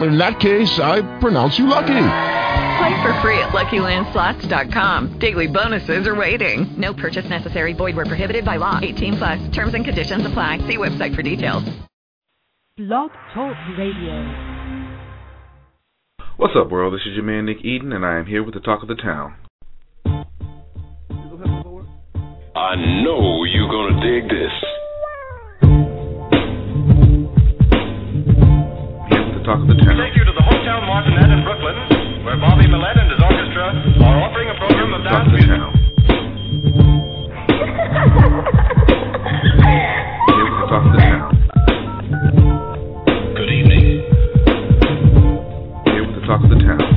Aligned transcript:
In 0.00 0.16
that 0.18 0.38
case, 0.38 0.78
I 0.78 1.02
pronounce 1.18 1.58
you 1.58 1.66
lucky. 1.66 1.86
Play 2.78 3.02
for 3.02 3.12
free 3.20 3.38
at 3.40 3.48
LuckyLandSlots.com. 3.50 5.18
Daily 5.18 5.48
bonuses 5.48 6.06
are 6.06 6.14
waiting. 6.14 6.80
No 6.80 6.94
purchase 6.94 7.28
necessary. 7.28 7.72
Void 7.72 7.96
where 7.96 8.06
prohibited 8.06 8.44
by 8.44 8.56
law. 8.56 8.78
18 8.80 9.16
plus. 9.16 9.48
Terms 9.48 9.74
and 9.74 9.84
conditions 9.84 10.24
apply. 10.24 10.58
See 10.58 10.76
website 10.76 11.16
for 11.16 11.22
details. 11.22 11.64
Blog 12.76 13.10
Talk 13.34 13.56
Radio. 13.76 14.22
What's 16.36 16.54
up, 16.54 16.70
world? 16.70 16.94
This 16.94 17.00
is 17.00 17.16
your 17.16 17.24
man 17.24 17.46
Nick 17.46 17.64
Eden, 17.64 17.92
and 17.92 18.06
I 18.06 18.18
am 18.18 18.26
here 18.26 18.44
with 18.44 18.54
the 18.54 18.60
talk 18.60 18.82
of 18.82 18.88
the 18.88 18.94
town. 18.94 19.34
I 22.54 22.76
know 23.02 23.42
you're 23.44 23.68
gonna 23.68 24.00
dig 24.00 24.30
this. 24.30 24.52
Talk 29.48 29.64
of 29.64 29.68
the 29.68 29.80
town. 29.80 29.96
Take 29.96 30.12
you 30.12 30.28
to 30.28 30.32
the 30.36 30.44
Hotel 30.44 30.84
Martinet 30.84 31.32
in 31.32 31.40
Brooklyn, 31.40 31.72
where 32.22 32.36
Bobby 32.36 32.68
Millett 32.68 33.00
and 33.00 33.08
his 33.08 33.16
orchestra 33.16 33.72
are 34.04 34.20
offering 34.20 34.52
a 34.52 34.56
program 34.60 34.92
of 34.92 35.00
dance 35.08 35.32
music. 35.32 35.48
town. 35.48 35.72
Here 40.28 40.44
with 40.44 40.60
the 40.60 40.68
talk 40.68 40.84
of 40.84 40.92
the 40.92 41.00
town. 41.00 41.32
Good 43.40 43.48
evening. 43.48 44.04
Here 45.96 46.04
with 46.04 46.20
the 46.20 46.26
talk 46.28 46.44
of 46.44 46.50
the 46.52 46.60
town. 46.60 46.87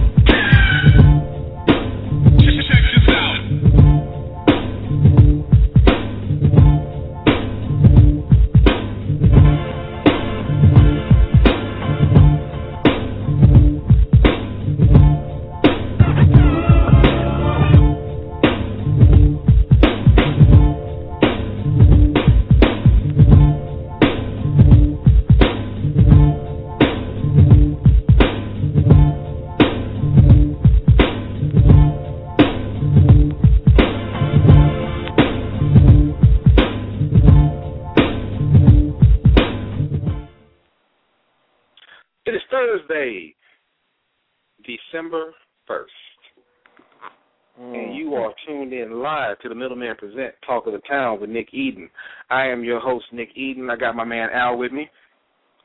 To 49.41 49.49
the 49.49 49.55
Middleman 49.55 49.95
Present 49.97 50.33
Talk 50.45 50.67
of 50.67 50.73
the 50.73 50.81
Town 50.89 51.19
with 51.19 51.29
Nick 51.29 51.53
Eden. 51.53 51.89
I 52.29 52.47
am 52.47 52.63
your 52.63 52.79
host, 52.79 53.05
Nick 53.11 53.29
Eden. 53.35 53.69
I 53.69 53.75
got 53.75 53.95
my 53.95 54.03
man 54.03 54.29
Al 54.33 54.57
with 54.57 54.71
me. 54.71 54.89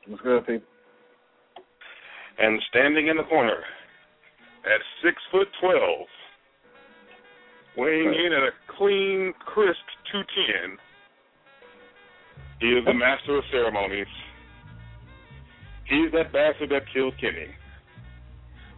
What's 0.07 0.21
good, 0.23 0.45
people? 0.45 0.67
And 2.39 2.61
standing 2.69 3.07
in 3.07 3.17
the 3.17 3.23
corner 3.23 3.57
at 4.65 4.81
six 5.03 5.15
foot 5.31 5.47
twelve, 5.59 6.05
weighing 7.77 8.13
in 8.13 8.33
at 8.33 8.43
a 8.43 8.51
clean, 8.77 9.33
crisp 9.45 9.79
two 10.11 10.21
ten. 10.35 10.77
He 12.59 12.67
is 12.69 12.85
the 12.85 12.93
master 12.93 13.37
of 13.37 13.43
ceremonies. 13.51 14.07
He's 15.85 16.11
that 16.13 16.33
bastard 16.33 16.69
that 16.71 16.83
killed 16.93 17.13
Kenny. 17.21 17.47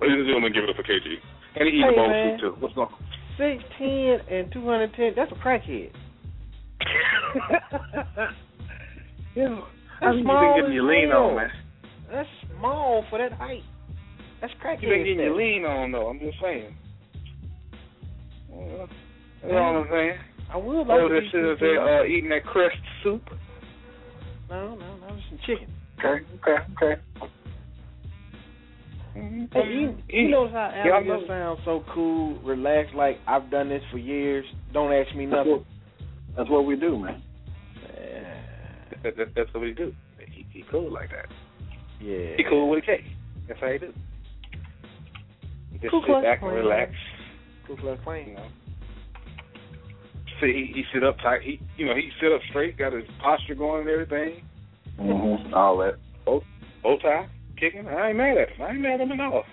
Ladies 0.02 0.18
and 0.20 0.28
gentlemen, 0.28 0.54
give 0.54 0.64
it 0.64 0.70
up 0.70 0.76
for 0.76 0.84
KG. 0.84 1.16
And 1.56 1.68
he 1.68 1.80
eat 1.80 1.84
Hey, 1.84 1.94
a 1.94 1.96
bowl 1.96 2.08
man. 2.08 2.40
soup 2.40 2.56
too. 2.56 2.62
What's 2.62 2.76
going 2.76 2.88
on? 2.88 3.09
Six 3.40 3.64
ten 3.78 4.20
and 4.30 4.52
two 4.52 4.66
hundred 4.66 4.94
ten. 4.96 5.14
That's 5.16 5.32
a 5.32 5.36
crackhead. 5.36 5.92
yeah, 9.36 9.62
How 10.02 10.12
you 10.12 10.26
been 10.26 10.56
getting 10.58 10.74
your 10.74 10.84
lean 10.84 11.12
on, 11.12 11.38
man? 11.38 11.50
That's 12.12 12.28
small 12.58 13.06
for 13.10 13.18
that 13.18 13.32
height. 13.32 13.64
That's 14.42 14.52
crackhead. 14.62 14.82
You 14.82 14.90
been 14.90 15.04
getting 15.06 15.20
your 15.20 15.38
lean 15.38 15.64
on 15.64 15.94
though. 15.94 16.10
I'm 16.10 16.20
just 16.20 16.38
saying. 16.42 16.76
You 18.52 18.56
know 18.58 18.88
what 19.44 19.50
I'm 19.54 19.88
saying? 19.90 20.18
I 20.52 20.58
would 20.58 20.88
like 20.88 21.00
Oh, 21.00 21.08
to 21.08 21.14
this 21.14 21.28
is 21.34 21.60
there 21.62 22.02
uh, 22.02 22.04
eating 22.06 22.30
that 22.32 22.44
crust 22.44 22.76
soup. 23.04 23.24
No, 24.50 24.76
no, 24.76 24.98
no, 24.98 25.16
just 25.16 25.30
some 25.30 25.40
chicken. 25.46 25.74
Okay, 26.00 26.26
okay, 26.42 26.58
okay. 26.84 27.02
Hey, 29.52 29.68
you, 29.70 29.98
you 30.10 30.30
notice 30.30 30.54
how 30.54 30.72
Yeah, 30.86 30.92
I 30.94 30.98
Al 30.98 31.04
know. 31.04 31.18
just 31.18 31.28
sounds 31.28 31.60
so 31.66 31.84
cool, 31.94 32.40
relaxed, 32.42 32.94
like 32.96 33.18
I've 33.28 33.50
done 33.52 33.70
this 33.70 33.84
for 33.92 33.98
years. 33.98 34.46
Don't 34.74 34.92
ask 34.94 35.16
me 35.16 35.26
That's 35.26 35.38
nothing. 35.38 35.52
what, 35.52 35.64
that's 36.38 36.50
what 36.50 36.66
we 36.66 36.76
do, 36.76 36.98
man. 37.00 37.22
Yeah. 37.96 38.42
That, 39.04 39.18
that, 39.18 39.28
that's 39.36 39.54
what 39.54 39.62
we 39.62 39.74
do. 39.74 39.94
He, 40.32 40.46
he 40.52 40.64
cool 40.70 40.92
like 40.92 41.10
that. 41.10 41.26
yeah. 42.02 42.36
He 42.38 42.44
cool 42.50 42.70
with 42.70 42.84
a 42.84 42.86
K. 42.86 43.04
That's 43.48 43.60
how 43.60 43.68
he 43.72 43.78
do. 43.80 43.94
He 45.72 45.80
just 45.80 45.92
Ku 45.92 46.02
sit 46.02 46.06
Klux 46.08 46.24
back 46.24 46.42
and 46.42 46.52
relax. 46.52 46.92
Cool 47.68 47.78
Klux 47.78 48.00
Klan. 48.04 48.28
You 48.28 48.34
know. 48.36 48.48
See, 50.42 50.54
he, 50.54 50.72
he 50.74 50.84
sit 50.94 51.04
up 51.04 51.18
tight. 51.20 51.42
He, 51.44 51.60
you 51.78 51.86
know, 51.86 51.96
he 51.96 52.10
sit 52.22 52.32
up 52.32 52.42
straight, 52.50 52.78
got 52.78 52.94
his 52.94 53.04
posture 53.22 53.56
going 53.56 53.82
and 53.82 53.90
everything. 53.90 54.44
Mm-hmm. 55.00 55.54
All 55.54 55.78
that. 55.80 55.96
Bow 56.26 56.98
tie, 57.02 57.28
kicking. 57.60 57.88
I 57.88 58.10
ain't 58.10 58.18
mad 58.18 58.38
at 58.38 58.50
him. 58.50 58.62
I 58.62 58.70
ain't 58.72 58.82
mad 58.82 59.02
at 59.02 59.08
him 59.08 59.12
at 59.12 59.20
all. 59.20 59.44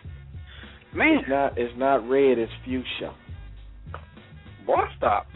Man, 0.95 1.19
It's 1.19 1.29
not. 1.29 1.59
It's 1.59 1.75
not 1.77 2.09
red. 2.09 2.39
It's 2.39 2.53
fuchsia. 2.65 3.15
boy, 4.67 4.77
stop. 4.97 5.27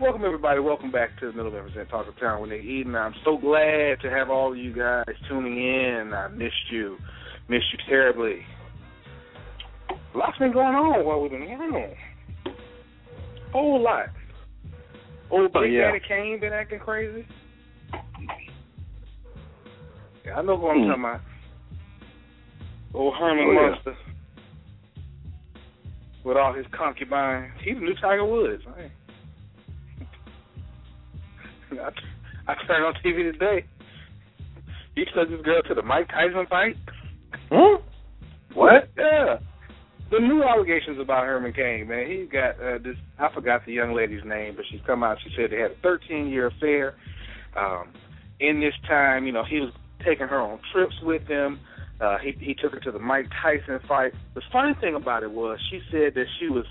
Welcome 0.00 0.22
everybody. 0.24 0.60
Welcome 0.60 0.92
back 0.92 1.18
to 1.18 1.26
the 1.26 1.32
Middle 1.32 1.48
of 1.48 1.54
Represent 1.54 1.88
Talk 1.88 2.06
of 2.06 2.18
Town 2.20 2.40
with 2.40 2.50
Nick 2.50 2.62
Eden. 2.62 2.94
I'm 2.94 3.14
so 3.24 3.36
glad 3.36 4.00
to 4.02 4.08
have 4.10 4.30
all 4.30 4.52
of 4.52 4.56
you 4.58 4.72
guys 4.72 5.04
tuning 5.28 5.56
in. 5.58 6.12
I 6.14 6.28
missed 6.28 6.70
you. 6.70 6.96
Missed 7.48 7.64
you 7.72 7.78
terribly. 7.88 8.42
Lots 10.14 10.38
been 10.38 10.52
going 10.52 10.74
on 10.76 11.04
while 11.04 11.20
we've 11.20 11.30
been 11.32 11.46
gone. 11.48 11.94
Whole 13.52 13.82
lot. 13.82 14.06
Old 15.30 15.50
Oh, 15.54 15.62
Big 15.62 15.72
yeah. 15.72 15.90
Daddy 15.90 16.00
Kane 16.06 16.38
been 16.40 16.52
acting 16.52 16.78
crazy. 16.78 17.26
I 20.34 20.42
know 20.42 20.56
who 20.56 20.68
I'm 20.68 20.82
Hmm. 20.82 20.88
talking 20.88 21.04
about. 21.04 21.20
Old 22.94 23.14
Herman 23.16 23.44
Oh, 23.48 23.52
yeah. 23.52 23.68
Munster. 23.70 23.96
With 26.24 26.36
all 26.36 26.52
his 26.52 26.66
concubines. 26.72 27.52
He's 27.62 27.74
the 27.74 27.80
new 27.80 27.94
Tiger 27.94 28.24
Woods. 28.24 28.62
man. 28.66 28.90
I, 32.46 32.52
I 32.52 32.54
turned 32.66 32.84
on 32.84 32.94
TV 33.04 33.30
today. 33.32 33.64
He 34.94 35.04
took 35.14 35.28
this 35.28 35.40
girl 35.42 35.62
to 35.68 35.74
the 35.74 35.82
Mike 35.82 36.08
Tyson 36.08 36.46
fight. 36.48 36.76
Hmm? 37.50 37.76
What? 38.54 38.88
Yeah. 38.96 39.38
The 40.10 40.18
new 40.18 40.42
allegations 40.42 40.98
about 40.98 41.24
Herman 41.24 41.52
Cain, 41.52 41.86
man. 41.88 42.06
He's 42.10 42.28
got 42.30 42.58
uh, 42.60 42.78
this. 42.82 42.96
I 43.18 43.28
forgot 43.34 43.64
the 43.66 43.72
young 43.74 43.92
lady's 43.94 44.24
name, 44.24 44.54
but 44.56 44.64
she's 44.70 44.80
come 44.86 45.02
out. 45.02 45.18
She 45.22 45.30
said 45.36 45.50
they 45.50 45.58
had 45.60 45.72
a 45.72 45.76
13 45.82 46.28
year 46.28 46.46
affair. 46.46 46.94
Um, 47.56 47.90
in 48.40 48.60
this 48.60 48.72
time, 48.88 49.26
you 49.26 49.32
know, 49.32 49.44
he 49.44 49.60
was 49.60 49.70
taking 50.04 50.28
her 50.28 50.40
on 50.40 50.60
trips 50.72 50.94
with 51.02 51.22
him. 51.26 51.60
Uh, 52.00 52.18
he 52.18 52.32
he 52.38 52.54
took 52.54 52.72
her 52.72 52.80
to 52.80 52.92
the 52.92 52.98
Mike 52.98 53.26
Tyson 53.42 53.80
fight. 53.88 54.12
The 54.34 54.42
funny 54.52 54.74
thing 54.80 54.94
about 54.94 55.22
it 55.22 55.30
was 55.30 55.58
she 55.70 55.80
said 55.90 56.14
that 56.14 56.26
she 56.38 56.48
was, 56.48 56.64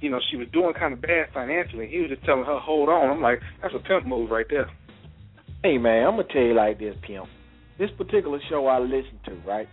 you 0.00 0.10
know, 0.10 0.20
she 0.30 0.36
was 0.36 0.46
doing 0.52 0.72
kind 0.74 0.92
of 0.92 1.00
bad 1.00 1.26
financially. 1.34 1.88
He 1.88 1.98
was 1.98 2.10
just 2.10 2.24
telling 2.24 2.44
her, 2.44 2.58
"Hold 2.58 2.88
on." 2.88 3.10
I'm 3.10 3.22
like, 3.22 3.40
that's 3.60 3.74
a 3.74 3.80
pimp 3.80 4.06
move 4.06 4.30
right 4.30 4.46
there. 4.48 4.70
Hey 5.64 5.76
man, 5.78 6.06
I'm 6.06 6.12
gonna 6.12 6.28
tell 6.32 6.42
you 6.42 6.54
like 6.54 6.78
this, 6.78 6.94
Pimp. 7.02 7.26
This 7.78 7.90
particular 7.98 8.38
show 8.48 8.66
I 8.68 8.78
listened 8.78 9.18
to, 9.26 9.34
right? 9.46 9.68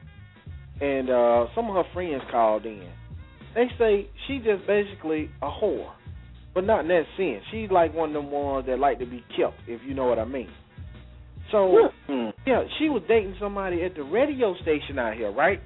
And 0.81 1.09
uh 1.11 1.45
some 1.53 1.69
of 1.69 1.75
her 1.75 1.93
friends 1.93 2.23
called 2.31 2.65
in. 2.65 2.89
They 3.53 3.67
say 3.77 4.09
she 4.27 4.39
just 4.39 4.65
basically 4.65 5.29
a 5.43 5.49
whore. 5.49 5.91
But 6.55 6.65
not 6.65 6.81
in 6.81 6.87
that 6.87 7.03
sense. 7.17 7.43
She's 7.51 7.69
like 7.69 7.93
one 7.93 8.09
of 8.09 8.13
them 8.15 8.31
ones 8.31 8.65
that 8.65 8.79
like 8.79 8.97
to 8.99 9.05
be 9.05 9.23
kept, 9.37 9.59
if 9.67 9.81
you 9.85 9.93
know 9.93 10.05
what 10.05 10.17
I 10.17 10.25
mean. 10.25 10.49
So 11.55 11.89
yeah, 12.45 12.63
she 12.77 12.89
was 12.89 13.01
dating 13.07 13.35
somebody 13.39 13.81
at 13.83 13.95
the 13.95 14.03
radio 14.03 14.55
station 14.61 14.99
out 14.99 15.15
here, 15.15 15.31
right? 15.31 15.61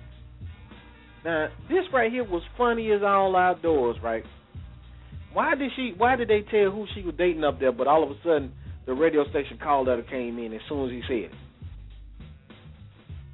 Now, 1.26 1.48
this 1.68 1.84
right 1.92 2.12
here 2.12 2.24
was 2.24 2.44
funny 2.60 2.92
as 2.92 3.02
all 3.04 3.36
outdoors, 3.36 3.98
right? 4.04 4.24
Why 5.34 5.56
did 5.56 5.72
she 5.76 5.96
why 5.98 6.16
did 6.16 6.28
they 6.28 6.42
tell 6.42 6.70
who 6.70 6.86
she 6.94 7.02
was 7.02 7.16
dating 7.18 7.44
up 7.44 7.60
there, 7.60 7.72
but 7.72 7.88
all 7.88 8.04
of 8.04 8.12
a 8.12 8.16
sudden 8.24 8.52
the 8.86 8.94
radio 8.94 9.28
station 9.32 9.58
call 9.62 9.84
letter 9.84 10.04
came 10.04 10.38
in 10.38 10.54
as 10.54 10.62
soon 10.70 10.86
as 10.86 10.92
he 10.92 11.02
said 11.08 11.32
it. 11.32 11.32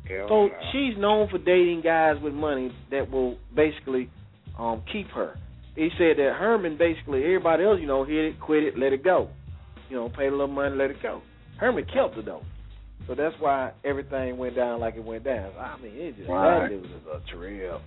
Hell 0.07 0.27
So 0.29 0.47
no. 0.47 0.53
she's 0.71 0.97
known 0.97 1.27
for 1.29 1.37
dating 1.37 1.81
guys 1.83 2.15
with 2.23 2.33
money 2.33 2.71
that 2.89 3.11
will 3.11 3.37
basically 3.53 4.09
um 4.57 4.81
keep 4.93 5.07
her. 5.09 5.37
He 5.75 5.89
said 5.97 6.17
that 6.19 6.37
Herman 6.39 6.77
basically 6.77 7.19
everybody 7.25 7.65
else, 7.65 7.79
you 7.81 7.87
know, 7.87 8.05
hit 8.05 8.15
it, 8.15 8.39
quit 8.39 8.63
it, 8.63 8.79
let 8.79 8.93
it 8.93 9.03
go. 9.03 9.27
You 9.89 9.97
know, 9.97 10.07
paid 10.09 10.27
a 10.27 10.31
little 10.31 10.47
money, 10.47 10.73
let 10.73 10.89
it 10.89 11.03
go. 11.03 11.21
Herman 11.59 11.85
kept 11.85 12.17
it 12.17 12.25
though. 12.25 12.43
So 13.07 13.13
that's 13.15 13.35
why 13.39 13.71
everything 13.83 14.37
went 14.37 14.55
down 14.55 14.79
like 14.79 14.95
it 14.95 15.03
went 15.03 15.23
down. 15.23 15.51
I 15.59 15.77
mean, 15.77 15.93
it 15.95 16.17
just 16.17 16.29
Right. 16.29 16.61
that 16.61 16.69
dude 16.69 16.85
is 16.85 17.05
a 17.11 17.21
trip. 17.31 17.81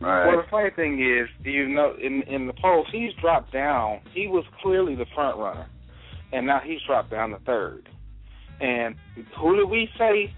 Well, 0.00 0.36
the 0.36 0.44
funny 0.48 0.70
thing 0.70 1.00
is, 1.02 1.28
you 1.44 1.68
know, 1.68 1.94
in 2.00 2.22
in 2.22 2.46
the 2.46 2.52
polls, 2.52 2.86
he's 2.92 3.12
dropped 3.20 3.52
down. 3.52 4.00
He 4.12 4.28
was 4.28 4.44
clearly 4.62 4.94
the 4.94 5.06
front 5.14 5.38
runner, 5.38 5.66
and 6.32 6.46
now 6.46 6.60
he's 6.60 6.78
dropped 6.86 7.10
down 7.10 7.30
to 7.30 7.38
third. 7.40 7.88
And 8.60 8.94
who 9.40 9.56
did 9.56 9.68
we 9.68 9.88
say 9.98 10.32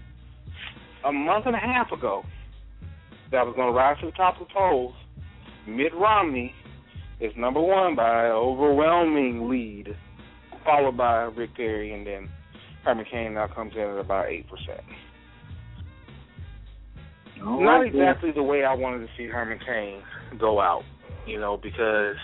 a 1.05 1.11
month 1.11 1.45
and 1.45 1.55
a 1.55 1.59
half 1.59 1.91
ago 1.91 2.23
that 3.31 3.45
was 3.45 3.55
going 3.55 3.67
to 3.71 3.77
rise 3.77 3.99
to 3.99 4.07
the 4.07 4.11
top 4.13 4.41
of 4.41 4.47
the 4.47 4.53
polls? 4.53 4.95
Mitt 5.67 5.93
Romney 5.93 6.55
is 7.19 7.31
number 7.37 7.61
one 7.61 7.95
by 7.95 8.25
an 8.25 8.31
overwhelming 8.31 9.47
lead, 9.47 9.95
followed 10.65 10.97
by 10.97 11.21
Rick 11.23 11.55
Perry, 11.55 11.93
and 11.93 12.05
then 12.05 12.29
Herman 12.83 13.05
Cain 13.11 13.33
now 13.35 13.47
comes 13.47 13.73
in 13.75 13.81
at 13.81 13.97
about 13.97 14.27
eight 14.29 14.47
percent. 14.49 14.81
Not 17.43 17.85
exactly 17.85 18.31
the 18.31 18.43
way 18.43 18.63
I 18.63 18.73
wanted 18.73 18.99
to 18.99 19.07
see 19.17 19.25
Herman 19.25 19.59
Cain 19.65 20.01
go 20.39 20.59
out, 20.61 20.83
you 21.25 21.39
know, 21.39 21.57
because 21.61 22.15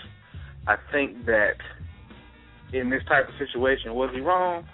I 0.66 0.76
think 0.92 1.26
that 1.26 1.54
in 2.72 2.88
this 2.90 3.02
type 3.08 3.26
of 3.28 3.34
situation, 3.38 3.94
was 3.94 4.10
he 4.14 4.20
wrong? 4.20 4.64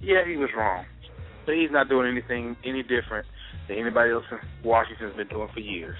Yeah, 0.00 0.24
he 0.26 0.36
was 0.36 0.48
wrong. 0.56 0.84
But 1.44 1.56
he's 1.56 1.70
not 1.70 1.88
doing 1.90 2.10
anything 2.10 2.56
any 2.64 2.82
different 2.82 3.26
than 3.68 3.76
anybody 3.78 4.12
else 4.12 4.24
in 4.30 4.38
Washington's 4.68 5.16
been 5.16 5.28
doing 5.28 5.48
for 5.52 5.60
years. 5.60 5.98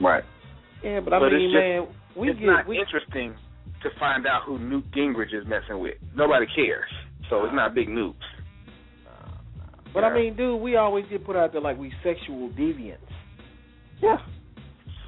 Right. 0.00 0.24
Yeah, 0.82 1.00
but 1.00 1.12
I 1.12 1.20
But 1.20 1.32
mean, 1.32 1.50
just- 1.50 1.54
man, 1.54 1.86
we 2.16 2.30
it's 2.30 2.40
get 2.40 2.46
not 2.46 2.66
we, 2.66 2.78
interesting 2.80 3.34
to 3.82 3.90
find 4.00 4.26
out 4.26 4.42
who 4.46 4.58
Newt 4.58 4.90
Gingrich 4.90 5.32
is 5.32 5.46
messing 5.46 5.78
with. 5.78 5.94
Nobody 6.16 6.46
cares. 6.54 6.90
So 7.30 7.44
it's 7.44 7.54
not 7.54 7.74
big 7.74 7.88
news. 7.88 8.14
But 9.92 10.04
I 10.04 10.14
mean, 10.14 10.36
dude, 10.36 10.60
we 10.60 10.76
always 10.76 11.04
get 11.10 11.24
put 11.24 11.34
out 11.36 11.52
there 11.52 11.60
like 11.60 11.76
we 11.78 11.92
sexual 12.04 12.50
deviants. 12.50 12.98
Yeah. 14.00 14.18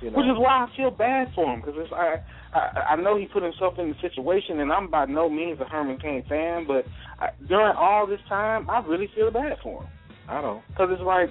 You 0.00 0.10
know? 0.10 0.18
Which 0.18 0.26
is 0.26 0.36
why 0.38 0.66
I 0.66 0.76
feel 0.76 0.90
bad 0.90 1.28
for 1.34 1.52
him 1.52 1.60
because 1.60 1.74
it's 1.78 1.92
I, 1.92 2.16
I 2.52 2.92
I 2.92 2.96
know 2.96 3.16
he 3.16 3.26
put 3.26 3.44
himself 3.44 3.74
in 3.78 3.88
the 3.90 3.94
situation, 4.00 4.58
and 4.58 4.72
I'm 4.72 4.90
by 4.90 5.04
no 5.06 5.28
means 5.30 5.60
a 5.60 5.64
Herman 5.64 5.98
Cain 5.98 6.24
fan, 6.28 6.64
but 6.66 6.84
I, 7.20 7.28
during 7.48 7.76
all 7.76 8.06
this 8.08 8.18
time, 8.28 8.68
I 8.68 8.80
really 8.84 9.08
feel 9.14 9.30
bad 9.30 9.58
for 9.62 9.82
him 9.82 9.88
I 10.28 10.40
don't. 10.42 10.62
because 10.68 10.88
it's 10.90 11.02
like 11.02 11.28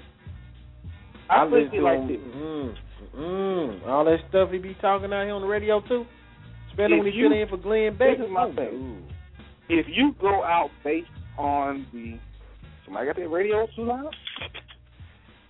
I, 1.30 1.44
I 1.44 1.50
feel 1.50 1.60
listen 1.60 1.78
to 1.80 1.84
like 1.84 2.00
him. 2.00 2.08
this. 2.08 2.18
Mm, 2.38 2.76
mm, 3.18 3.88
all 3.88 4.06
that 4.06 4.18
stuff 4.30 4.50
he 4.52 4.58
be 4.60 4.76
talking 4.80 5.12
out 5.12 5.26
here 5.26 5.34
on 5.34 5.42
the 5.42 5.48
radio 5.48 5.82
too. 5.82 6.06
Especially 6.70 7.00
If 7.00 7.04
when 7.04 7.12
he 7.12 7.20
you- 7.20 7.34
in 7.34 7.50
for 7.50 7.58
Glenn 7.58 7.98
Beck. 7.98 8.18
this 8.18 8.26
is 8.26 8.32
my 8.32 8.46
thing. 8.56 8.72
ooh. 8.72 9.11
If 9.70 9.86
you 9.90 10.14
go 10.20 10.44
out 10.44 10.70
based 10.84 11.08
on 11.38 11.86
the 11.94 12.18
somebody 12.86 13.08
got 13.08 13.16
that 13.16 13.30
radio 13.30 13.68
too 13.76 13.84
loud. 13.84 14.14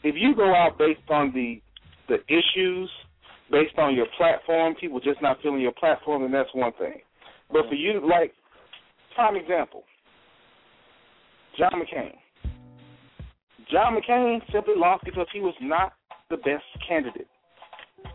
If 0.03 0.15
you 0.17 0.35
go 0.35 0.53
out 0.53 0.77
based 0.77 1.09
on 1.09 1.31
the 1.33 1.61
the 2.07 2.17
issues, 2.27 2.89
based 3.51 3.77
on 3.77 3.95
your 3.95 4.07
platform, 4.17 4.75
people 4.79 4.99
just 4.99 5.21
not 5.21 5.37
feeling 5.41 5.61
your 5.61 5.73
platform, 5.73 6.23
then 6.23 6.31
that's 6.31 6.49
one 6.53 6.73
thing. 6.77 7.01
But 7.51 7.67
for 7.69 7.75
you, 7.75 8.01
like, 8.07 8.33
prime 9.15 9.35
example, 9.35 9.83
John 11.57 11.73
McCain. 11.73 12.15
John 13.71 13.95
McCain 13.95 14.39
simply 14.51 14.73
lost 14.75 15.03
because 15.05 15.27
he 15.33 15.39
was 15.39 15.55
not 15.61 15.93
the 16.29 16.37
best 16.37 16.63
candidate. 16.87 17.27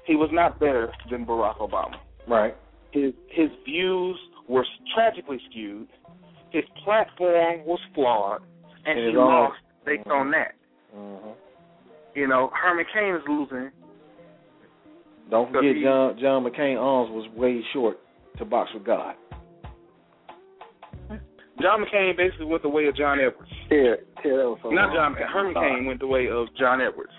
He 0.05 0.17
was 0.17 0.31
not 0.33 0.59
better 0.59 0.93
than 1.11 1.25
Barack 1.25 1.59
Obama. 1.59 1.97
Right. 2.29 2.55
His 2.93 3.13
his 3.31 3.49
views 3.65 4.17
were 4.49 4.65
tragically 4.95 5.41
skewed. 5.51 5.89
His 6.51 6.65
platform 6.85 7.65
was 7.65 7.81
flawed, 7.95 8.43
and 8.87 8.99
It 8.99 9.03
he 9.05 9.11
is 9.11 9.17
all- 9.17 9.27
lost 9.27 9.59
based 9.85 10.07
on 10.09 10.31
that. 10.31 10.55
hmm 10.95 11.31
You 12.15 12.27
know, 12.29 12.51
Herman 12.55 12.87
Cain 12.95 13.15
is 13.15 13.23
losing. 13.29 13.71
Don't 15.31 15.53
forget, 15.53 15.75
he- 15.77 15.83
John 15.83 16.17
John 16.19 16.45
McCain 16.45 16.79
arms 16.81 17.11
was 17.11 17.29
way 17.37 17.63
short 17.73 17.99
to 18.39 18.45
box 18.45 18.73
with 18.73 18.85
God. 18.85 19.15
John 21.61 21.83
McCain 21.85 22.17
basically 22.17 22.45
went 22.47 22.63
the 22.63 22.69
way 22.69 22.87
of 22.87 22.95
John 22.97 23.19
Edwards. 23.19 23.51
Yeah, 23.71 23.97
yeah, 24.25 24.37
that 24.37 24.49
was 24.49 24.59
so 24.63 24.71
Not 24.71 24.95
wrong. 24.95 25.15
John. 25.19 25.29
Herman 25.29 25.55
Cain 25.55 25.87
went 25.87 26.01
the 26.01 26.07
way 26.07 26.29
of 26.29 26.47
John 26.57 26.81
Edwards. 26.81 27.13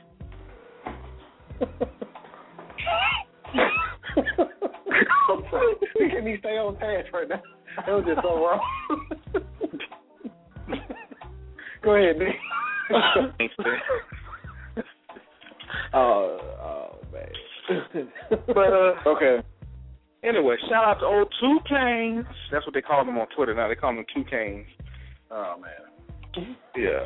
Can 5.97 6.27
he 6.27 6.37
stay 6.39 6.57
on 6.57 6.77
task 6.77 7.13
right 7.13 7.27
now? 7.29 7.41
That 7.85 7.91
was 7.91 8.05
just 8.05 8.21
so 8.21 8.35
wrong. 8.43 8.61
Go 11.83 11.95
ahead, 11.95 12.17
Nick. 12.17 12.35
oh, 15.93 16.39
oh 16.61 16.97
man. 17.13 17.31
But 18.47 18.73
uh, 18.73 18.95
okay. 19.07 19.43
anyway, 20.23 20.55
shout 20.69 20.85
out 20.85 20.99
to 20.99 21.05
old 21.05 21.33
Two 21.39 21.59
Canes. 21.69 22.25
That's 22.51 22.65
what 22.65 22.73
they 22.73 22.81
call 22.81 23.05
them 23.05 23.17
on 23.17 23.27
Twitter 23.35 23.53
now. 23.53 23.67
They 23.67 23.75
call 23.75 23.93
them 23.93 24.05
Two 24.13 24.23
Canes. 24.29 24.67
Oh 25.29 25.55
man. 25.61 25.71
Yeah. 26.75 27.05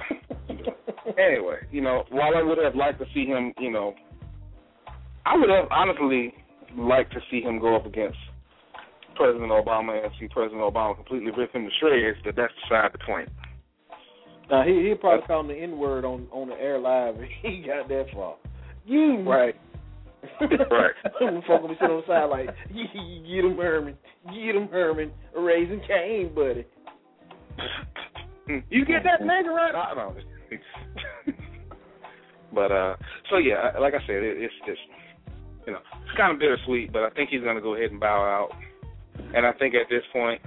anyway, 1.18 1.58
you 1.72 1.82
know, 1.82 2.04
while 2.10 2.36
I 2.36 2.44
would 2.44 2.58
have 2.58 2.76
liked 2.76 3.00
to 3.00 3.06
see 3.14 3.26
him, 3.26 3.54
you 3.60 3.72
know, 3.72 3.94
I 5.26 5.38
would 5.38 5.50
have 5.50 5.68
honestly 5.72 6.34
liked 6.78 7.14
to 7.14 7.20
see 7.30 7.42
him 7.42 7.60
go 7.60 7.76
up 7.76 7.86
against 7.86 8.18
President 9.16 9.52
Obama 9.52 10.04
and 10.04 10.12
see 10.20 10.28
President 10.28 10.62
Obama 10.62 10.96
completely 10.96 11.32
rip 11.36 11.54
him 11.54 11.66
to 11.66 11.72
shreds, 11.80 12.18
but 12.24 12.36
that's 12.36 12.54
beside 12.64 12.92
the 12.94 13.00
point. 13.06 13.30
Now 14.50 14.64
he 14.64 14.90
he 14.90 14.96
probably 15.00 15.26
called 15.26 15.50
him 15.50 15.56
the 15.56 15.62
N 15.62 15.78
word 15.78 16.06
on 16.06 16.28
on 16.32 16.50
the 16.50 16.56
air 16.56 16.80
live. 16.80 17.16
And 17.16 17.28
he 17.42 17.64
got 17.66 17.88
that 17.88 18.06
far. 18.14 18.36
You 18.86 19.24
Right. 19.28 19.56
Right. 20.42 20.94
Folk 21.20 21.48
gonna 21.48 21.68
be 21.68 21.74
sitting 21.76 21.96
on 21.96 22.02
the 22.02 22.08
side 22.08 22.26
like, 22.30 22.46
get 22.70 23.46
him 23.46 23.58
Herman, 23.58 23.98
get 24.26 24.56
him 24.56 24.68
Herman, 24.68 25.12
raising 25.36 25.82
Cain, 25.88 26.34
buddy. 26.36 26.66
You 28.70 28.86
get 28.86 29.04
that 29.04 29.22
nigga 29.22 29.54
right? 29.54 29.74
I 29.74 29.96
don't 29.96 30.16
know. 30.16 30.22
but 32.54 32.72
uh, 32.72 32.96
so 33.30 33.38
yeah, 33.38 33.72
like 33.80 33.94
I 33.94 34.06
said, 34.06 34.22
it, 34.22 34.38
it's 34.38 34.54
just 34.66 34.82
you 35.66 35.74
know 35.74 35.80
it's 36.12 36.18
kind 36.20 36.34
of 36.34 36.40
bittersweet, 36.40 36.92
but 36.92 37.04
I 37.04 37.10
think 37.12 37.30
he's 37.30 37.42
gonna 37.42 37.62
go 37.62 37.76
ahead 37.76 37.92
and 37.92 38.00
bow 38.00 38.20
out, 38.20 38.52
and 39.34 39.46
I 39.46 39.54
think 39.54 39.76
at 39.76 39.88
this 39.90 40.04
point 40.12 40.42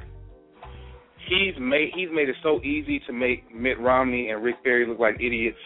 he's 1.28 1.54
made 1.58 1.90
he's 1.94 2.08
made 2.12 2.28
it 2.28 2.36
so 2.42 2.60
easy 2.62 3.00
to 3.06 3.12
make 3.12 3.54
Mitt 3.54 3.80
Romney 3.80 4.28
and 4.30 4.42
Rick 4.44 4.62
Perry 4.62 4.86
look 4.86 4.98
like 4.98 5.16
idiots. 5.16 5.58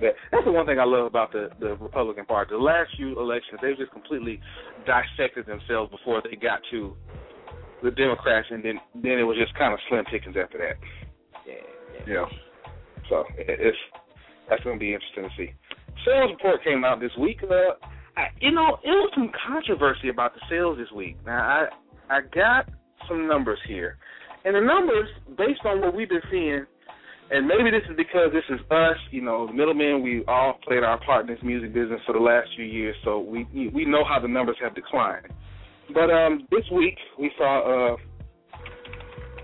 That 0.00 0.14
that's 0.32 0.44
the 0.44 0.50
one 0.52 0.66
thing 0.66 0.80
I 0.80 0.84
love 0.84 1.06
about 1.06 1.30
the 1.32 1.50
the 1.60 1.76
Republican 1.76 2.26
Party. 2.26 2.50
The 2.50 2.58
last 2.58 2.90
few 2.96 3.18
elections, 3.18 3.60
they've 3.62 3.78
just 3.78 3.92
completely 3.92 4.40
dissected 4.86 5.46
themselves 5.46 5.90
before 5.90 6.20
they 6.22 6.34
got 6.36 6.60
to 6.72 6.96
the 7.82 7.92
Democrats, 7.92 8.48
and 8.50 8.64
then 8.64 8.80
then 8.94 9.18
it 9.18 9.22
was 9.22 9.36
just 9.38 9.54
kind 9.56 9.72
of 9.72 9.78
slim 9.88 10.04
pickings 10.10 10.36
after 10.36 10.58
that. 10.58 10.76
Yeah. 11.46 11.54
Yeah. 12.06 12.24
So 13.08 13.24
it- 13.38 13.60
it's 13.60 13.78
that's 14.50 14.62
going 14.64 14.76
to 14.76 14.80
be 14.80 14.92
interesting 14.92 15.24
to 15.24 15.30
see. 15.38 15.52
Sales 16.04 16.30
report 16.32 16.62
came 16.64 16.84
out 16.84 17.00
this 17.00 17.12
week. 17.18 17.40
Uh, 17.42 17.72
I, 18.16 18.26
you 18.40 18.52
know, 18.52 18.78
it 18.84 18.90
was 18.90 19.10
some 19.14 19.30
controversy 19.46 20.08
about 20.08 20.34
the 20.34 20.40
sales 20.48 20.78
this 20.78 20.90
week. 20.94 21.16
Now 21.26 21.68
I 22.10 22.16
I 22.16 22.20
got 22.34 22.68
some 23.08 23.26
numbers 23.26 23.58
here, 23.66 23.96
and 24.44 24.54
the 24.54 24.60
numbers 24.60 25.08
based 25.36 25.60
on 25.64 25.80
what 25.80 25.94
we've 25.94 26.08
been 26.08 26.22
seeing, 26.30 26.64
and 27.30 27.46
maybe 27.46 27.70
this 27.70 27.82
is 27.90 27.96
because 27.96 28.30
this 28.32 28.44
is 28.50 28.60
us. 28.70 28.96
You 29.10 29.22
know, 29.22 29.48
middlemen. 29.48 30.02
We 30.02 30.24
all 30.28 30.58
played 30.66 30.84
our 30.84 31.02
part 31.04 31.28
in 31.28 31.34
this 31.34 31.42
music 31.42 31.74
business 31.74 32.00
for 32.06 32.12
the 32.12 32.20
last 32.20 32.48
few 32.54 32.64
years, 32.64 32.96
so 33.04 33.18
we 33.18 33.46
we 33.74 33.84
know 33.84 34.04
how 34.04 34.20
the 34.20 34.28
numbers 34.28 34.56
have 34.62 34.74
declined. 34.74 35.26
But 35.92 36.10
um, 36.10 36.46
this 36.50 36.64
week 36.72 36.96
we 37.18 37.30
saw 37.36 37.94
uh, 37.94 37.96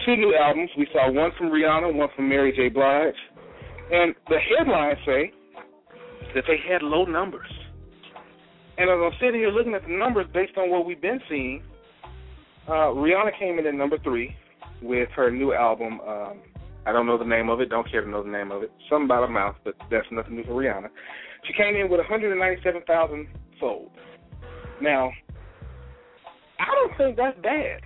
two 0.06 0.16
new 0.16 0.34
albums. 0.34 0.70
We 0.78 0.86
saw 0.92 1.10
one 1.10 1.30
from 1.36 1.48
Rihanna, 1.48 1.92
one 1.94 2.08
from 2.14 2.28
Mary 2.28 2.52
J. 2.54 2.68
Blige. 2.68 3.14
And 3.92 4.14
the 4.28 4.38
headlines 4.38 4.98
say 5.04 5.32
that 6.34 6.44
they 6.46 6.58
had 6.70 6.82
low 6.82 7.04
numbers. 7.04 7.50
And 8.80 8.88
as 8.88 8.96
I'm 8.98 9.12
sitting 9.20 9.40
here 9.40 9.50
looking 9.50 9.74
at 9.74 9.82
the 9.82 9.92
numbers 9.92 10.26
based 10.32 10.56
on 10.56 10.70
what 10.70 10.86
we've 10.86 11.00
been 11.00 11.20
seeing, 11.28 11.62
uh, 12.66 12.88
Rihanna 12.96 13.38
came 13.38 13.58
in 13.58 13.66
at 13.66 13.74
number 13.74 13.98
three 13.98 14.34
with 14.80 15.10
her 15.16 15.30
new 15.30 15.52
album. 15.52 16.00
Um, 16.00 16.38
I 16.86 16.92
don't 16.92 17.04
know 17.06 17.18
the 17.18 17.24
name 17.26 17.50
of 17.50 17.60
it. 17.60 17.68
Don't 17.68 17.88
care 17.90 18.00
to 18.00 18.08
know 18.08 18.22
the 18.22 18.30
name 18.30 18.50
of 18.50 18.62
it. 18.62 18.72
Something 18.88 19.04
about 19.04 19.24
a 19.24 19.28
mouth, 19.28 19.56
but 19.64 19.74
that's 19.90 20.06
nothing 20.10 20.36
new 20.36 20.44
for 20.44 20.52
Rihanna. 20.52 20.88
She 21.46 21.52
came 21.52 21.76
in 21.76 21.90
with 21.90 21.98
197,000 22.00 23.28
sold. 23.60 23.90
Now, 24.80 25.10
I 26.58 26.64
don't 26.64 26.96
think 26.96 27.16
that's 27.18 27.38
bad. 27.42 27.80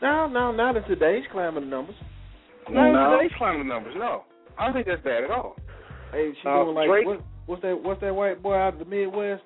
No, 0.00 0.26
no, 0.28 0.50
not 0.50 0.76
in 0.76 0.82
today's 0.84 1.24
climbing 1.30 1.64
the 1.64 1.68
numbers. 1.68 1.94
Not 2.70 2.92
No. 2.92 3.16
today's 3.18 3.36
climbing 3.36 3.68
numbers. 3.68 3.94
No, 3.98 4.24
I 4.58 4.64
don't 4.64 4.72
think 4.72 4.86
that's 4.86 5.02
bad 5.02 5.24
at 5.24 5.30
all. 5.30 5.56
Hey, 6.10 6.32
she 6.40 6.48
Uh, 6.48 6.64
doing 6.64 6.74
like 6.74 6.88
Drake- 6.88 7.06
what, 7.06 7.20
what's 7.46 7.62
that? 7.62 7.78
What's 7.82 8.00
that 8.00 8.14
white 8.14 8.42
boy 8.42 8.54
out 8.54 8.74
of 8.74 8.78
the 8.78 8.84
Midwest? 8.84 9.42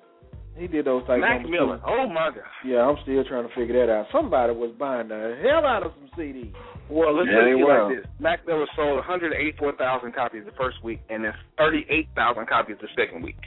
He 0.57 0.65
did 0.65 0.85
those 0.85 1.05
type 1.05 1.19
Mac 1.21 1.41
numbers 1.43 1.51
Miller. 1.51 1.77
too. 1.77 1.83
Oh 1.85 2.07
my 2.09 2.29
God. 2.33 2.41
Yeah, 2.65 2.81
I'm 2.81 2.95
still 3.03 3.23
trying 3.25 3.47
to 3.47 3.53
figure 3.53 3.77
that 3.85 3.93
out. 3.93 4.07
Somebody 4.11 4.53
was 4.53 4.73
buying 4.79 5.07
the 5.07 5.37
hell 5.45 5.63
out 5.65 5.85
of 5.85 5.91
some 5.99 6.09
CDs. 6.17 6.51
Well, 6.89 7.13
let's 7.15 7.29
Yeah, 7.29 7.37
just 7.37 7.45
they 7.45 7.53
see 7.53 7.61
it 7.61 7.63
were. 7.67 7.83
like 7.93 7.97
this. 8.01 8.05
Mac 8.19 8.47
Miller 8.47 8.65
sold 8.75 8.97
184,000 8.97 10.15
copies 10.15 10.43
the 10.45 10.51
first 10.57 10.83
week, 10.83 10.99
and 11.11 11.23
then 11.25 11.33
38,000 11.59 12.47
copies 12.47 12.77
the 12.81 12.87
second 12.97 13.21
week. 13.21 13.37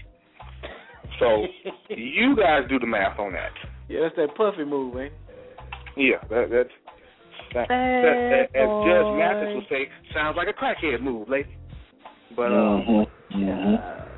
So 1.19 1.47
you 1.90 2.37
guys 2.37 2.69
do 2.69 2.78
the 2.78 2.87
math 2.87 3.19
on 3.19 3.33
that. 3.33 3.50
Yeah, 3.88 4.00
that's 4.07 4.14
that 4.14 4.37
puffy 4.37 4.64
move, 4.64 4.95
man. 4.95 5.11
Yeah, 5.97 6.23
that, 6.30 6.47
that's 6.52 6.71
that, 7.54 7.66
that, 7.66 8.47
that, 8.54 8.54
as 8.54 8.69
Judge 8.87 9.11
Mathis 9.19 9.54
would 9.59 9.66
say, 9.69 9.90
sounds 10.14 10.37
like 10.38 10.47
a 10.47 10.54
crackhead 10.54 11.02
move, 11.02 11.28
lady. 11.28 11.50
But 12.37 12.52
uh, 12.54 12.78
Mm-hmm. 12.87 13.42
Mm-hmm. 13.42 14.09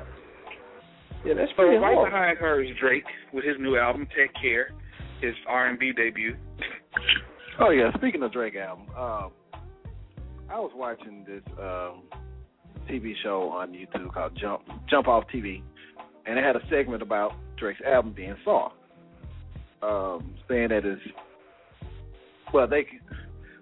Yeah, 1.25 1.33
that's 1.35 1.51
so 1.51 1.63
pretty 1.63 1.77
right 1.77 1.95
hard. 1.95 2.11
behind 2.11 2.37
her 2.39 2.61
is 2.61 2.69
Drake 2.79 3.05
with 3.33 3.45
his 3.45 3.55
new 3.59 3.77
album 3.77 4.07
Take 4.15 4.33
Care, 4.41 4.71
his 5.21 5.33
R&B 5.47 5.93
debut. 5.95 6.35
Oh 7.59 7.69
yeah. 7.69 7.91
Speaking 7.95 8.23
of 8.23 8.33
Drake 8.33 8.55
album, 8.55 8.87
um, 8.97 9.31
I 10.49 10.59
was 10.59 10.71
watching 10.75 11.25
this 11.25 11.43
um, 11.59 12.03
TV 12.89 13.13
show 13.23 13.49
on 13.49 13.71
YouTube 13.71 14.13
called 14.13 14.37
Jump 14.39 14.63
Jump 14.89 15.07
Off 15.07 15.23
TV, 15.33 15.61
and 16.25 16.37
it 16.37 16.43
had 16.43 16.55
a 16.55 16.61
segment 16.69 17.01
about 17.01 17.33
Drake's 17.57 17.79
album 17.87 18.13
being 18.13 18.35
soft, 18.43 18.75
um, 19.81 20.35
saying 20.49 20.69
that 20.69 20.83
it's 20.85 21.01
well 22.53 22.67
they 22.67 22.85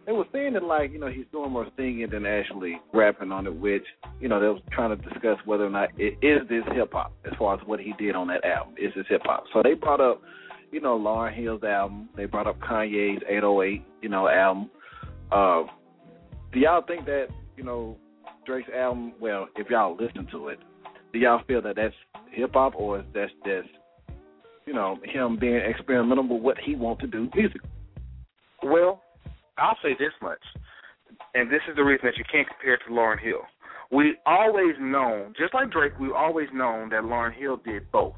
they 0.05 0.11
were 0.11 0.25
saying 0.31 0.53
that 0.53 0.63
like 0.63 0.91
you 0.91 0.99
know 0.99 1.07
he's 1.07 1.25
doing 1.31 1.51
more 1.51 1.67
singing 1.77 2.07
than 2.11 2.25
actually 2.25 2.79
rapping 2.93 3.31
on 3.31 3.47
it, 3.47 3.55
which 3.55 3.85
you 4.19 4.27
know 4.27 4.39
they 4.39 4.47
was 4.47 4.61
trying 4.71 4.97
to 4.97 5.09
discuss 5.09 5.37
whether 5.45 5.65
or 5.65 5.69
not 5.69 5.89
it 5.97 6.17
is 6.21 6.47
this 6.49 6.63
hip 6.73 6.91
hop 6.91 7.13
as 7.25 7.33
far 7.37 7.55
as 7.55 7.67
what 7.67 7.79
he 7.79 7.93
did 7.99 8.15
on 8.15 8.27
that 8.27 8.43
album 8.43 8.75
is 8.77 8.93
this 8.95 9.05
hip 9.09 9.21
hop. 9.23 9.43
So 9.53 9.61
they 9.63 9.73
brought 9.73 10.01
up 10.01 10.21
you 10.71 10.79
know, 10.79 10.97
Lauryn 10.97 11.33
Hill's 11.35 11.63
album. 11.63 12.09
They 12.15 12.25
brought 12.25 12.47
up 12.47 12.59
Kanye's 12.59 13.21
808, 13.27 13.83
you 14.01 14.09
know, 14.09 14.27
album. 14.27 14.69
Uh, 15.31 15.63
do 16.53 16.59
y'all 16.59 16.81
think 16.85 17.05
that, 17.05 17.27
you 17.57 17.63
know, 17.63 17.97
Drake's 18.45 18.69
album, 18.75 19.13
well, 19.19 19.47
if 19.55 19.69
y'all 19.69 19.95
listen 19.99 20.27
to 20.31 20.47
it, 20.47 20.59
do 21.13 21.19
y'all 21.19 21.41
feel 21.47 21.61
that 21.61 21.75
that's 21.75 21.93
hip 22.31 22.51
hop 22.53 22.73
or 22.75 22.99
is 22.99 23.05
that 23.13 23.27
just, 23.45 23.69
you 24.65 24.73
know, 24.73 24.97
him 25.03 25.37
being 25.39 25.55
experimental 25.55 26.27
with 26.27 26.41
what 26.41 26.57
he 26.57 26.75
wants 26.75 27.01
to 27.01 27.07
do 27.07 27.29
musically? 27.35 27.69
Well, 28.63 29.01
I'll 29.61 29.77
say 29.83 29.93
this 29.99 30.13
much, 30.21 30.41
and 31.35 31.49
this 31.49 31.61
is 31.69 31.75
the 31.75 31.83
reason 31.83 32.05
that 32.05 32.17
you 32.17 32.23
can't 32.31 32.47
compare 32.47 32.73
it 32.75 32.81
to 32.87 32.93
Lauryn 32.93 33.19
Hill. 33.19 33.41
We 33.91 34.15
always 34.25 34.75
known, 34.79 35.33
just 35.37 35.53
like 35.53 35.71
Drake, 35.71 35.93
we 35.99 36.11
always 36.11 36.47
known 36.53 36.89
that 36.89 37.03
Lauryn 37.03 37.33
Hill 37.37 37.57
did 37.63 37.91
both. 37.91 38.15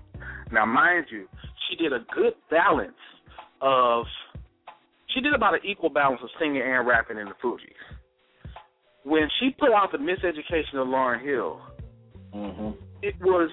Now, 0.52 0.66
mind 0.66 1.08
you, 1.12 1.28
she 1.68 1.76
did 1.76 1.92
a 1.92 2.06
good 2.14 2.34
balance 2.50 2.94
of, 3.62 4.06
she 5.14 5.20
did 5.20 5.34
about 5.34 5.56
an 5.56 5.62
equal 5.66 5.90
balance 5.90 6.22
of 6.24 6.30
singing 6.40 6.62
and 6.62 6.88
rapping 6.88 7.18
in 7.18 7.26
the 7.26 7.34
Fugees. 7.44 7.74
When 9.04 9.28
she 9.40 9.50
put 9.60 9.72
out 9.74 9.92
the 9.92 9.98
Miseducation 9.98 10.76
of 10.80 10.88
Lauryn 10.88 11.24
Hill, 11.24 11.60
Mm-hmm. 12.34 12.72
it 13.04 13.14
was 13.22 13.52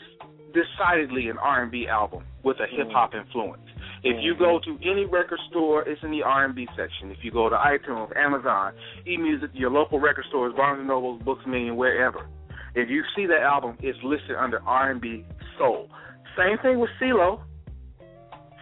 decidedly 0.54 1.28
an 1.28 1.36
R&B 1.36 1.86
album 1.86 2.24
with 2.42 2.56
a 2.60 2.66
hip 2.74 2.88
hop 2.90 3.14
influence. 3.14 3.60
If 4.02 4.16
you 4.22 4.34
go 4.38 4.58
to 4.64 4.78
any 4.82 5.04
record 5.04 5.38
store, 5.50 5.86
it's 5.86 6.02
in 6.02 6.10
the 6.10 6.22
R&B 6.22 6.66
section. 6.76 7.10
If 7.10 7.18
you 7.22 7.30
go 7.30 7.50
to 7.50 7.56
iTunes, 7.56 8.16
Amazon, 8.16 8.72
eMusic, 9.06 9.50
your 9.52 9.70
local 9.70 10.00
record 10.00 10.24
stores, 10.28 10.54
Barnes 10.56 10.78
and 10.78 10.88
Noble, 10.88 11.18
Books 11.18 11.42
a 11.44 11.48
Million, 11.48 11.76
wherever, 11.76 12.26
if 12.74 12.88
you 12.88 13.02
see 13.14 13.26
that 13.26 13.42
album, 13.42 13.76
it's 13.80 13.98
listed 14.02 14.36
under 14.38 14.62
R&B 14.62 15.24
soul. 15.58 15.88
Same 16.36 16.56
thing 16.62 16.78
with 16.78 16.90
CeeLo. 17.00 17.42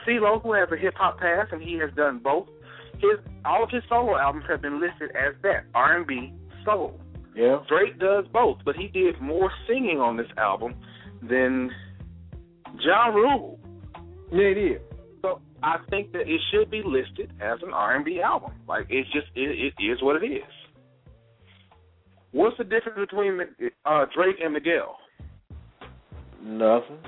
CeeLo, 0.06 0.42
who 0.42 0.54
has 0.54 0.68
a 0.72 0.76
hip 0.76 0.94
hop 0.96 1.18
past, 1.20 1.52
and 1.52 1.62
he 1.62 1.74
has 1.74 1.90
done 1.94 2.18
both. 2.18 2.48
His 2.94 3.20
all 3.44 3.62
of 3.62 3.70
his 3.70 3.82
solo 3.88 4.16
albums 4.18 4.44
have 4.48 4.60
been 4.60 4.80
listed 4.80 5.10
as 5.10 5.34
that 5.42 5.64
R&B 5.74 6.32
soul. 6.64 7.00
Yeah. 7.36 7.58
Drake 7.68 7.98
does 8.00 8.24
both, 8.32 8.58
but 8.64 8.74
he 8.74 8.88
did 8.88 9.20
more 9.20 9.52
singing 9.68 10.00
on 10.00 10.16
this 10.16 10.26
album 10.36 10.74
than 11.22 11.70
Ja 12.80 13.06
Rule. 13.06 13.60
Yeah, 14.32 14.40
it 14.40 14.58
is. 14.58 14.80
I 15.62 15.76
think 15.90 16.12
that 16.12 16.22
it 16.22 16.40
should 16.52 16.70
be 16.70 16.82
listed 16.84 17.32
as 17.40 17.58
an 17.62 17.72
R&B 17.72 18.20
album. 18.20 18.52
Like 18.68 18.86
it's 18.88 19.10
just 19.12 19.26
it, 19.34 19.72
it 19.78 19.82
is 19.82 20.02
what 20.02 20.22
it 20.22 20.26
is. 20.26 20.42
What's 22.32 22.56
the 22.58 22.64
difference 22.64 22.98
between 22.98 23.40
uh, 23.84 24.06
Drake 24.14 24.36
and 24.42 24.52
Miguel? 24.52 24.98
Nothing. 26.42 26.98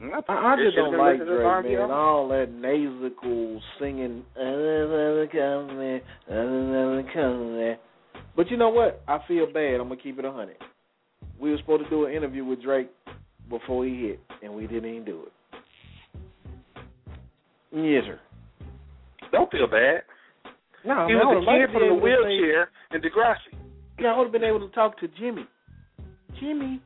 Nothing. 0.00 0.24
I, 0.28 0.56
just 0.62 0.76
don't 0.76 0.98
like 0.98 1.18
Drake, 1.18 1.78
man. 1.78 1.90
All 1.90 2.28
that 2.28 2.50
nasal 2.50 3.60
singing. 3.80 4.24
But 8.36 8.50
you 8.50 8.56
know 8.56 8.70
what? 8.70 9.02
I 9.06 9.18
feel 9.28 9.46
bad. 9.46 9.80
I'm 9.80 9.88
gonna 9.88 9.96
keep 9.96 10.18
it 10.18 10.24
a 10.24 10.32
hundred. 10.32 10.56
We 11.38 11.50
were 11.50 11.58
supposed 11.58 11.84
to 11.84 11.90
do 11.90 12.06
an 12.06 12.12
interview 12.12 12.44
with 12.44 12.62
Drake 12.62 12.90
before 13.48 13.86
he 13.86 14.08
hit, 14.08 14.20
and 14.42 14.52
we 14.52 14.66
didn't 14.66 14.90
even 14.90 15.04
do 15.04 15.22
it. 15.22 15.32
Yes, 17.74 18.04
sir. 18.06 18.20
Don't 19.32 19.50
feel 19.50 19.66
bad. 19.66 20.02
No, 20.84 21.06
he 21.06 21.14
man, 21.14 21.26
was 21.26 21.42
a 21.42 21.46
like 21.46 21.60
kid 21.60 21.66
to 21.66 21.72
from 21.72 21.82
be 21.82 21.88
the 21.88 21.94
able 21.94 21.96
to 21.96 22.00
say- 22.00 22.38
wheelchair 22.38 22.70
in 22.92 23.00
Degrassi. 23.00 23.52
Yeah, 23.98 24.12
I 24.12 24.18
would 24.18 24.24
have 24.24 24.32
been 24.32 24.44
able 24.44 24.60
to 24.60 24.74
talk 24.74 24.98
to 25.00 25.08
Jimmy. 25.08 25.46
Jimmy. 26.40 26.80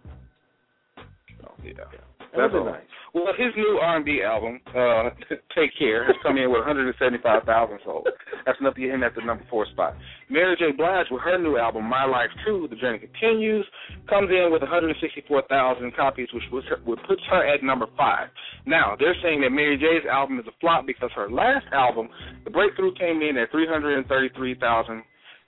Oh, 1.45 1.53
yeah. 1.65 1.73
That 1.77 1.89
That's 2.37 2.53
all. 2.55 2.65
nice. 2.65 2.83
Well, 3.15 3.33
his 3.39 3.57
new 3.57 3.81
R&B 3.81 4.23
album, 4.23 4.61
uh, 4.69 5.11
"Take 5.57 5.73
Care," 5.79 6.05
has 6.05 6.15
come 6.23 6.37
in 6.37 6.51
with 6.53 6.61
175,000 6.61 7.79
sold. 7.85 8.07
That's 8.45 8.61
enough 8.61 8.75
to 8.75 8.81
get 8.81 8.91
him 8.91 9.03
at 9.03 9.15
the 9.15 9.23
number 9.25 9.45
four 9.49 9.67
spot. 9.73 9.97
Mary 10.29 10.55
J. 10.59 10.73
Blige 10.77 11.07
with 11.11 11.23
her 11.23 11.39
new 11.39 11.57
album, 11.57 11.85
"My 11.85 12.05
Life 12.05 12.31
II," 12.47 12.67
The 12.69 12.77
Journey 12.77 12.99
Continues, 12.99 13.67
comes 14.09 14.29
in 14.31 14.53
with 14.53 14.61
164,000 14.61 15.97
copies, 15.97 16.29
which 16.35 16.45
was 16.53 16.65
which 16.85 17.01
puts 17.09 17.23
her 17.31 17.47
at 17.47 17.63
number 17.63 17.87
five. 17.97 18.29
Now 18.67 18.95
they're 18.99 19.17
saying 19.23 19.41
that 19.41 19.51
Mary 19.51 19.79
J.'s 19.79 20.07
album 20.11 20.39
is 20.39 20.47
a 20.47 20.55
flop 20.61 20.87
because 20.87 21.11
her 21.17 21.31
last 21.31 21.67
album, 21.73 22.09
The 22.45 22.51
Breakthrough, 22.51 22.95
came 22.95 23.23
in 23.23 23.39
at 23.39 23.51
333,000 23.51 25.03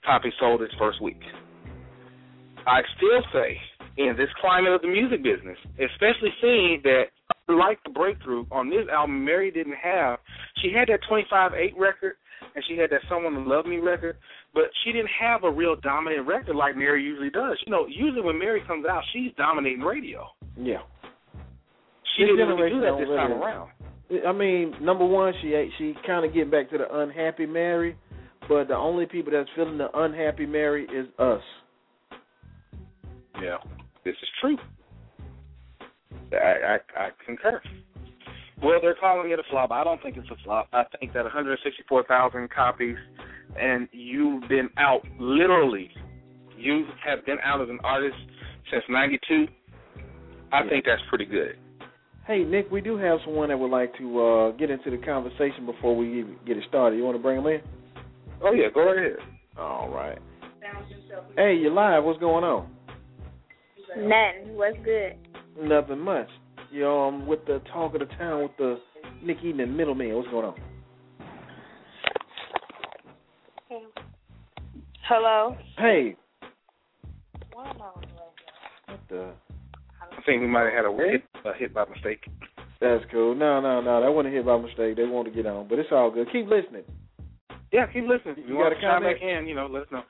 copies 0.05 0.33
sold 0.41 0.63
its 0.63 0.75
first 0.79 1.01
week. 1.03 1.21
I 2.67 2.81
still 2.97 3.23
say, 3.33 3.59
in 3.97 4.15
this 4.17 4.29
climate 4.41 4.73
of 4.73 4.83
the 4.83 4.89
music 4.89 5.23
business, 5.23 5.59
especially 5.79 6.31
seeing 6.41 6.81
that, 6.85 7.05
like 7.49 7.79
the 7.85 7.91
breakthrough 7.91 8.47
on 8.51 8.71
this 8.71 8.87
album, 8.93 9.25
Mary 9.25 9.51
didn't 9.51 9.75
have. 9.83 10.19
She 10.63 10.73
had 10.73 10.89
that 10.89 11.01
25-8 11.11 11.77
record, 11.77 12.15
and 12.55 12.65
she 12.69 12.77
had 12.77 12.91
that 12.91 13.01
Someone 13.09 13.35
to 13.35 13.41
Love 13.41 13.67
Me 13.67 13.79
record, 13.79 14.17
but 14.55 14.65
she 14.85 14.93
didn't 14.93 15.11
have 15.21 15.45
a 15.45 15.51
real 15.51 15.77
dominant 15.77 16.27
record 16.27 16.57
like 16.57 16.77
Mary 16.77 17.03
usually 17.03 17.31
does. 17.31 17.59
You 17.67 17.73
know, 17.73 17.87
usually 17.87 18.23
when 18.23 18.39
Mary 18.39 18.63
comes 18.67 18.87
out, 18.87 19.03
she's 19.13 19.33
dominating 19.37 19.81
radio. 19.81 20.27
Yeah. 20.57 20.83
She 22.17 22.25
This 22.25 22.33
didn't 22.33 22.49
really 22.49 22.71
do 22.71 22.81
that 22.81 22.97
this 22.99 23.09
time 23.09 23.33
around. 23.33 23.71
I 24.27 24.33
mean, 24.33 24.75
number 24.81 25.07
one, 25.07 25.33
she 25.41 25.71
she 25.79 25.95
kind 26.07 26.25
of 26.25 26.35
getting 26.35 26.51
back 26.51 26.71
to 26.71 26.79
the 26.79 27.01
unhappy 27.01 27.47
Mary, 27.47 27.97
but 28.49 28.67
the 28.67 28.75
only 28.75 29.07
people 29.07 29.33
that's 29.33 29.49
feeling 29.55 29.79
the 29.79 29.89
unhappy 29.95 30.47
Mary 30.47 30.85
is 30.85 31.07
us. 31.19 31.43
Yeah, 33.41 33.59
this 34.05 34.15
is 34.15 34.29
true. 34.41 34.57
I, 36.33 36.77
I 36.97 37.03
I 37.03 37.09
concur. 37.27 37.61
Well, 38.63 38.79
they're 38.83 38.95
calling 38.95 39.31
it 39.31 39.39
a 39.39 39.43
flop. 39.51 39.71
I 39.71 39.85
don't 39.85 40.03
think 40.03 40.17
it's 40.17 40.29
a 40.31 40.37
flop. 40.45 40.69
I 40.73 40.85
think 40.99 41.15
that 41.15 41.25
164,000 41.25 42.51
copies, 42.51 42.97
and 43.59 43.89
you've 43.91 44.47
been 44.49 44.69
out 44.77 45.01
literally. 45.19 45.91
You 46.59 46.85
have 47.07 47.25
been 47.25 47.39
out 47.43 47.63
as 47.63 47.71
an 47.71 47.79
artist 47.83 48.17
since 48.71 48.85
'92. 48.89 49.47
I 50.53 50.69
think 50.69 50.85
that's 50.85 51.01
pretty 51.09 51.25
good. 51.25 51.57
Hey, 52.27 52.45
Nick, 52.45 52.71
we 52.71 52.81
do 52.81 52.97
have 52.99 53.19
someone 53.25 53.49
that 53.49 53.59
would 53.59 53.71
like 53.71 53.97
to 53.99 54.21
uh, 54.21 54.51
get 54.53 54.71
into 54.71 54.91
the 54.91 54.99
conversation 54.99 55.65
before 55.65 55.97
we 55.97 56.21
even 56.21 56.37
get 56.47 56.57
it 56.59 56.65
started. 56.69 56.97
You 56.97 57.05
want 57.05 57.17
to 57.17 57.23
bring 57.23 57.37
them 57.43 57.47
in? 57.47 57.61
Oh 58.43 58.53
yeah, 58.53 58.69
go 58.73 58.93
ahead. 58.93 59.17
All 59.59 59.89
right. 59.89 60.19
Hey, 61.37 61.57
you're 61.61 61.73
live. 61.73 62.05
What's 62.05 62.21
going 62.21 62.45
on? 62.45 62.71
Nothing. 63.97 64.57
What's 64.57 64.77
good? 64.85 65.17
Nothing 65.61 65.99
much. 66.01 66.29
You 66.71 66.81
know, 66.83 67.01
I'm 67.01 67.27
with 67.27 67.45
the 67.47 67.61
talk 67.73 67.95
of 67.95 68.01
the 68.01 68.07
town 68.17 68.43
with 68.43 68.57
the 68.59 68.79
Nick 69.23 69.39
Eden 69.45 69.61
and 69.61 69.77
middleman. 69.77 70.15
What's 70.15 70.29
going 70.29 70.47
on? 70.47 70.55
Hello. 75.09 75.57
Hey. 75.77 76.17
What 77.53 77.77
the? 79.09 79.33
I 80.01 80.23
think 80.27 80.41
we 80.41 80.47
might 80.47 80.65
have 80.65 80.73
had 80.73 80.85
a 80.85 80.97
hit, 80.97 81.23
a 81.45 81.53
hit 81.59 81.75
by 81.75 81.85
mistake. 81.87 82.21
That's 82.81 83.05
cool. 83.11 83.35
No, 83.35 83.61
no, 83.61 83.81
no. 83.81 84.01
That 84.01 84.11
wasn't 84.11 84.35
a 84.35 84.37
hit 84.37 84.47
by 84.47 84.59
mistake. 84.59 84.97
They 84.97 85.05
want 85.05 85.27
to 85.29 85.35
get 85.35 85.47
on, 85.47 85.69
but 85.69 85.79
it's 85.79 85.91
all 85.93 86.11
good. 86.11 86.29
Keep 86.33 86.49
listening. 86.49 86.85
Yeah, 87.73 87.87
keep 87.87 88.05
listening. 88.05 88.35
If 88.39 88.39
you, 88.39 88.45
You 88.49 88.55
want 88.57 88.75
got 88.75 88.81
to 88.81 88.87
a 88.87 88.91
comment? 88.91 89.21
back 89.21 89.23
in, 89.23 89.47
you 89.47 89.55
know, 89.55 89.67
let 89.67 89.83
us 89.83 89.89
know. 89.93 90.03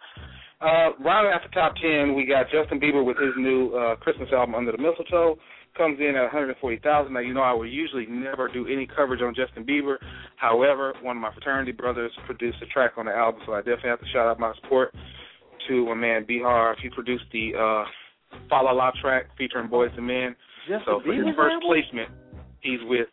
Uh, 0.61 0.93
rounding 1.01 1.33
out 1.33 1.41
the 1.43 1.55
top 1.55 1.75
ten, 1.81 2.15
we 2.15 2.27
got 2.27 2.47
Justin 2.53 2.79
Bieber 2.79 3.05
with 3.05 3.17
his 3.17 3.33
new 3.39 3.73
uh, 3.73 3.97
Christmas 3.97 4.29
album 4.33 4.55
Under 4.55 4.73
the 4.73 4.79
Mistletoe. 4.79 5.39
Comes 5.77 6.01
in 6.01 6.17
at 6.17 6.23
140,000. 6.23 7.13
Now, 7.13 7.21
you 7.21 7.33
know, 7.33 7.43
I 7.43 7.55
would 7.55 7.71
usually 7.71 8.05
never 8.05 8.49
do 8.53 8.67
any 8.67 8.87
coverage 8.87 9.23
on 9.23 9.35
Justin 9.35 9.65
Bieber. 9.65 9.97
However, 10.37 10.95
one 11.01 11.17
of 11.17 11.23
my 11.23 11.33
fraternity 11.33 11.73
brothers 11.73 12.11
produced 12.27 12.59
a 12.61 12.67
track 12.67 12.93
on 12.99 13.07
the 13.07 13.13
album, 13.13 13.41
so 13.47 13.55
I 13.55 13.59
definitely 13.59 13.91
have 13.91 14.01
to 14.01 14.07
shout 14.13 14.27
out 14.27 14.41
my 14.41 14.53
support 14.61 14.93
to 15.69 15.87
my 15.87 15.95
man 15.95 16.27
Bihar. 16.29 16.75
He 16.83 16.91
produced 16.91 17.25
the 17.33 17.53
uh, 17.55 17.85
Fa 18.49 18.57
La 18.57 18.73
La 18.73 18.91
track 19.01 19.27
featuring 19.39 19.69
Boyz 19.69 19.95
II 19.95 20.03
Men. 20.03 20.37
Justin 20.69 20.83
So 20.87 21.01
for 21.07 21.15
his 21.15 21.25
first 21.37 21.55
album? 21.55 21.61
placement, 21.65 22.11
he's 22.61 22.81
with 22.83 23.09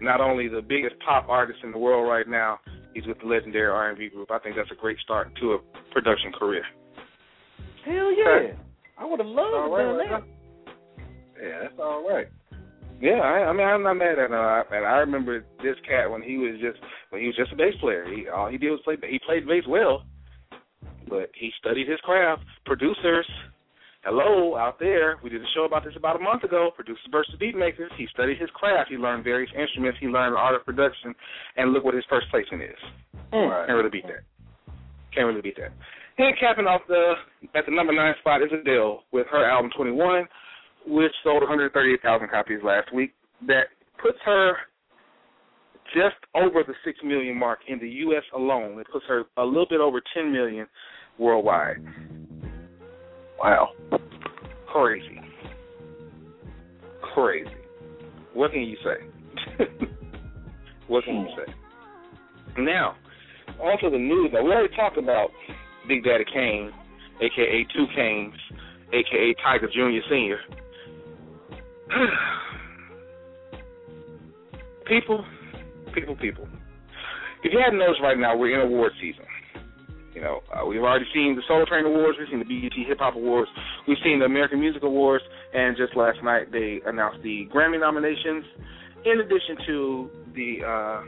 not 0.00 0.20
only 0.20 0.46
the 0.46 0.62
biggest 0.62 0.94
pop 1.04 1.26
artist 1.28 1.58
in 1.64 1.72
the 1.72 1.78
world 1.78 2.06
right 2.08 2.28
now, 2.28 2.58
he's 2.92 3.06
with 3.06 3.18
the 3.18 3.26
legendary 3.26 3.68
R&B 3.68 4.10
group. 4.10 4.30
I 4.30 4.38
think 4.38 4.56
that's 4.56 4.70
a 4.70 4.80
great 4.80 4.98
start 5.00 5.34
to 5.40 5.54
a 5.54 5.58
production 5.90 6.30
career. 6.32 6.64
Hell 7.84 8.12
yeah. 8.16 8.52
I 8.98 9.04
would 9.04 9.20
have 9.20 9.28
loved 9.28 9.52
to 9.52 9.60
have 9.60 9.70
done 9.70 9.96
right 9.96 10.10
that. 10.10 11.42
Yeah, 11.42 11.58
that's 11.62 11.78
all 11.78 12.08
right. 12.08 12.28
Yeah, 13.00 13.20
I, 13.20 13.50
I 13.50 13.52
mean 13.52 13.66
I'm 13.66 13.82
not 13.82 13.94
mad 13.94 14.18
at 14.18 14.30
uh 14.30 14.62
and 14.70 14.86
I 14.86 14.98
remember 15.02 15.44
this 15.62 15.76
cat 15.86 16.10
when 16.10 16.22
he 16.22 16.38
was 16.38 16.56
just 16.60 16.78
when 17.10 17.20
he 17.20 17.26
was 17.26 17.36
just 17.36 17.52
a 17.52 17.56
bass 17.56 17.74
player. 17.80 18.06
He 18.06 18.28
all 18.28 18.48
he 18.48 18.56
did 18.56 18.70
was 18.70 18.80
play 18.84 18.96
he 19.02 19.20
played 19.26 19.46
bass 19.46 19.64
well. 19.68 20.04
But 21.08 21.30
he 21.38 21.50
studied 21.60 21.88
his 21.88 22.00
craft. 22.00 22.42
Producers, 22.64 23.28
hello 24.04 24.56
out 24.56 24.78
there. 24.78 25.18
We 25.22 25.28
did 25.28 25.42
a 25.42 25.50
show 25.54 25.64
about 25.64 25.84
this 25.84 25.94
about 25.96 26.16
a 26.16 26.18
month 26.18 26.44
ago. 26.44 26.70
Producers 26.74 27.06
versus 27.10 27.34
beat 27.38 27.56
makers. 27.56 27.92
He 27.98 28.06
studied 28.12 28.40
his 28.40 28.50
craft. 28.54 28.90
He 28.90 28.96
learned 28.96 29.24
various 29.24 29.50
instruments. 29.58 29.98
He 30.00 30.06
learned 30.06 30.34
the 30.34 30.38
art 30.38 30.54
of 30.54 30.64
production. 30.64 31.14
And 31.56 31.72
look 31.72 31.84
what 31.84 31.94
his 31.94 32.04
first 32.08 32.26
placement 32.30 32.62
is. 32.62 32.80
Right. 33.32 33.66
Can't 33.66 33.76
really 33.76 33.90
beat 33.90 34.04
that. 34.04 34.24
Can't 35.14 35.26
really 35.26 35.42
beat 35.42 35.56
that. 35.58 35.72
And 36.16 36.38
capping 36.38 36.66
off 36.66 36.82
the 36.86 37.14
at 37.56 37.66
the 37.66 37.74
number 37.74 37.92
nine 37.92 38.14
spot 38.20 38.42
is 38.42 38.48
Adele 38.52 39.02
with 39.12 39.26
her 39.30 39.44
album 39.44 39.70
Twenty 39.76 39.90
One, 39.90 40.26
which 40.86 41.12
sold 41.24 41.42
138,000 41.42 42.28
copies 42.28 42.60
last 42.62 42.92
week. 42.94 43.12
That 43.46 43.64
puts 44.00 44.18
her 44.24 44.54
just 45.92 46.16
over 46.34 46.62
the 46.66 46.74
six 46.84 46.98
million 47.04 47.38
mark 47.38 47.60
in 47.68 47.78
the 47.78 47.88
U.S. 47.88 48.22
alone. 48.34 48.78
It 48.78 48.86
puts 48.92 49.04
her 49.08 49.24
a 49.36 49.44
little 49.44 49.66
bit 49.68 49.80
over 49.80 50.00
10 50.14 50.32
million 50.32 50.66
worldwide. 51.18 51.76
Wow. 53.38 53.70
Crazy. 54.72 55.20
Crazy. 57.14 57.50
What 58.32 58.52
can 58.52 58.62
you 58.62 58.76
say? 58.84 59.64
what 60.88 61.04
can 61.04 61.14
you 61.16 61.28
say? 61.36 61.52
Now, 62.58 62.96
on 63.60 63.78
to 63.80 63.90
the 63.90 63.98
news. 63.98 64.30
Now, 64.32 64.42
we 64.42 64.50
already 64.50 64.74
talked 64.74 64.98
about 64.98 65.28
Big 65.88 66.04
Daddy 66.04 66.24
Kane, 66.24 66.70
a.k.a. 67.20 67.64
Two 67.72 67.86
Kanes, 67.96 68.34
a.k.a. 68.92 69.34
Tiger 69.42 69.68
Jr. 69.68 70.00
Sr. 70.08 70.40
people, 74.86 75.24
people, 75.94 76.16
people. 76.16 76.48
If 77.42 77.52
you 77.52 77.60
hadn't 77.62 77.78
noticed 77.78 78.00
right 78.02 78.18
now, 78.18 78.36
we're 78.36 78.60
in 78.60 78.66
award 78.66 78.92
season. 79.00 79.24
You 80.14 80.20
know, 80.20 80.40
uh, 80.54 80.64
we've 80.64 80.80
already 80.80 81.06
seen 81.12 81.34
the 81.34 81.42
Soul 81.48 81.66
Train 81.66 81.84
Awards, 81.84 82.16
we've 82.18 82.28
seen 82.30 82.38
the 82.38 82.44
BET 82.44 82.72
Hip 82.86 82.98
Hop 83.00 83.16
Awards, 83.16 83.50
we've 83.88 83.98
seen 84.04 84.20
the 84.20 84.26
American 84.26 84.60
Music 84.60 84.84
Awards, 84.84 85.24
and 85.52 85.76
just 85.76 85.96
last 85.96 86.22
night 86.22 86.52
they 86.52 86.80
announced 86.86 87.20
the 87.22 87.48
Grammy 87.52 87.80
nominations, 87.80 88.44
in 89.04 89.20
addition 89.20 89.56
to 89.66 90.10
the 90.34 90.64
uh, 90.64 91.02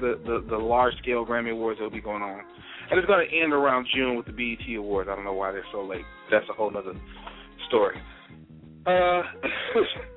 the, 0.00 0.20
the 0.24 0.44
the 0.48 0.56
large 0.56 0.94
scale 1.02 1.26
Grammy 1.26 1.50
Awards 1.50 1.78
that 1.78 1.84
will 1.84 1.90
be 1.90 2.00
going 2.00 2.22
on. 2.22 2.42
And 2.88 2.98
it's 2.98 3.06
going 3.06 3.26
to 3.28 3.36
end 3.36 3.52
around 3.52 3.86
June 3.94 4.16
with 4.16 4.26
the 4.26 4.32
BET 4.32 4.76
Awards. 4.76 5.08
I 5.10 5.16
don't 5.16 5.24
know 5.24 5.32
why 5.32 5.52
they're 5.52 5.64
so 5.72 5.82
late. 5.82 6.04
That's 6.30 6.46
a 6.48 6.52
whole 6.52 6.76
other 6.76 6.94
story. 7.68 7.96
Uh, 8.86 9.22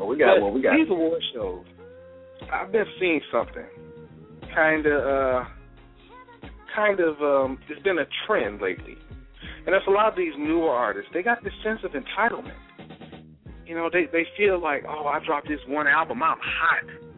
Well, 0.00 0.08
we 0.08 0.16
got 0.16 0.36
but 0.36 0.44
what 0.44 0.54
we 0.54 0.62
got. 0.62 0.76
These 0.76 0.88
award 0.88 1.22
shows, 1.34 1.64
I've 2.50 2.72
been 2.72 2.86
seeing 2.98 3.20
something 3.30 3.66
kind 4.54 4.86
of, 4.86 5.00
uh, 5.02 5.44
kind 6.74 7.00
of. 7.00 7.20
Um, 7.20 7.58
it's 7.68 7.82
been 7.82 7.98
a 7.98 8.06
trend 8.26 8.62
lately, 8.62 8.96
and 9.66 9.74
that's 9.74 9.86
a 9.86 9.90
lot 9.90 10.08
of 10.08 10.16
these 10.16 10.32
newer 10.38 10.70
artists. 10.70 11.10
They 11.12 11.22
got 11.22 11.44
this 11.44 11.52
sense 11.62 11.80
of 11.84 11.90
entitlement. 11.92 12.56
You 13.66 13.74
know, 13.74 13.90
they 13.92 14.06
they 14.10 14.24
feel 14.38 14.58
like, 14.58 14.84
oh, 14.88 15.04
I 15.06 15.22
dropped 15.24 15.48
this 15.48 15.60
one 15.68 15.86
album, 15.86 16.22
I'm 16.22 16.38
hot. 16.40 17.09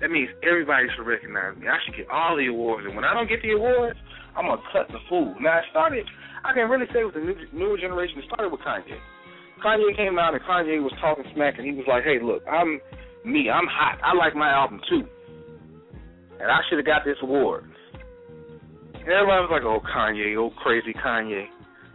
That 0.00 0.10
means 0.10 0.30
everybody 0.42 0.88
should 0.96 1.06
recognize 1.06 1.56
me. 1.56 1.68
I 1.68 1.76
should 1.84 1.96
get 1.96 2.08
all 2.08 2.36
the 2.36 2.48
awards, 2.48 2.86
and 2.86 2.96
when 2.96 3.04
I 3.04 3.12
don't 3.12 3.28
get 3.28 3.42
the 3.42 3.52
awards, 3.52 3.98
I'm 4.36 4.46
gonna 4.46 4.62
cut 4.72 4.88
the 4.88 4.98
fool. 5.08 5.36
Now 5.40 5.58
it 5.58 5.64
started. 5.70 6.06
I 6.44 6.52
can 6.54 6.70
really 6.70 6.86
say 6.92 7.04
with 7.04 7.14
the 7.14 7.20
new, 7.20 7.36
newer 7.52 7.76
generation, 7.76 8.18
it 8.18 8.24
started 8.24 8.48
with 8.48 8.60
Kanye. 8.64 8.96
Kanye 9.60 9.94
came 9.96 10.18
out 10.18 10.32
and 10.32 10.42
Kanye 10.42 10.80
was 10.82 10.92
talking 11.00 11.24
smack, 11.34 11.58
and 11.58 11.66
he 11.66 11.72
was 11.72 11.84
like, 11.86 12.04
"Hey, 12.04 12.18
look, 12.18 12.42
I'm 12.48 12.80
me. 13.24 13.50
I'm 13.50 13.68
hot. 13.68 14.00
I 14.02 14.14
like 14.16 14.34
my 14.34 14.48
album 14.48 14.80
too, 14.88 15.04
and 16.40 16.50
I 16.50 16.60
should 16.68 16.78
have 16.78 16.86
got 16.86 17.04
this 17.04 17.20
award." 17.20 17.64
And 18.94 19.08
everybody 19.08 19.44
was 19.44 19.52
like, 19.52 19.64
"Oh, 19.64 19.80
Kanye, 19.84 20.36
oh 20.36 20.50
crazy 20.62 20.94
Kanye." 20.94 21.44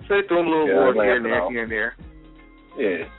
So 0.07 0.21
they 0.21 0.27
threw 0.27 0.41
him 0.41 0.47
a 0.47 0.49
little 0.49 0.67
Yeah, 0.67 0.73
award 0.77 0.95
here 0.97 1.15
and 1.17 1.25
there, 1.25 1.49
here 1.49 1.63
and 1.63 1.71
there. 1.71 1.95
Yeah. 2.77 3.09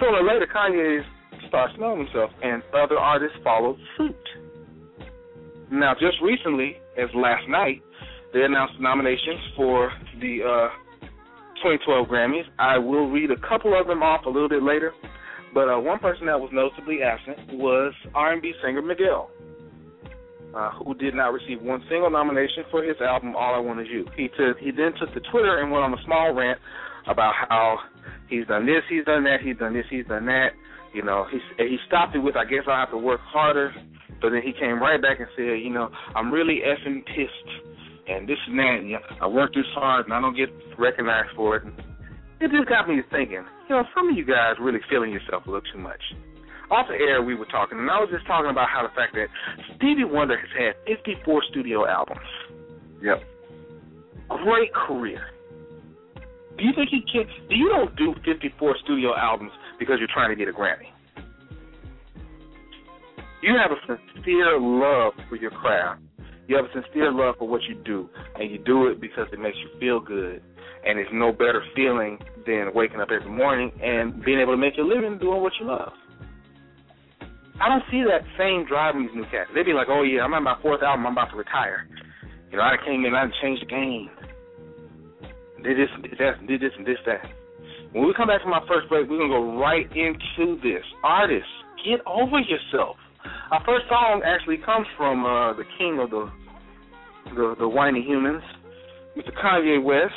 Sooner 0.00 0.18
or 0.18 0.26
later, 0.26 0.46
Kanye 0.50 1.04
starts 1.52 1.74
knowing 1.78 2.06
himself, 2.06 2.30
and 2.42 2.62
other 2.72 2.96
artists 2.96 3.36
followed 3.44 3.76
suit. 3.98 4.16
Now, 5.70 5.92
just 5.92 6.16
recently, 6.22 6.78
as 6.96 7.10
last 7.14 7.46
night, 7.46 7.82
they 8.32 8.40
announced 8.40 8.80
nominations 8.80 9.40
for 9.54 9.92
the 10.18 10.40
uh, 10.40 11.06
2012 11.60 12.08
Grammys. 12.08 12.48
I 12.58 12.78
will 12.78 13.10
read 13.10 13.30
a 13.30 13.36
couple 13.46 13.78
of 13.78 13.86
them 13.86 14.02
off 14.02 14.24
a 14.24 14.30
little 14.30 14.48
bit 14.48 14.62
later, 14.62 14.92
but 15.52 15.68
uh, 15.68 15.78
one 15.78 15.98
person 15.98 16.24
that 16.24 16.40
was 16.40 16.48
noticeably 16.54 17.02
absent 17.02 17.58
was 17.60 17.92
R&B 18.14 18.54
singer 18.64 18.80
Miguel, 18.80 19.28
uh, 20.56 20.70
who 20.80 20.94
did 20.94 21.14
not 21.14 21.34
receive 21.34 21.60
one 21.60 21.84
single 21.90 22.08
nomination 22.08 22.64
for 22.70 22.82
his 22.82 22.96
album 23.02 23.36
All 23.36 23.54
I 23.54 23.58
Want 23.58 23.78
Is 23.80 23.88
You. 23.92 24.06
He 24.16 24.28
took, 24.28 24.56
he 24.58 24.70
then 24.70 24.92
took 24.98 25.12
to 25.12 25.20
Twitter 25.30 25.60
and 25.60 25.70
went 25.70 25.84
on 25.84 25.92
a 25.92 26.02
small 26.06 26.32
rant 26.32 26.58
about 27.06 27.34
how 27.36 27.76
he's 28.30 28.46
done 28.46 28.64
this, 28.64 28.80
he's 28.88 29.04
done 29.04 29.24
that, 29.24 29.42
he's 29.44 29.58
done 29.58 29.74
this, 29.74 29.84
he's 29.90 30.06
done 30.06 30.24
that. 30.26 30.56
You 30.92 31.02
know, 31.02 31.26
he 31.30 31.38
he 31.58 31.78
stopped 31.86 32.14
it 32.14 32.18
with, 32.18 32.36
I 32.36 32.44
guess 32.44 32.64
I'll 32.66 32.76
have 32.76 32.90
to 32.90 32.98
work 32.98 33.20
harder. 33.20 33.72
But 34.20 34.30
then 34.30 34.42
he 34.42 34.52
came 34.52 34.80
right 34.80 35.02
back 35.02 35.18
and 35.18 35.28
said, 35.34 35.58
you 35.58 35.70
know, 35.70 35.90
I'm 36.14 36.30
really 36.30 36.60
effing 36.62 37.04
pissed, 37.06 37.50
and 38.06 38.28
this 38.28 38.38
and 38.46 38.58
that. 38.58 38.78
And, 38.78 38.88
you 38.88 38.94
know, 38.94 39.16
I 39.20 39.26
worked 39.26 39.56
this 39.56 39.66
hard, 39.74 40.06
and 40.06 40.14
I 40.14 40.20
don't 40.20 40.36
get 40.36 40.48
recognized 40.78 41.34
for 41.34 41.56
it. 41.56 41.64
And 41.64 41.74
it 42.40 42.50
just 42.50 42.68
got 42.68 42.88
me 42.88 43.02
thinking, 43.10 43.42
you 43.68 43.74
know, 43.74 43.82
some 43.94 44.10
of 44.10 44.16
you 44.16 44.24
guys 44.24 44.54
really 44.60 44.80
feeling 44.88 45.10
yourself 45.10 45.46
a 45.46 45.50
little 45.50 45.66
too 45.72 45.78
much. 45.78 46.00
Off 46.70 46.86
the 46.88 46.94
air, 46.94 47.20
we 47.20 47.34
were 47.34 47.46
talking, 47.46 47.78
and 47.78 47.90
I 47.90 47.98
was 47.98 48.08
just 48.10 48.26
talking 48.26 48.50
about 48.50 48.68
how 48.68 48.82
the 48.82 48.94
fact 48.94 49.14
that 49.14 49.26
Stevie 49.76 50.04
Wonder 50.04 50.38
has 50.38 50.48
had 50.56 50.74
54 50.86 51.42
studio 51.50 51.86
albums. 51.86 52.20
Yep. 53.02 53.22
Great 54.28 54.72
career. 54.72 55.20
Do 56.56 56.64
you 56.64 56.72
think 56.74 56.90
he 56.90 57.02
can? 57.10 57.26
Do 57.48 57.56
you 57.56 57.68
don't 57.68 57.94
do 57.96 58.14
54 58.24 58.76
studio 58.84 59.16
albums 59.16 59.52
because 59.82 59.98
you're 59.98 60.14
trying 60.14 60.30
to 60.30 60.36
get 60.36 60.48
a 60.48 60.52
Grammy? 60.52 60.86
You 63.42 63.58
have 63.58 63.72
a 63.74 63.80
sincere 64.14 64.54
love 64.60 65.14
for 65.28 65.34
your 65.34 65.50
craft. 65.50 66.00
You 66.46 66.56
have 66.56 66.66
a 66.66 66.72
sincere 66.72 67.10
love 67.10 67.34
for 67.38 67.48
what 67.48 67.62
you 67.68 67.74
do, 67.74 68.08
and 68.38 68.50
you 68.50 68.58
do 68.58 68.86
it 68.86 69.00
because 69.00 69.26
it 69.32 69.40
makes 69.40 69.56
you 69.58 69.80
feel 69.80 69.98
good. 69.98 70.42
And 70.86 70.98
it's 70.98 71.10
no 71.12 71.32
better 71.32 71.62
feeling 71.74 72.18
than 72.46 72.70
waking 72.74 73.00
up 73.00 73.08
every 73.10 73.30
morning 73.30 73.72
and 73.82 74.22
being 74.24 74.38
able 74.38 74.52
to 74.52 74.56
make 74.56 74.76
your 74.76 74.86
living 74.86 75.18
doing 75.18 75.42
what 75.42 75.52
you 75.58 75.66
love. 75.66 75.92
I 77.60 77.68
don't 77.68 77.82
see 77.90 78.02
that 78.06 78.22
same 78.38 78.66
drive 78.66 78.94
in 78.94 79.02
these 79.02 79.14
new 79.14 79.24
cats. 79.24 79.50
They'd 79.54 79.66
be 79.66 79.72
like, 79.72 79.88
"Oh 79.90 80.02
yeah, 80.02 80.22
I'm 80.22 80.34
on 80.34 80.42
my 80.42 80.56
fourth 80.62 80.82
album. 80.82 81.06
I'm 81.06 81.12
about 81.12 81.30
to 81.30 81.36
retire. 81.36 81.88
You 82.50 82.58
know, 82.58 82.62
I 82.62 82.76
came 82.84 83.04
in, 83.04 83.14
I 83.14 83.26
changed 83.42 83.62
the 83.62 83.66
game. 83.66 84.10
Did 85.62 85.78
this, 85.78 85.90
did 86.02 86.18
that, 86.18 86.46
did 86.46 86.60
this, 86.60 86.72
and 86.76 86.86
this, 86.86 86.98
that." 87.06 87.22
When 87.92 88.06
we 88.06 88.14
come 88.16 88.28
back 88.28 88.42
from 88.42 88.52
our 88.52 88.64
first 88.66 88.88
break, 88.88 89.08
we're 89.08 89.18
gonna 89.18 89.28
go 89.28 89.60
right 89.60 89.86
into 89.92 90.56
this. 90.62 90.82
Artists, 91.04 91.48
get 91.84 92.00
over 92.06 92.40
yourself. 92.40 92.96
Our 93.50 93.62
first 93.64 93.86
song 93.88 94.22
actually 94.24 94.58
comes 94.64 94.86
from 94.96 95.24
uh, 95.24 95.52
the 95.52 95.64
king 95.78 95.98
of 96.00 96.10
the 96.10 96.30
the, 97.34 97.54
the 97.58 97.68
whiny 97.68 98.02
humans, 98.02 98.42
Mr. 99.16 99.30
Kanye 99.32 99.82
West, 99.82 100.12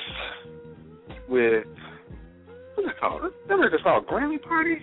with 1.29 1.65
what's 2.75 2.89
it 2.89 2.99
called? 2.99 3.21
That 3.47 3.55
record's 3.55 3.83
called 3.83 4.07
Grammy 4.07 4.41
Party. 4.41 4.77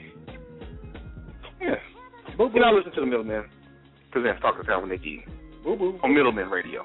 Yeah. 1.61 1.75
Boo 2.37 2.49
boo. 2.49 2.55
You 2.55 2.61
know, 2.61 2.73
listen 2.73 2.93
to 2.93 3.01
the 3.01 3.07
Middleman 3.07 3.45
presents 4.11 4.41
Talk 4.43 4.61
to 4.61 4.67
Town 4.67 4.83
with 4.83 4.93
Nick 4.93 5.07
E. 5.07 5.25
Boo 5.65 5.77
boo. 5.77 5.99
on 6.03 6.15
Middleman 6.15 6.51
Radio. 6.51 6.85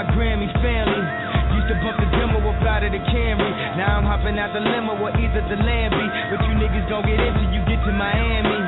My 0.00 0.08
Grammy 0.16 0.48
family. 0.64 1.04
Used 1.60 1.68
to 1.68 1.76
bump 1.84 2.00
the 2.00 2.08
demo 2.16 2.40
about 2.40 2.80
it 2.80 2.88
of 2.88 2.96
the 2.96 3.02
Camry. 3.12 3.52
Now 3.76 4.00
I'm 4.00 4.08
hopping 4.08 4.40
out 4.40 4.56
the 4.56 4.64
limo 4.64 4.96
or 4.96 5.12
either 5.12 5.44
the 5.44 5.60
Lamby. 5.60 6.06
But 6.32 6.40
you 6.48 6.56
niggas 6.56 6.88
don't 6.88 7.04
get 7.04 7.20
into 7.20 7.44
you 7.52 7.60
get 7.68 7.84
to 7.84 7.92
Miami. 7.92 8.60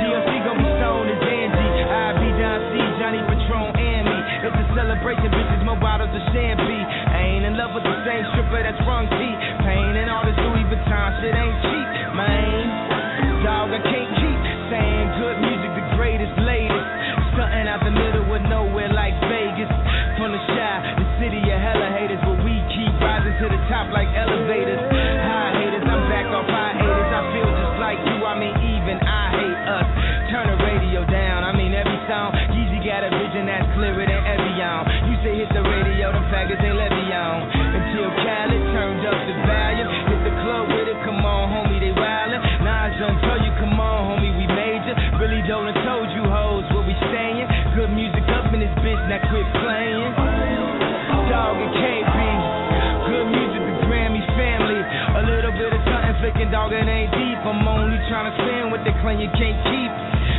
DLC 0.00 0.32
gon' 0.48 0.56
be 0.56 0.68
stoned 0.80 1.12
as 1.12 1.20
Angie. 1.20 1.84
I 1.84 2.16
be 2.16 2.28
Don 2.40 2.58
C, 2.72 2.74
Johnny 2.96 3.20
Patron, 3.28 3.68
and 3.76 4.04
me. 4.08 4.18
It's 4.48 4.56
a 4.56 4.64
celebration, 4.72 5.28
bitches, 5.28 5.60
more 5.60 5.76
bottles 5.76 6.08
of 6.16 6.24
champagne. 6.32 6.88
I 6.88 7.36
ain't 7.36 7.44
in 7.44 7.60
love 7.60 7.76
with 7.76 7.84
the 7.84 7.96
same 8.08 8.24
stripper 8.32 8.64
that's 8.64 8.80
wrong 8.88 9.12
T. 9.12 9.20
Pain 9.60 9.92
and 9.92 10.08
all 10.08 10.24
this 10.24 10.40
Louis 10.40 10.64
Vuitton 10.72 11.08
shit 11.20 11.36
ain't 11.36 11.56
cheap, 11.68 11.88
man. 12.16 13.44
Dog, 13.44 13.76
I 13.76 13.80
can't 13.84 14.12
keep 14.16 14.38
saying 14.72 15.08
good 15.20 15.36
music, 15.36 15.70
the 15.76 15.84
greatest, 16.00 16.32
latest. 16.40 16.88
Stunting 17.36 17.68
out 17.68 17.84
the 17.84 17.92
middle 17.92 18.24
of 18.24 18.40
nowhere 18.48 18.88
trying 58.08 58.30
to 58.30 58.34
spend 58.38 58.70
what 58.70 58.82
they 58.86 58.94
claim 59.02 59.18
you 59.18 59.30
can't 59.34 59.58
keep. 59.66 59.92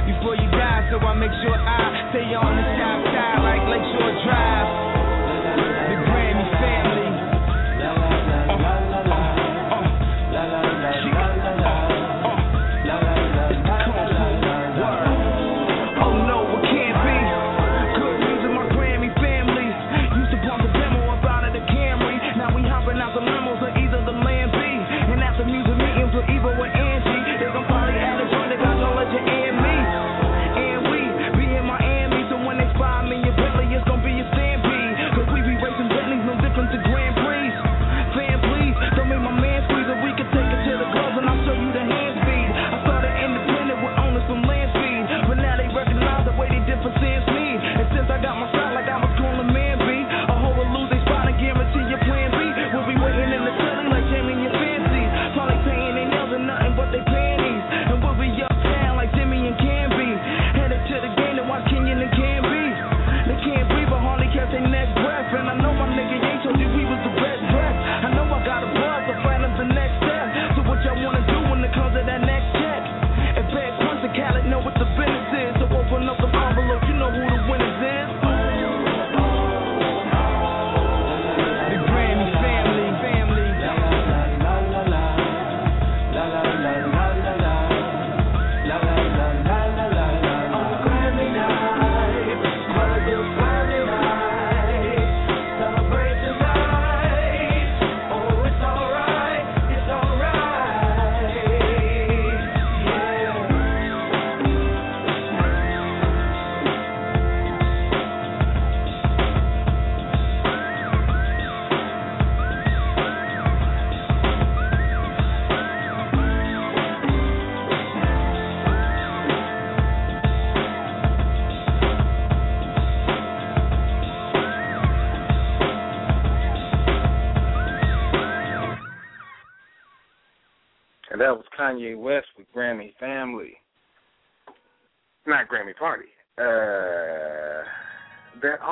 Before 0.08 0.36
you 0.40 0.48
die, 0.52 0.88
so 0.92 1.00
I 1.04 1.14
make 1.14 1.32
sure 1.44 1.56
I 1.56 2.12
stay 2.12 2.32
on 2.32 2.56
the 2.56 2.66
south 2.80 3.04
side 3.12 3.40
like 3.44 3.64
Lakeshore 3.68 4.16
Drive. 4.24 5.07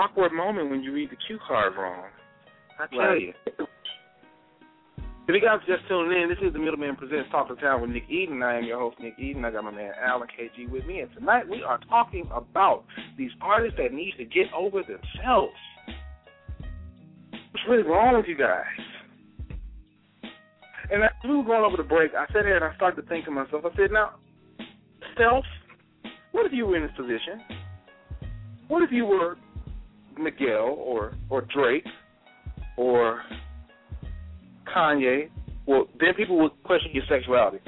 Awkward 0.06 0.32
moment 0.32 0.70
when 0.70 0.84
you 0.84 0.94
read 0.94 1.10
the 1.10 1.18
cue 1.28 1.40
card 1.48 1.74
wrong. 1.78 2.06
I 2.80 2.88
tell 2.88 3.00
Right. 3.00 3.22
you. 3.22 3.34
If 5.28 5.34
you 5.34 5.42
guys 5.42 5.60
just 5.66 5.88
tuning 5.88 6.22
in, 6.22 6.30
this 6.30 6.38
is 6.40 6.54
the 6.54 6.60
Middleman 6.60 6.96
Presents 6.96 7.32
Talk 7.32 7.50
of 7.50 7.60
Town 7.60 7.82
with 7.82 7.90
Nick 7.90 8.08
Eden. 8.08 8.44
I 8.44 8.58
am 8.58 8.64
your 8.64 8.78
host, 8.78 9.00
Nick 9.00 9.18
Eden. 9.18 9.44
I 9.44 9.50
got 9.50 9.64
my 9.64 9.72
man 9.72 9.92
Alan 10.00 10.28
KG 10.28 10.70
with 10.70 10.86
me, 10.86 11.00
and 11.00 11.12
tonight 11.14 11.50
we 11.50 11.64
are 11.64 11.80
talking 11.90 12.30
about 12.32 12.86
these 13.18 13.32
artists 13.42 13.76
that 13.80 13.92
need 13.92 14.14
to 14.18 14.26
get 14.26 14.54
over 14.54 14.84
themselves. 14.84 15.56
What's 17.32 17.66
really 17.68 17.82
wrong 17.84 18.18
with 18.18 18.28
you 18.28 18.36
guys? 18.36 18.66
And 20.92 21.04
as 21.04 21.10
we 21.24 21.36
were 21.36 21.44
going 21.44 21.64
over 21.64 21.78
the 21.78 21.90
break, 21.90 22.14
I 22.14 22.28
sat 22.28 22.46
here 22.46 22.58
and 22.58 22.64
I 22.66 22.76
started 22.76 23.02
to 23.02 23.08
think 23.08 23.26
to 23.26 23.32
myself, 23.32 23.66
I 23.66 23.76
said, 23.76 23.92
now, 23.92 24.12
self, 25.18 25.44
what 26.34 26.46
if 26.46 26.52
you 26.54 26.68
were 26.68 26.76
in 26.76 26.84
this 26.84 26.96
position? 26.96 27.42
What 28.68 28.84
if 28.84 28.92
you 28.92 29.06
were 29.06 29.38
Miguel 30.18 30.76
or 30.78 31.14
or 31.30 31.42
Drake 31.54 31.86
or 32.78 33.22
Kanye? 34.76 35.30
Well, 35.68 35.88
then 36.00 36.14
people 36.16 36.40
would 36.42 36.52
question 36.64 36.92
your 36.94 37.04
sexuality. 37.10 37.60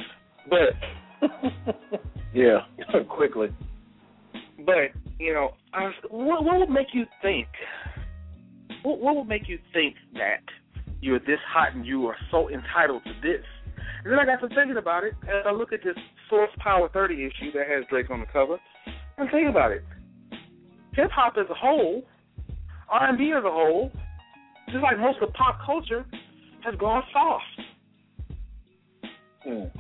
But 0.50 1.30
Yeah, 2.34 2.60
quickly. 3.10 3.48
but 4.66 4.92
you 5.20 5.34
know, 5.34 5.52
was, 5.74 5.94
what 6.10 6.44
what 6.44 6.60
would 6.60 6.70
make 6.70 6.88
you 6.94 7.06
think? 7.22 7.48
What 8.84 9.00
what 9.00 9.16
would 9.16 9.28
make 9.28 9.48
you 9.48 9.58
think 9.74 9.96
that 10.14 10.44
you're 11.02 11.20
this 11.20 11.40
hot 11.48 11.74
and 11.76 11.86
you 11.86 12.06
are 12.08 12.18
so 12.32 12.50
entitled 12.50 13.04
to 13.06 13.14
this? 13.22 13.44
And 14.04 14.14
then 14.14 14.20
I 14.20 14.26
got 14.26 14.48
to 14.48 14.54
thinking 14.54 14.78
about 14.78 15.04
it, 15.04 15.14
and 15.22 15.48
I 15.48 15.52
look 15.52 15.74
at 15.74 15.84
this 15.84 15.96
Source 16.30 16.52
Power 16.60 16.90
30 16.94 17.16
issue 17.16 17.52
that 17.54 17.68
has 17.68 17.84
Drake 17.90 18.10
on 18.10 18.20
the 18.20 18.26
cover, 18.28 18.58
and 19.18 19.30
think 19.32 19.50
about 19.50 19.72
it. 19.72 19.84
Hip 20.94 21.10
hop 21.12 21.34
as 21.38 21.50
a 21.50 21.54
whole, 21.54 22.04
R&B 22.90 23.34
as 23.38 23.44
a 23.44 23.50
whole, 23.50 23.92
just 24.70 24.84
like 24.84 24.98
most 25.00 25.20
of 25.22 25.34
pop 25.34 25.60
culture, 25.66 26.06
has 26.64 26.76
gone 26.76 27.04
soft. 27.14 27.44
Hmm. 29.44 29.80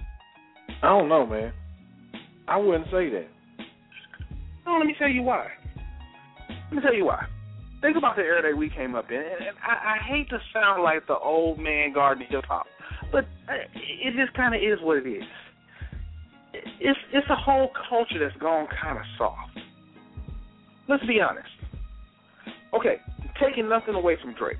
I 0.83 0.87
don't 0.89 1.09
know, 1.09 1.25
man. 1.25 1.53
I 2.47 2.57
wouldn't 2.57 2.85
say 2.85 3.09
that. 3.09 3.27
No, 4.65 4.77
let 4.77 4.85
me 4.85 4.95
tell 4.97 5.09
you 5.09 5.21
why. 5.21 5.47
Let 6.49 6.73
me 6.73 6.81
tell 6.81 6.93
you 6.93 7.05
why. 7.05 7.25
Think 7.81 7.97
about 7.97 8.15
the 8.15 8.23
era 8.23 8.41
that 8.41 8.57
we 8.57 8.69
came 8.69 8.95
up 8.95 9.11
in, 9.11 9.17
and 9.17 9.25
and 9.25 9.57
I, 9.63 9.95
I 9.95 9.97
hate 10.03 10.29
to 10.29 10.39
sound 10.51 10.83
like 10.83 11.05
the 11.07 11.17
old 11.17 11.59
man 11.59 11.93
garden 11.93 12.25
hip 12.27 12.43
hop, 12.47 12.65
but 13.11 13.25
uh, 13.47 13.53
it 13.75 14.13
just 14.15 14.35
kind 14.35 14.55
of 14.55 14.61
is 14.61 14.79
what 14.81 14.97
it 14.97 15.07
is. 15.07 15.23
It's 16.79 16.99
it's 17.13 17.27
a 17.29 17.35
whole 17.35 17.69
culture 17.89 18.19
that's 18.19 18.35
gone 18.41 18.67
kind 18.81 18.97
of 18.97 19.03
soft. 19.17 19.59
Let's 20.89 21.05
be 21.05 21.21
honest. 21.21 21.47
Okay, 22.73 22.97
taking 23.41 23.69
nothing 23.69 23.95
away 23.95 24.17
from 24.21 24.33
Drake, 24.33 24.57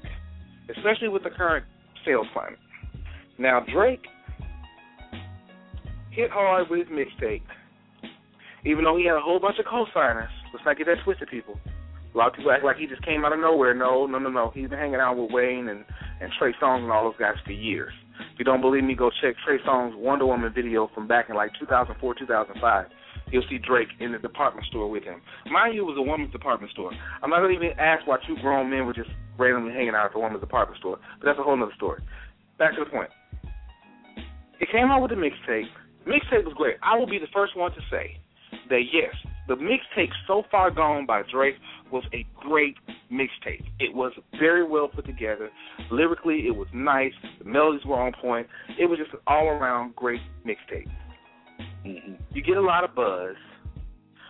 especially 0.76 1.08
with 1.08 1.24
the 1.24 1.30
current 1.30 1.65
Sales 2.06 2.28
Climate. 2.34 2.60
Now 3.38 3.63
Drake 3.74 4.02
hit 6.12 6.32
hard 6.32 6.70
with 6.70 6.88
his 6.88 6.89
mixtape, 6.89 7.43
even 8.65 8.84
though 8.84 8.98
he 8.98 9.06
had 9.06 9.15
a 9.15 9.22
whole 9.22 9.39
bunch 9.39 9.60
of 9.60 9.65
co-signers. 9.65 10.30
Let's 10.54 10.65
not 10.65 10.78
get 10.78 10.88
that 10.88 11.04
twisted, 11.04 11.30
people. 11.30 11.60
A 12.13 12.17
lot 12.17 12.30
of 12.30 12.34
people 12.34 12.52
act 12.52 12.63
like 12.63 12.78
he 12.78 12.88
just 12.88 13.04
came 13.04 13.26
out 13.26 13.34
of 13.34 13.39
nowhere. 13.39 13.76
No, 13.76 14.08
no, 14.08 14.17
no, 14.17 14.30
no. 14.30 14.52
He's 14.56 14.70
been 14.70 14.80
hanging 14.80 15.00
out 15.00 15.17
with 15.17 15.30
Wayne 15.32 15.67
and 15.67 15.86
and 16.20 16.32
Trey 16.39 16.54
Songz 16.62 16.84
and 16.84 16.91
all 16.91 17.04
those 17.04 17.20
guys 17.20 17.36
for 17.46 17.52
years. 17.52 17.93
If 18.34 18.39
you 18.39 18.46
don't 18.46 18.62
believe 18.62 18.84
me, 18.84 18.96
go 18.96 19.12
check 19.22 19.36
Trey 19.46 19.60
Songz' 19.67 19.96
Wonder 19.96 20.26
Woman 20.26 20.52
video 20.54 20.89
from 20.93 21.08
back 21.08 21.30
in 21.30 21.36
like 21.36 21.52
2004, 21.60 22.15
2005. 22.15 22.86
You'll 23.32 23.44
see 23.50 23.58
Drake 23.58 23.90
in 24.00 24.12
the 24.12 24.20
department 24.20 24.68
store 24.68 24.90
with 24.90 25.04
him. 25.04 25.22
Mind 25.52 25.76
you, 25.76 25.82
it 25.82 25.86
was 25.86 25.98
a 25.98 26.02
woman's 26.02 26.32
department 26.32 26.72
store. 26.72 26.92
I'm 27.22 27.30
not 27.30 27.40
going 27.40 27.58
to 27.58 27.66
even 27.66 27.78
ask 27.80 28.08
why 28.08 28.18
two 28.26 28.36
grown 28.42 28.70
men 28.70 28.86
were 28.86 28.94
just 28.94 29.10
randomly 29.38 29.74
hanging 29.74 29.96
out 29.96 30.06
at 30.06 30.13
the 30.13 30.20
woman's 30.20 30.42
department 30.42 30.80
store, 30.80 30.98
but 31.20 31.26
that's 31.26 31.40
a 31.40 31.44
whole 31.44 31.62
other 31.62 31.72
story. 31.76 32.02
Back 32.58 32.76
to 32.76 32.84
the 32.84 32.90
point. 32.90 33.10
It 34.60 34.70
came 34.72 34.88
out 34.88 35.02
with 35.02 35.12
a 35.12 35.16
mixtape. 35.16 35.70
Mixtape 36.08 36.46
was 36.46 36.54
great. 36.56 36.78
I 36.82 36.98
will 36.98 37.06
be 37.06 37.20
the 37.20 37.28
first 37.34 37.56
one 37.56 37.72
to 37.72 37.82
say 37.92 38.18
that 38.70 38.82
yes, 38.92 39.13
the 39.48 39.56
mixtape 39.56 40.10
so 40.26 40.44
far 40.50 40.72
gone 40.72 41.06
by 41.06 41.22
Drake 41.32 41.56
was 41.92 42.04
a 42.13 42.26
great 42.36 42.76
mixtape. 43.12 43.63
It 43.80 43.94
was 43.94 44.12
very 44.40 44.68
well 44.68 44.88
put 44.88 45.06
together. 45.06 45.50
Lyrically, 45.92 46.48
it 46.48 46.56
was 46.56 46.68
nice. 46.74 47.13
The 47.40 47.46
melodies 47.46 47.86
were 47.86 47.96
on 47.96 48.13
point. 48.22 48.48
It 48.80 48.86
was 48.86 49.00
just 49.00 49.13
an 49.13 49.20
all 49.28 49.48
around 49.48 49.96
great 49.96 50.22
mixtape. 50.46 50.90
Mm-hmm. 51.88 52.13
You 52.34 52.41
get 52.43 52.58
a 52.58 52.62
lot 52.62 52.84
of 52.84 52.93
buzz. 52.95 53.36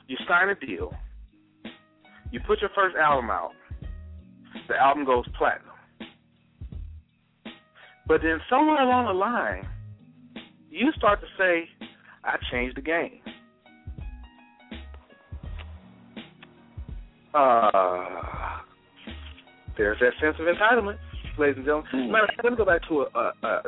You 0.08 0.18
sign 0.28 0.50
a 0.50 0.56
deal. 0.56 0.94
You 2.32 2.40
put 2.46 2.62
your 2.62 2.70
first 2.76 2.96
album 2.96 3.30
out. 3.30 3.52
The 4.68 4.76
album 4.76 5.06
goes 5.06 5.26
platinum. 5.38 5.64
But 8.08 8.22
then 8.22 8.40
somewhere 8.50 8.82
along 8.82 9.06
the 9.06 9.14
line, 9.14 9.68
you 10.70 10.92
start 10.98 11.20
to 11.22 11.28
say, 11.38 11.68
I 12.24 12.38
changed 12.52 12.78
the 12.78 12.82
game. 12.82 13.20
Uh, 17.34 18.60
there's 19.78 20.00
that 20.00 20.14
sense 20.22 20.36
of 20.40 20.46
entitlement, 20.48 20.98
ladies 21.38 21.58
and 21.58 21.66
gentlemen. 21.66 21.92
Mm. 21.94 22.12
Matter, 22.12 22.28
let 22.44 22.52
me 22.52 22.58
go 22.58 22.66
back 22.66 22.82
to 22.88 23.02
a, 23.02 23.20
a, 23.20 23.34
a, 23.44 23.62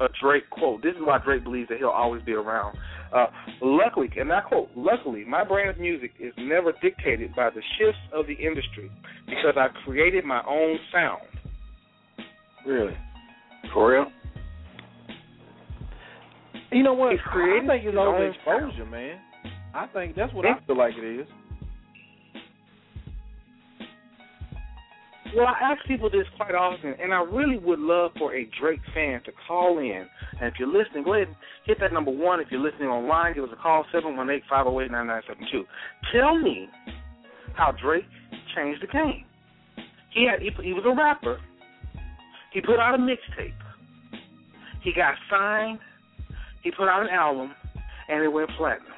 a 0.00 0.08
Drake 0.20 0.48
quote. 0.50 0.82
This 0.82 0.94
is 0.94 1.02
why 1.02 1.18
Drake 1.18 1.44
believes 1.44 1.68
that 1.68 1.78
he'll 1.78 1.88
always 1.88 2.22
be 2.22 2.32
around. 2.32 2.76
Uh, 3.12 3.26
luckily, 3.62 4.08
and 4.18 4.32
I 4.32 4.40
quote, 4.40 4.68
luckily, 4.76 5.24
my 5.24 5.44
brand 5.44 5.70
of 5.70 5.78
music 5.78 6.12
is 6.18 6.32
never 6.38 6.72
dictated 6.82 7.34
by 7.34 7.50
the 7.50 7.62
shifts 7.78 8.00
of 8.12 8.26
the 8.26 8.34
industry 8.34 8.90
because 9.26 9.54
I've 9.56 9.74
created 9.84 10.24
my 10.24 10.42
own 10.46 10.78
sound. 10.92 11.22
Really? 12.66 12.96
For 13.72 13.92
real? 13.92 14.06
You 16.72 16.82
know 16.82 16.94
what? 16.94 17.12
He's 17.12 17.20
creating 17.26 17.70
I 17.70 17.74
think 17.74 17.84
it's 17.84 17.92
his 17.92 17.98
over 17.98 18.16
own 18.16 18.34
exposure, 18.34 18.86
man. 18.90 19.18
I 19.74 19.86
think 19.86 20.16
that's 20.16 20.32
what 20.32 20.46
I 20.46 20.58
feel 20.66 20.76
like 20.76 20.94
it 20.96 21.20
is. 21.20 21.26
Well, 25.34 25.46
I 25.46 25.72
ask 25.72 25.84
people 25.86 26.10
this 26.10 26.26
quite 26.36 26.54
often, 26.54 26.94
and 27.00 27.12
I 27.12 27.22
really 27.22 27.58
would 27.58 27.78
love 27.78 28.12
for 28.18 28.34
a 28.34 28.48
Drake 28.60 28.80
fan 28.94 29.22
to 29.24 29.32
call 29.46 29.78
in. 29.78 30.06
And 30.40 30.52
if 30.52 30.54
you're 30.58 30.68
listening, 30.68 31.04
go 31.04 31.14
ahead 31.14 31.28
and 31.28 31.36
hit 31.64 31.78
that 31.80 31.92
number 31.92 32.10
one. 32.10 32.40
If 32.40 32.48
you're 32.50 32.60
listening 32.60 32.88
online, 32.88 33.34
give 33.34 33.44
us 33.44 33.50
a 33.52 33.60
call, 33.60 33.84
718-508-9972. 33.94 35.64
Tell 36.12 36.38
me 36.38 36.68
how 37.54 37.72
Drake 37.82 38.04
changed 38.54 38.82
the 38.82 38.86
game. 38.86 39.24
He 40.12 40.26
had 40.30 40.40
he, 40.40 40.50
he 40.62 40.72
was 40.72 40.84
a 40.86 40.94
rapper. 40.94 41.38
He 42.52 42.60
put 42.60 42.78
out 42.78 42.94
a 42.94 42.98
mixtape. 42.98 43.52
He 44.82 44.92
got 44.94 45.14
signed. 45.30 45.78
He 46.62 46.70
put 46.70 46.88
out 46.88 47.02
an 47.02 47.08
album, 47.08 47.52
and 48.08 48.22
it 48.22 48.28
went 48.28 48.48
platinum. 48.56 48.92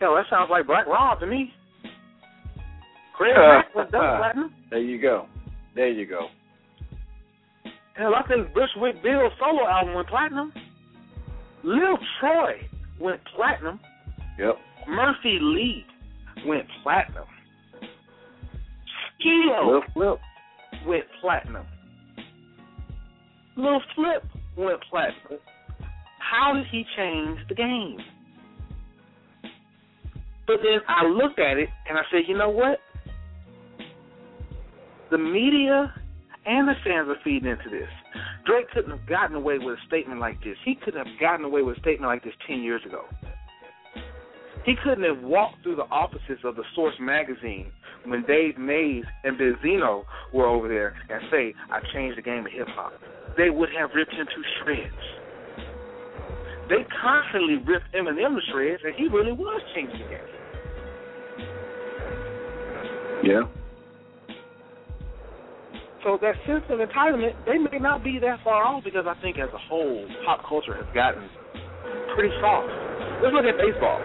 Hell, 0.00 0.14
that 0.14 0.26
sounds 0.28 0.50
like 0.50 0.66
Black 0.66 0.86
Rob 0.86 1.20
to 1.20 1.26
me. 1.26 1.52
Chris 3.16 3.32
uh, 3.36 3.40
Mack 3.40 3.74
was 3.74 3.88
done 3.90 4.04
uh, 4.04 4.18
platinum. 4.18 4.54
There 4.70 4.80
you 4.80 5.00
go. 5.00 5.26
There 5.74 5.88
you 5.88 6.06
go. 6.06 6.28
Hell, 7.94 8.12
I 8.14 8.26
think 8.28 8.52
Bushwick 8.52 9.02
Bill's 9.02 9.32
solo 9.40 9.66
album 9.66 9.94
went 9.94 10.08
platinum. 10.08 10.52
Lil 11.64 11.98
Troy 12.20 12.68
went 13.00 13.20
platinum. 13.34 13.80
Yep. 14.38 14.56
Murphy 14.88 15.38
Lee 15.40 15.84
went 16.46 16.66
platinum. 16.82 17.24
Lil 19.24 19.82
Flip. 19.94 20.18
went 20.86 21.04
platinum. 21.20 21.66
Lil 23.56 23.80
Flip 23.94 24.22
went 24.56 24.80
platinum. 24.90 25.40
How 26.18 26.52
did 26.54 26.66
he 26.70 26.84
change 26.96 27.38
the 27.48 27.54
game? 27.54 27.98
But 30.46 30.56
then 30.62 30.80
I 30.86 31.06
looked 31.06 31.40
at 31.40 31.56
it 31.56 31.68
and 31.88 31.98
I 31.98 32.02
said, 32.10 32.22
you 32.28 32.36
know 32.36 32.50
what? 32.50 32.78
The 35.16 35.22
media 35.22 35.94
and 36.44 36.68
the 36.68 36.74
fans 36.84 37.08
are 37.08 37.16
feeding 37.24 37.48
into 37.48 37.70
this. 37.70 37.88
Drake 38.44 38.66
couldn't 38.74 38.90
have 38.90 39.08
gotten 39.08 39.34
away 39.34 39.56
with 39.56 39.78
a 39.78 39.86
statement 39.86 40.20
like 40.20 40.38
this. 40.44 40.58
He 40.62 40.74
couldn't 40.74 41.06
have 41.06 41.18
gotten 41.18 41.42
away 41.46 41.62
with 41.62 41.78
a 41.78 41.80
statement 41.80 42.12
like 42.12 42.22
this 42.22 42.34
10 42.46 42.60
years 42.60 42.82
ago. 42.84 43.04
He 44.66 44.74
couldn't 44.84 45.04
have 45.04 45.24
walked 45.24 45.62
through 45.62 45.76
the 45.76 45.88
offices 45.88 46.36
of 46.44 46.54
the 46.56 46.64
Source 46.74 46.96
magazine 47.00 47.72
when 48.04 48.26
Dave 48.26 48.58
Mays 48.58 49.04
and 49.24 49.38
Benzino 49.38 50.04
were 50.34 50.46
over 50.46 50.68
there 50.68 50.94
and 51.08 51.22
say, 51.30 51.54
I 51.70 51.80
changed 51.94 52.18
the 52.18 52.22
game 52.22 52.44
of 52.44 52.52
hip 52.52 52.68
hop. 52.68 52.92
They 53.38 53.48
would 53.48 53.70
have 53.70 53.92
ripped 53.94 54.12
him 54.12 54.26
to 54.26 54.42
shreds. 54.60 54.92
They 56.68 56.84
constantly 57.00 57.56
ripped 57.56 57.90
Eminem 57.94 58.34
to 58.34 58.42
shreds, 58.52 58.82
and 58.84 58.94
he 58.94 59.08
really 59.08 59.32
was 59.32 59.62
changing 59.74 59.98
the 59.98 60.08
game. 60.12 60.20
Yeah. 63.24 63.65
So 66.06 66.14
that 66.22 66.38
sense 66.46 66.62
of 66.70 66.78
entitlement, 66.78 67.34
they 67.50 67.58
may 67.58 67.82
not 67.82 68.06
be 68.06 68.22
that 68.22 68.38
far 68.46 68.62
off 68.62 68.86
because 68.86 69.10
I 69.10 69.18
think 69.18 69.42
as 69.42 69.50
a 69.50 69.58
whole, 69.58 70.06
pop 70.22 70.46
culture 70.46 70.70
has 70.78 70.86
gotten 70.94 71.26
pretty 72.14 72.30
soft. 72.38 72.70
Let's 73.26 73.34
look 73.34 73.42
at 73.42 73.58
baseball. 73.58 73.98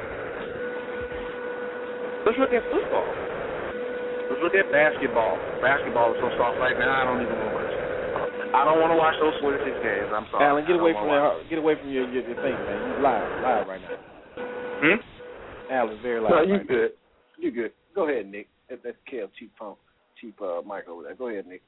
Let's 2.26 2.42
look 2.42 2.50
at 2.58 2.66
football. 2.74 3.06
Let's 4.34 4.42
look 4.42 4.58
at 4.58 4.66
basketball. 4.74 5.38
Basketball 5.62 6.18
is 6.18 6.18
so 6.26 6.34
soft 6.42 6.58
right 6.58 6.74
now. 6.74 6.90
I 6.90 7.06
don't 7.06 7.22
even 7.22 7.38
want 7.38 7.54
to 7.54 7.70
watch. 7.70 7.74
I 8.50 8.62
don't 8.66 8.82
want 8.82 8.92
to 8.94 9.00
watch 9.00 9.18
those 9.22 9.38
46 9.46 9.62
games. 9.86 10.10
I'm 10.10 10.26
sorry. 10.34 10.42
Alan, 10.42 10.66
get 10.66 10.82
away 10.82 10.98
from 10.98 11.06
wanna 11.06 11.38
that. 11.38 11.54
Get 11.54 11.62
away 11.62 11.78
from 11.78 11.94
your, 11.94 12.10
your 12.10 12.26
your 12.26 12.38
thing, 12.42 12.58
man. 12.66 12.78
You 12.82 12.98
live, 13.06 13.30
live 13.46 13.66
right 13.70 13.78
now. 13.78 13.94
watch- 13.94 14.10
Hmm? 14.82 14.98
Alan's 15.70 16.02
very 16.02 16.18
live. 16.18 16.34
No, 16.34 16.42
you 16.50 16.58
right 16.58 16.68
good. 16.68 16.92
You 17.38 17.52
good. 17.54 17.72
Go 17.94 18.10
ahead, 18.10 18.26
Nick. 18.26 18.50
That, 18.74 18.82
that's 18.82 18.98
Kev 19.06 19.30
cheap 19.38 19.54
phone, 19.54 19.78
cheap 20.20 20.34
uh, 20.42 20.66
mic 20.66 20.90
over 20.90 21.06
there. 21.06 21.14
Go 21.14 21.30
ahead, 21.30 21.46
Nick. 21.46 21.62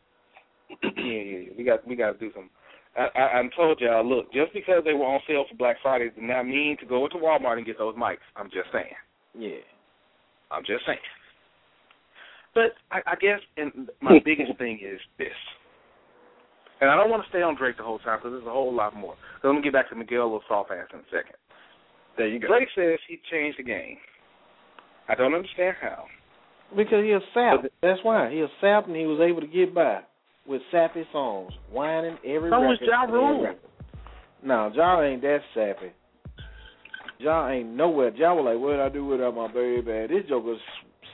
Yeah, 0.81 0.91
yeah, 0.97 1.21
yeah. 1.21 1.49
We 1.57 1.63
got 1.63 1.87
we 1.87 1.95
got 1.95 2.13
to 2.13 2.19
do 2.19 2.31
some. 2.33 2.49
I, 2.95 3.07
I, 3.15 3.39
I 3.39 3.49
told 3.55 3.81
y'all, 3.81 4.07
look, 4.07 4.31
just 4.33 4.53
because 4.53 4.83
they 4.85 4.93
were 4.93 5.05
on 5.05 5.19
sale 5.27 5.45
for 5.49 5.57
Black 5.57 5.77
Friday 5.81 6.09
does 6.09 6.17
not 6.19 6.43
mean 6.43 6.77
to 6.79 6.85
go 6.85 7.05
into 7.05 7.17
Walmart 7.17 7.57
and 7.57 7.65
get 7.65 7.77
those 7.77 7.95
mics. 7.95 8.25
I'm 8.35 8.51
just 8.51 8.69
saying. 8.71 8.93
Yeah. 9.37 9.65
I'm 10.51 10.63
just 10.63 10.85
saying. 10.85 10.99
But 12.53 12.77
I, 12.91 13.01
I 13.07 13.15
guess, 13.15 13.39
and 13.57 13.89
my 14.01 14.19
biggest 14.25 14.57
thing 14.59 14.79
is 14.83 14.99
this. 15.17 15.33
And 16.81 16.91
I 16.91 16.95
don't 16.95 17.09
want 17.09 17.23
to 17.23 17.29
stay 17.29 17.41
on 17.41 17.55
Drake 17.55 17.77
the 17.77 17.83
whole 17.83 17.99
time 17.99 18.19
because 18.19 18.33
there's 18.33 18.47
a 18.47 18.51
whole 18.51 18.73
lot 18.73 18.95
more. 18.95 19.15
So 19.41 19.47
let 19.47 19.55
me 19.55 19.63
get 19.63 19.73
back 19.73 19.89
to 19.89 19.95
Miguel 19.95 20.25
Little 20.25 20.43
Soft 20.47 20.69
Ass 20.71 20.87
in 20.93 20.99
a 20.99 21.03
second. 21.09 21.35
There 22.17 22.27
you 22.27 22.39
go. 22.39 22.47
Drake 22.47 22.69
says 22.75 22.99
he 23.07 23.19
changed 23.31 23.57
the 23.57 23.63
game. 23.63 23.97
I 25.09 25.15
don't 25.15 25.33
understand 25.33 25.75
how. 25.81 26.05
Because 26.75 27.03
he 27.03 27.11
a 27.11 27.19
sap. 27.33 27.65
That's 27.81 27.99
why. 28.03 28.31
He 28.31 28.41
a 28.41 28.47
sap 28.61 28.87
and 28.87 28.95
he 28.95 29.05
was 29.05 29.19
able 29.21 29.41
to 29.41 29.47
get 29.47 29.73
by 29.73 30.01
with 30.47 30.61
sappy 30.71 31.05
songs, 31.11 31.51
whining 31.71 32.17
every 32.25 32.49
So 32.49 32.59
was 32.59 32.77
record. 32.81 32.87
Ja 32.91 33.03
every 33.03 33.13
Rule. 33.19 33.55
No, 34.43 34.71
Ja 34.75 35.01
ain't 35.01 35.21
that 35.21 35.39
sappy. 35.53 35.91
Ja 37.19 37.47
ain't 37.47 37.69
nowhere. 37.69 38.11
Ja 38.15 38.33
was 38.33 38.45
like, 38.45 38.59
what 38.61 38.71
did 38.71 38.81
I 38.81 38.89
do 38.89 39.05
without 39.05 39.35
my 39.35 39.47
baby? 39.47 40.13
This 40.13 40.27
joker's 40.27 40.59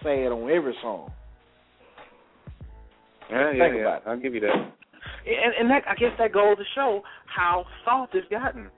sad 0.01 0.31
on 0.31 0.49
every 0.49 0.75
song. 0.81 1.11
Yeah, 3.29 3.51
yeah, 3.53 3.63
Think 3.63 3.75
yeah. 3.75 3.81
about 3.81 4.01
it. 4.01 4.07
I'll 4.07 4.19
give 4.19 4.33
you 4.33 4.39
that. 4.41 4.55
And, 4.55 5.53
and 5.59 5.69
that 5.69 5.83
I 5.87 5.93
guess 5.95 6.11
that 6.17 6.33
goes 6.33 6.57
to 6.57 6.63
show 6.73 7.03
how 7.27 7.65
soft 7.85 8.15
it's 8.15 8.27
gotten. 8.29 8.69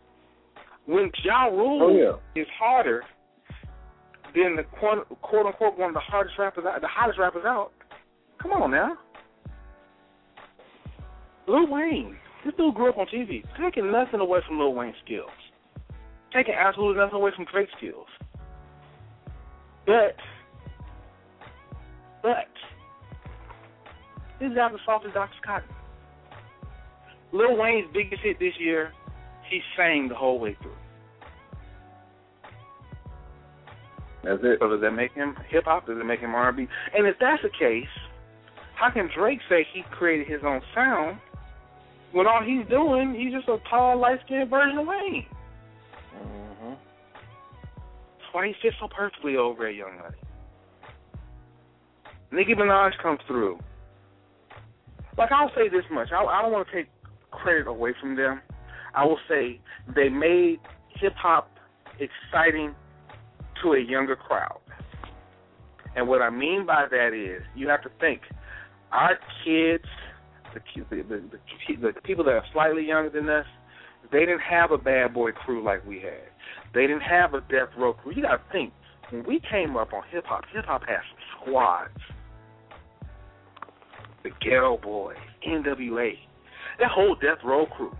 When 0.85 1.11
Ja 1.23 1.45
Rule 1.45 1.79
Oh, 1.83 2.19
yeah. 2.35 2.41
is 2.41 2.47
harder 2.59 3.03
than 4.35 4.55
the 4.57 4.63
quote, 4.63 5.07
quote 5.21 5.45
unquote 5.45 5.77
one 5.77 5.89
of 5.89 5.93
the 5.93 5.99
hardest 6.01 6.37
rappers 6.37 6.65
out, 6.67 6.81
the 6.81 6.87
hottest 6.87 7.19
rappers 7.19 7.43
out. 7.45 7.71
Come 8.41 8.51
on 8.51 8.71
now. 8.71 8.97
Lil 11.47 11.67
Wayne, 11.67 12.17
this 12.45 12.53
dude 12.57 12.75
grew 12.75 12.89
up 12.89 12.97
on 12.97 13.07
TV, 13.07 13.43
taking 13.59 13.91
nothing 13.91 14.19
away 14.19 14.39
from 14.47 14.59
Lil 14.59 14.73
Wayne's 14.73 14.95
skills, 15.03 15.29
taking 16.33 16.53
absolutely 16.53 17.01
nothing 17.01 17.15
away 17.15 17.31
from 17.35 17.45
Drake's 17.51 17.71
skills. 17.77 18.07
But, 19.85 20.15
but, 22.21 22.47
these 24.39 24.55
guys 24.55 24.71
are 24.71 24.79
soft 24.85 25.05
as 25.05 25.13
Dr. 25.13 25.33
Cotton. 25.45 25.69
Lil 27.31 27.57
Wayne's 27.57 27.87
biggest 27.93 28.21
hit 28.21 28.39
this 28.39 28.53
year, 28.59 28.91
he 29.49 29.61
sang 29.77 30.07
the 30.09 30.15
whole 30.15 30.39
way 30.39 30.55
through. 30.61 30.71
That's 34.23 34.39
it. 34.43 34.59
So 34.59 34.69
does 34.69 34.81
that 34.81 34.91
make 34.91 35.13
him 35.13 35.35
hip 35.49 35.63
hop? 35.65 35.87
Does 35.87 35.97
it 35.97 36.05
make 36.05 36.19
him 36.19 36.35
R 36.35 36.49
and 36.49 36.57
B? 36.57 36.67
And 36.95 37.07
if 37.07 37.15
that's 37.19 37.41
the 37.41 37.49
case, 37.49 37.89
how 38.75 38.91
can 38.91 39.09
Drake 39.15 39.39
say 39.49 39.65
he 39.73 39.83
created 39.91 40.27
his 40.27 40.41
own 40.45 40.61
sound 40.75 41.17
when 42.13 42.27
all 42.27 42.43
he's 42.43 42.67
doing 42.69 43.15
he's 43.17 43.33
just 43.33 43.47
a 43.47 43.57
tall, 43.69 43.97
light 43.99 44.19
skinned 44.25 44.49
version 44.49 44.77
of 44.77 44.87
Wayne? 44.87 45.25
Mm-hmm. 46.15 46.69
That's 46.69 48.33
why 48.33 48.47
he 48.47 48.53
fits 48.61 48.75
so 48.79 48.87
perfectly 48.87 49.37
over 49.37 49.67
at 49.67 49.75
Young 49.75 49.97
Money. 49.97 50.17
Nicki 52.31 52.55
Minaj 52.55 52.91
comes 53.01 53.19
through. 53.27 53.59
Like 55.17 55.31
I'll 55.31 55.51
say 55.55 55.67
this 55.69 55.83
much, 55.91 56.09
I, 56.13 56.23
I 56.23 56.41
don't 56.41 56.51
want 56.51 56.67
to 56.67 56.73
take 56.73 56.89
credit 57.31 57.67
away 57.67 57.93
from 57.99 58.15
them. 58.15 58.41
I 58.95 59.05
will 59.05 59.19
say 59.27 59.59
they 59.95 60.09
made 60.09 60.59
hip 60.89 61.13
hop 61.15 61.49
exciting 61.99 62.73
to 63.61 63.73
a 63.73 63.79
younger 63.79 64.15
crowd. 64.15 64.59
And 65.95 66.07
what 66.07 66.21
I 66.21 66.29
mean 66.29 66.65
by 66.65 66.85
that 66.89 67.13
is 67.13 67.43
you 67.55 67.67
have 67.67 67.83
to 67.83 67.89
think 67.99 68.21
our 68.91 69.17
kids, 69.43 69.85
the 70.53 70.59
the, 70.89 71.03
the, 71.03 71.21
the, 71.81 71.93
the 71.93 72.01
people 72.01 72.23
that 72.25 72.31
are 72.31 72.45
slightly 72.53 72.85
younger 72.85 73.09
than 73.09 73.29
us, 73.29 73.45
they 74.11 74.19
didn't 74.19 74.41
have 74.41 74.71
a 74.71 74.77
bad 74.77 75.13
boy 75.13 75.31
crew 75.31 75.63
like 75.63 75.85
we 75.85 75.99
had. 75.99 76.29
They 76.73 76.81
didn't 76.81 77.01
have 77.01 77.33
a 77.33 77.41
death 77.41 77.69
row 77.77 77.93
crew. 77.93 78.13
You 78.13 78.23
got 78.23 78.37
to 78.37 78.51
think 78.51 78.73
when 79.09 79.25
we 79.25 79.41
came 79.49 79.75
up 79.75 79.93
on 79.93 80.03
hip 80.11 80.25
hop, 80.25 80.43
hip 80.53 80.65
hop 80.65 80.81
had 80.87 80.99
some 81.09 81.41
squads. 81.41 81.97
The 84.23 84.29
Geto 84.45 84.81
Boys, 84.81 85.17
NWA, 85.47 86.11
that 86.79 86.91
whole 86.91 87.15
death 87.15 87.39
row 87.43 87.65
crew. 87.65 87.95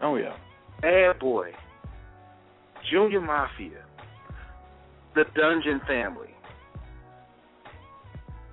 Oh 0.00 0.16
yeah. 0.16 0.36
Bad 0.80 1.18
Boy, 1.18 1.50
Junior 2.90 3.20
Mafia, 3.20 3.84
the 5.14 5.24
Dungeon 5.34 5.80
Family. 5.86 6.28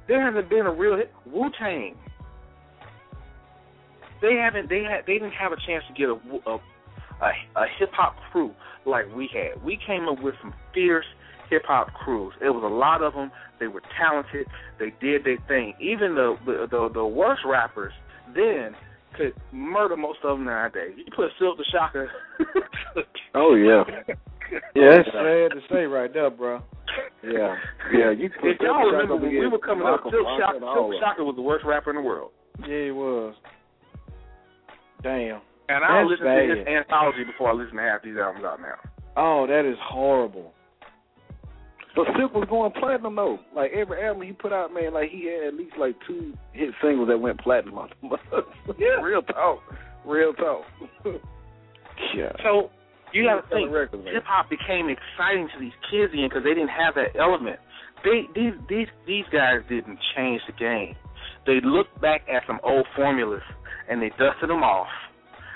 There 0.08 0.24
hasn't 0.24 0.50
been 0.50 0.66
a 0.66 0.72
real 0.72 1.02
Wu 1.26 1.50
Tang. 1.58 1.96
They 4.26 4.36
haven't. 4.42 4.70
They 4.70 4.82
had. 4.82 5.06
They 5.06 5.14
didn't 5.14 5.38
have 5.38 5.52
a 5.52 5.62
chance 5.68 5.84
to 5.88 5.94
get 5.94 6.10
a 6.10 6.18
a, 6.50 6.58
a, 7.22 7.30
a 7.62 7.66
hip 7.78 7.92
hop 7.94 8.16
crew 8.32 8.52
like 8.86 9.06
we 9.16 9.30
had. 9.32 9.64
We 9.64 9.78
came 9.86 10.10
up 10.10 10.22
with 10.22 10.34
some 10.42 10.54
fierce 10.74 11.06
hip 11.50 11.62
hop 11.68 11.94
crews. 11.94 12.34
It 12.42 12.50
was 12.50 12.64
a 12.64 12.74
lot 12.74 13.04
of 13.04 13.14
them. 13.14 13.32
They 13.60 13.68
were 13.68 13.84
talented. 14.00 14.48
They 14.80 14.94
did 15.00 15.24
their 15.24 15.38
thing. 15.48 15.76
Even 15.80 16.16
the 16.16 16.36
the 16.46 16.68
the, 16.72 16.90
the 16.92 17.06
worst 17.06 17.42
rappers 17.46 17.94
then 18.34 18.76
could 19.16 19.34
murder 19.52 19.96
most 19.96 20.20
of 20.24 20.38
them 20.38 20.46
nowadays. 20.46 20.94
You 20.98 21.06
put 21.16 21.30
Silkk 21.40 21.58
the 21.58 21.66
Shocker. 21.72 22.10
oh 23.36 23.54
yeah. 23.56 23.84
Yeah, 24.76 24.98
that's 24.98 25.10
sad 25.10 25.58
to 25.58 25.62
say 25.72 25.86
right 25.86 26.14
there, 26.14 26.30
bro. 26.30 26.62
Yeah, 27.24 27.56
yeah. 27.92 28.12
You 28.12 28.30
if 28.44 28.60
y'all 28.62 28.86
remember 28.86 29.16
when 29.16 29.32
we 29.32 29.48
were 29.48 29.58
coming 29.58 29.88
up, 29.88 30.04
Silkk 30.04 30.40
Shocker, 30.40 30.60
Silkk 30.60 31.00
Shocker 31.00 31.24
was 31.24 31.36
the 31.36 31.42
worst 31.42 31.66
rapper 31.66 31.90
in 31.90 31.96
the 31.96 32.04
world. 32.04 32.30
Yeah, 32.60 32.86
he 32.86 32.92
was. 32.92 33.34
Damn. 35.06 35.42
And 35.70 35.86
I 35.86 36.02
don't 36.02 36.10
listen 36.10 36.26
to 36.26 36.56
his 36.58 36.66
anthology 36.66 37.24
before 37.24 37.50
I 37.50 37.54
listen 37.54 37.78
to 37.78 37.84
half 37.84 38.02
these 38.02 38.18
albums 38.18 38.44
out 38.44 38.60
now. 38.60 38.82
Oh, 39.16 39.46
that 39.46 39.70
is 39.70 39.78
horrible. 39.78 40.52
But 41.96 42.08
Silkk 42.18 42.34
was 42.34 42.48
going 42.50 42.74
platinum 42.74 43.16
though. 43.16 43.38
Like 43.56 43.72
every 43.72 44.04
album 44.04 44.24
he 44.26 44.34
put 44.34 44.52
out, 44.52 44.74
man, 44.74 44.94
like 44.94 45.10
he 45.10 45.30
had 45.30 45.48
at 45.48 45.54
least 45.54 45.78
like 45.80 45.96
two 46.08 46.34
hit 46.54 46.74
singles 46.82 47.08
that 47.08 47.18
went 47.18 47.40
platinum 47.40 47.78
on 47.78 47.90
yeah. 48.78 49.00
Real 49.02 49.22
talk. 49.22 49.62
Real 50.06 50.34
talk. 50.34 50.66
yeah. 52.18 52.34
So 52.44 52.70
you 53.14 53.24
got 53.24 53.42
to 53.42 53.48
think 53.48 53.70
hip 53.72 54.26
hop 54.26 54.50
became 54.50 54.90
exciting 54.90 55.48
to 55.54 55.60
these 55.62 55.78
kids 55.90 56.12
again 56.12 56.28
because 56.28 56.44
they 56.44 56.58
didn't 56.58 56.74
have 56.74 56.96
that 56.96 57.16
element. 57.18 57.60
They 58.04 58.26
these 58.34 58.54
these 58.68 58.90
these 59.08 59.26
guys 59.32 59.62
didn't 59.70 60.00
change 60.18 60.42
the 60.48 60.54
game. 60.58 60.98
They 61.46 61.62
looked 61.64 62.02
back 62.02 62.26
at 62.28 62.42
some 62.46 62.60
old 62.64 62.88
formulas 62.96 63.46
and 63.90 64.02
they 64.02 64.10
dusted 64.10 64.50
them 64.50 64.64
off 64.64 64.88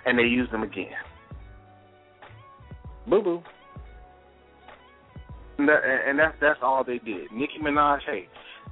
and 0.05 0.17
they 0.17 0.23
used 0.23 0.51
them 0.51 0.63
again. 0.63 0.87
Boo 3.07 3.21
boo. 3.21 3.43
And, 5.57 5.67
that, 5.67 5.79
and 6.07 6.17
that's 6.19 6.35
that's 6.39 6.59
all 6.61 6.83
they 6.83 6.99
did. 6.99 7.31
Nicki 7.33 7.59
Minaj, 7.61 7.99
hey, 8.05 8.27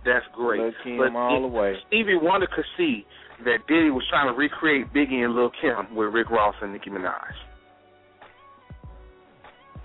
that's 0.05 0.25
great. 0.33 0.73
but 0.97 1.15
all 1.15 1.41
the 1.41 1.47
way. 1.47 1.75
Stevie 1.87 2.15
Wonder 2.21 2.47
could 2.47 2.65
see 2.77 3.05
that 3.43 3.67
Diddy 3.67 3.89
was 3.89 4.03
trying 4.09 4.33
to 4.33 4.37
recreate 4.37 4.93
Biggie 4.93 5.23
and 5.23 5.35
Lil 5.35 5.51
Kim 5.61 5.95
with 5.95 6.13
Rick 6.13 6.29
Ross 6.29 6.55
and 6.61 6.71
Nicki 6.73 6.89
Minaj. 6.89 7.33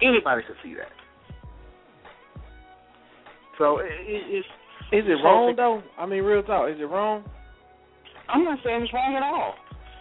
Anybody 0.00 0.42
could 0.46 0.56
see 0.62 0.74
that. 0.74 0.92
So 3.58 3.78
it, 3.78 3.86
it, 3.86 4.22
it's 4.28 4.46
is 4.92 5.04
it 5.06 5.24
wrong 5.24 5.54
though? 5.56 5.82
I 5.98 6.06
mean, 6.06 6.22
real 6.22 6.42
talk, 6.42 6.70
is 6.70 6.76
it 6.78 6.84
wrong? 6.84 7.24
I'm 8.32 8.44
not 8.44 8.58
saying 8.64 8.82
it's 8.82 8.92
wrong 8.92 9.14
at 9.16 9.22
all. 9.22 9.54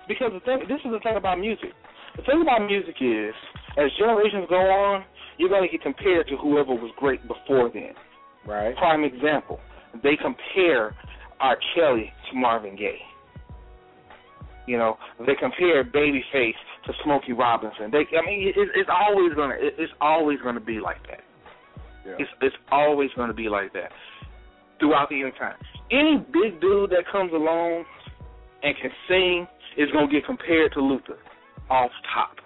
Because 0.07 0.31
the 0.33 0.39
thing, 0.41 0.59
this 0.67 0.79
is 0.83 0.91
the 0.91 0.99
thing 1.03 1.15
about 1.15 1.39
music. 1.39 1.71
The 2.15 2.23
thing 2.23 2.41
about 2.41 2.65
music 2.65 2.95
is, 2.99 3.33
as 3.77 3.91
generations 3.99 4.47
go 4.49 4.59
on, 4.59 5.03
you're 5.37 5.49
going 5.49 5.63
to 5.63 5.71
get 5.71 5.81
compared 5.81 6.27
to 6.27 6.37
whoever 6.37 6.73
was 6.73 6.91
great 6.97 7.21
before 7.27 7.69
then. 7.73 7.93
Right. 8.45 8.75
Prime 8.77 9.03
example, 9.03 9.59
they 10.03 10.17
compare 10.17 10.95
R. 11.39 11.57
Kelly 11.75 12.11
to 12.31 12.37
Marvin 12.37 12.75
Gaye. 12.75 12.99
You 14.67 14.77
know, 14.77 14.97
they 15.19 15.35
compare 15.39 15.83
Babyface 15.83 16.59
to 16.85 16.93
Smokey 17.03 17.33
Robinson. 17.33 17.91
They, 17.91 18.05
I 18.17 18.25
mean, 18.25 18.47
it, 18.47 18.69
it's 18.75 18.89
always 18.89 19.33
gonna, 19.35 19.55
it, 19.55 19.75
it's 19.77 19.93
always 19.99 20.39
gonna 20.43 20.59
be 20.59 20.79
like 20.79 21.01
that. 21.07 21.21
Yeah. 22.05 22.13
It's 22.19 22.29
it's 22.41 22.55
always 22.71 23.09
gonna 23.15 23.33
be 23.33 23.49
like 23.49 23.73
that 23.73 23.91
throughout 24.79 25.09
the 25.09 25.21
entire 25.21 25.53
time. 25.53 25.55
Any 25.91 26.17
big 26.17 26.59
dude 26.61 26.89
that 26.91 27.03
comes 27.11 27.31
along 27.33 27.85
and 28.63 28.75
can 28.77 28.91
sing 29.07 29.47
is 29.77 29.89
gonna 29.91 30.11
get 30.11 30.25
compared 30.25 30.73
to 30.73 30.81
Luther 30.81 31.17
off 31.69 31.91
top. 32.13 32.37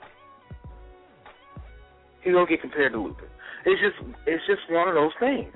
He's 2.22 2.34
gonna 2.34 2.48
get 2.48 2.62
compared 2.62 2.94
to 2.94 3.00
Luther. 3.00 3.30
It's 3.66 3.82
just 3.82 3.98
it's 4.26 4.44
just 4.48 4.62
one 4.70 4.88
of 4.88 4.96
those 4.96 5.14
things. 5.20 5.54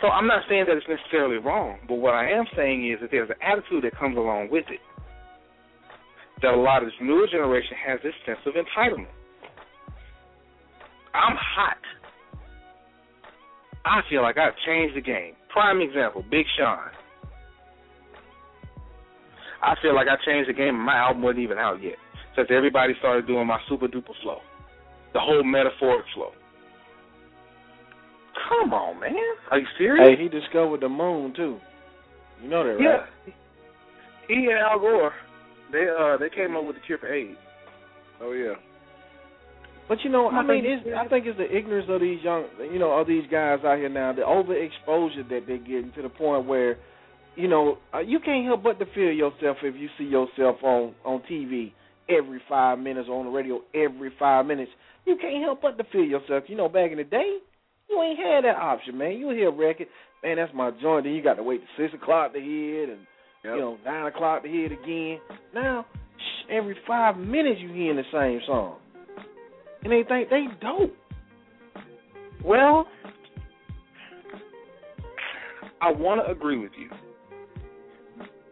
So 0.00 0.08
I'm 0.08 0.26
not 0.26 0.42
saying 0.48 0.66
that 0.68 0.76
it's 0.76 0.86
necessarily 0.88 1.38
wrong, 1.38 1.78
but 1.88 1.96
what 1.96 2.14
I 2.14 2.30
am 2.30 2.44
saying 2.54 2.90
is 2.90 3.00
that 3.00 3.10
there's 3.10 3.30
an 3.30 3.40
attitude 3.40 3.84
that 3.84 3.98
comes 3.98 4.16
along 4.16 4.48
with 4.50 4.66
it. 4.68 4.80
That 6.42 6.52
a 6.52 6.56
lot 6.56 6.82
of 6.82 6.88
this 6.88 6.98
newer 7.00 7.26
generation 7.30 7.76
has 7.86 7.98
this 8.02 8.12
sense 8.26 8.38
of 8.44 8.54
entitlement. 8.54 9.08
I'm 11.14 11.34
hot. 11.34 11.80
I 13.86 14.00
feel 14.10 14.20
like 14.20 14.36
I've 14.36 14.52
changed 14.66 14.96
the 14.96 15.00
game. 15.00 15.32
Prime 15.48 15.80
example, 15.80 16.22
Big 16.30 16.44
Sean. 16.58 16.90
I 19.62 19.74
feel 19.82 19.94
like 19.94 20.06
I 20.08 20.16
changed 20.24 20.48
the 20.48 20.54
game 20.54 20.74
and 20.74 20.84
my 20.84 20.96
album 20.96 21.22
wasn't 21.22 21.40
even 21.40 21.58
out 21.58 21.82
yet. 21.82 21.96
Since 22.34 22.48
everybody 22.50 22.94
started 22.98 23.26
doing 23.26 23.46
my 23.46 23.58
super 23.68 23.88
duper 23.88 24.12
flow. 24.22 24.40
The 25.14 25.20
whole 25.20 25.42
metaphoric 25.42 26.04
flow. 26.14 26.32
Come 28.48 28.74
on, 28.74 29.00
man. 29.00 29.14
Are 29.50 29.58
you 29.58 29.66
serious? 29.78 30.18
Hey, 30.18 30.22
he 30.22 30.28
discovered 30.28 30.80
the 30.80 30.88
moon 30.88 31.32
too. 31.34 31.58
You 32.42 32.50
know 32.50 32.64
that, 32.64 32.72
right? 32.72 33.00
yeah. 33.26 33.32
He 34.28 34.34
and 34.34 34.58
Al 34.58 34.78
Gore, 34.78 35.12
they 35.72 35.86
uh 35.88 36.18
they 36.18 36.28
came 36.28 36.56
up 36.56 36.64
with 36.64 36.76
the 36.76 36.82
cure 36.82 36.98
for 36.98 37.12
AIDS. 37.12 37.38
Oh 38.20 38.32
yeah. 38.32 38.54
But 39.88 39.98
you 40.02 40.10
know, 40.10 40.28
I 40.28 40.42
mean, 40.42 40.64
it's, 40.66 40.84
I 40.96 41.06
think 41.06 41.26
it's 41.26 41.38
the 41.38 41.46
ignorance 41.56 41.86
of 41.88 42.00
these 42.00 42.20
young, 42.22 42.46
you 42.72 42.78
know, 42.80 42.90
of 42.90 43.06
these 43.06 43.22
guys 43.30 43.60
out 43.64 43.78
here 43.78 43.88
now, 43.88 44.12
the 44.12 44.22
overexposure 44.22 45.28
that 45.28 45.46
they're 45.46 45.58
getting 45.58 45.92
to 45.94 46.02
the 46.02 46.08
point 46.08 46.46
where, 46.46 46.76
you 47.36 47.48
know, 47.48 47.78
uh, 47.94 48.00
you 48.00 48.18
can't 48.18 48.46
help 48.46 48.62
but 48.62 48.78
to 48.78 48.86
feel 48.94 49.12
yourself 49.12 49.58
if 49.62 49.74
you 49.76 49.88
see 49.98 50.04
yourself 50.04 50.56
on 50.62 50.94
on 51.04 51.22
TV 51.30 51.72
every 52.08 52.40
five 52.48 52.78
minutes 52.78 53.08
or 53.10 53.18
on 53.18 53.26
the 53.26 53.30
radio 53.30 53.60
every 53.74 54.10
five 54.18 54.46
minutes. 54.46 54.70
You 55.04 55.16
can't 55.20 55.42
help 55.42 55.62
but 55.62 55.78
to 55.78 55.84
feel 55.92 56.04
yourself. 56.04 56.44
You 56.48 56.56
know, 56.56 56.68
back 56.68 56.90
in 56.90 56.98
the 56.98 57.04
day, 57.04 57.38
you 57.88 58.02
ain't 58.02 58.18
had 58.18 58.44
that 58.44 58.56
option, 58.56 58.98
man. 58.98 59.12
You 59.12 59.30
hear 59.30 59.48
a 59.48 59.52
record, 59.52 59.86
man, 60.24 60.36
that's 60.36 60.52
my 60.54 60.70
joint. 60.82 61.04
Then 61.04 61.12
you 61.12 61.22
got 61.22 61.34
to 61.34 61.42
wait 61.42 61.60
to 61.60 61.82
six 61.82 61.94
o'clock 61.94 62.32
to 62.32 62.40
hear 62.40 62.84
it, 62.84 62.88
and 62.90 63.00
yep. 63.44 63.54
you 63.54 63.60
know 63.60 63.78
nine 63.84 64.06
o'clock 64.06 64.42
to 64.42 64.48
hear 64.48 64.66
it 64.66 64.72
again. 64.72 65.20
Now, 65.54 65.86
sh- 66.16 66.50
every 66.50 66.76
five 66.86 67.16
minutes 67.16 67.60
you 67.60 67.68
hearing 67.68 67.96
the 67.96 68.02
same 68.12 68.40
song, 68.46 68.78
and 69.84 69.92
they 69.92 70.02
think 70.08 70.30
they 70.30 70.46
dope. 70.60 70.94
Well, 72.44 72.86
I 75.80 75.90
want 75.90 76.24
to 76.24 76.30
agree 76.30 76.58
with 76.58 76.72
you. 76.78 76.88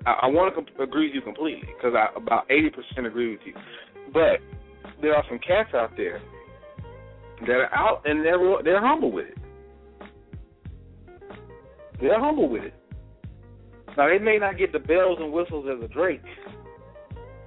I, 0.07 0.13
I 0.23 0.27
want 0.27 0.55
to 0.55 0.63
com- 0.63 0.81
agree 0.81 1.07
with 1.09 1.15
you 1.15 1.23
completely 1.23 1.69
because 1.77 1.95
I 1.97 2.09
about 2.17 2.51
eighty 2.51 2.71
percent 2.71 3.07
agree 3.07 3.31
with 3.33 3.41
you. 3.45 3.55
But 4.13 4.41
there 5.01 5.15
are 5.15 5.25
some 5.29 5.39
cats 5.39 5.71
out 5.75 5.91
there 5.97 6.21
that 7.41 7.51
are 7.51 7.75
out 7.75 8.03
and 8.05 8.25
they're 8.25 8.39
they're 8.63 8.81
humble 8.81 9.11
with 9.13 9.27
it. 9.27 9.39
They're 12.01 12.21
humble 12.21 12.49
with 12.49 12.65
it. 12.65 12.75
Now 13.97 14.09
they 14.09 14.19
may 14.19 14.39
not 14.39 14.59
get 14.59 14.73
the 14.73 14.79
bells 14.81 15.19
and 15.21 15.33
whistles 15.33 15.67
as 15.71 15.83
a 15.85 15.89
Drake, 15.89 16.21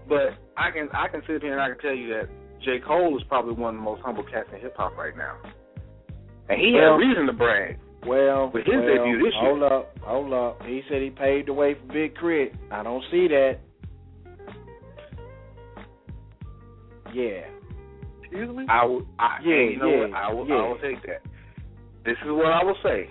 But 0.08 0.30
I 0.56 0.72
can 0.72 0.90
I 0.94 1.08
can 1.10 1.22
sit 1.28 1.42
here 1.42 1.52
and 1.54 1.62
I 1.62 1.70
can 1.70 1.80
tell 1.80 1.96
you 1.96 2.08
that 2.14 2.30
J. 2.64 2.80
Cole 2.80 3.16
is 3.18 3.24
probably 3.28 3.54
one 3.54 3.76
of 3.76 3.80
the 3.82 3.84
most 3.84 4.02
humble 4.02 4.24
cats 4.24 4.50
in 4.54 4.60
hip 4.62 4.76
hop 4.78 4.98
right 4.98 5.16
now. 5.16 5.36
And 6.50 6.60
he 6.60 6.72
Well- 6.74 6.94
had 6.94 7.06
reason 7.06 7.26
to 7.28 7.34
brag. 7.34 7.78
Well, 8.08 8.52
With 8.54 8.66
his 8.66 8.76
well, 8.76 8.86
debut 8.86 9.18
this 9.24 9.34
year. 9.34 9.58
hold 9.60 9.64
up, 9.64 9.98
hold 10.02 10.34
up. 10.34 10.62
He 10.66 10.82
said 10.90 11.02
he 11.02 11.10
paved 11.10 11.48
the 11.50 11.54
way 11.54 11.74
for 11.76 11.94
Big 11.94 12.16
Crit. 12.16 12.54
I 12.72 12.84
don't 12.84 13.04
see 13.12 13.28
that. 13.28 13.60
Yeah. 17.14 17.42
Excuse 18.22 18.56
me? 18.56 18.66
I 18.70 18.86
will, 18.86 19.06
I, 19.20 19.38
Yeah, 19.44 19.56
you 19.56 19.78
know 19.80 19.90
yeah, 19.90 20.00
what? 20.08 20.14
I 20.14 20.34
will, 20.34 20.48
yeah. 20.48 20.56
I 20.56 20.68
will 20.68 20.78
take 20.80 21.02
that. 21.04 21.22
This 22.06 22.16
is 22.24 22.30
what 22.32 22.48
I 22.48 22.64
will 22.64 22.78
say 22.84 23.10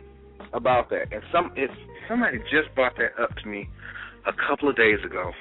about 0.52 0.90
that. 0.90 1.12
And 1.12 1.22
some, 1.32 1.52
it's 1.56 1.72
somebody 2.08 2.38
just 2.50 2.74
brought 2.74 2.96
that 2.96 3.20
up 3.22 3.30
to 3.42 3.48
me 3.48 3.68
a 4.26 4.32
couple 4.48 4.68
of 4.68 4.76
days 4.76 4.98
ago. 5.04 5.32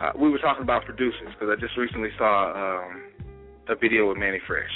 Uh, 0.00 0.12
we 0.18 0.30
were 0.30 0.38
talking 0.38 0.62
about 0.62 0.84
producers 0.84 1.28
because 1.32 1.54
I 1.56 1.60
just 1.60 1.76
recently 1.76 2.10
saw 2.16 2.52
um, 2.86 3.02
a 3.68 3.74
video 3.74 4.08
with 4.08 4.18
Mannie 4.18 4.40
Fresh. 4.46 4.70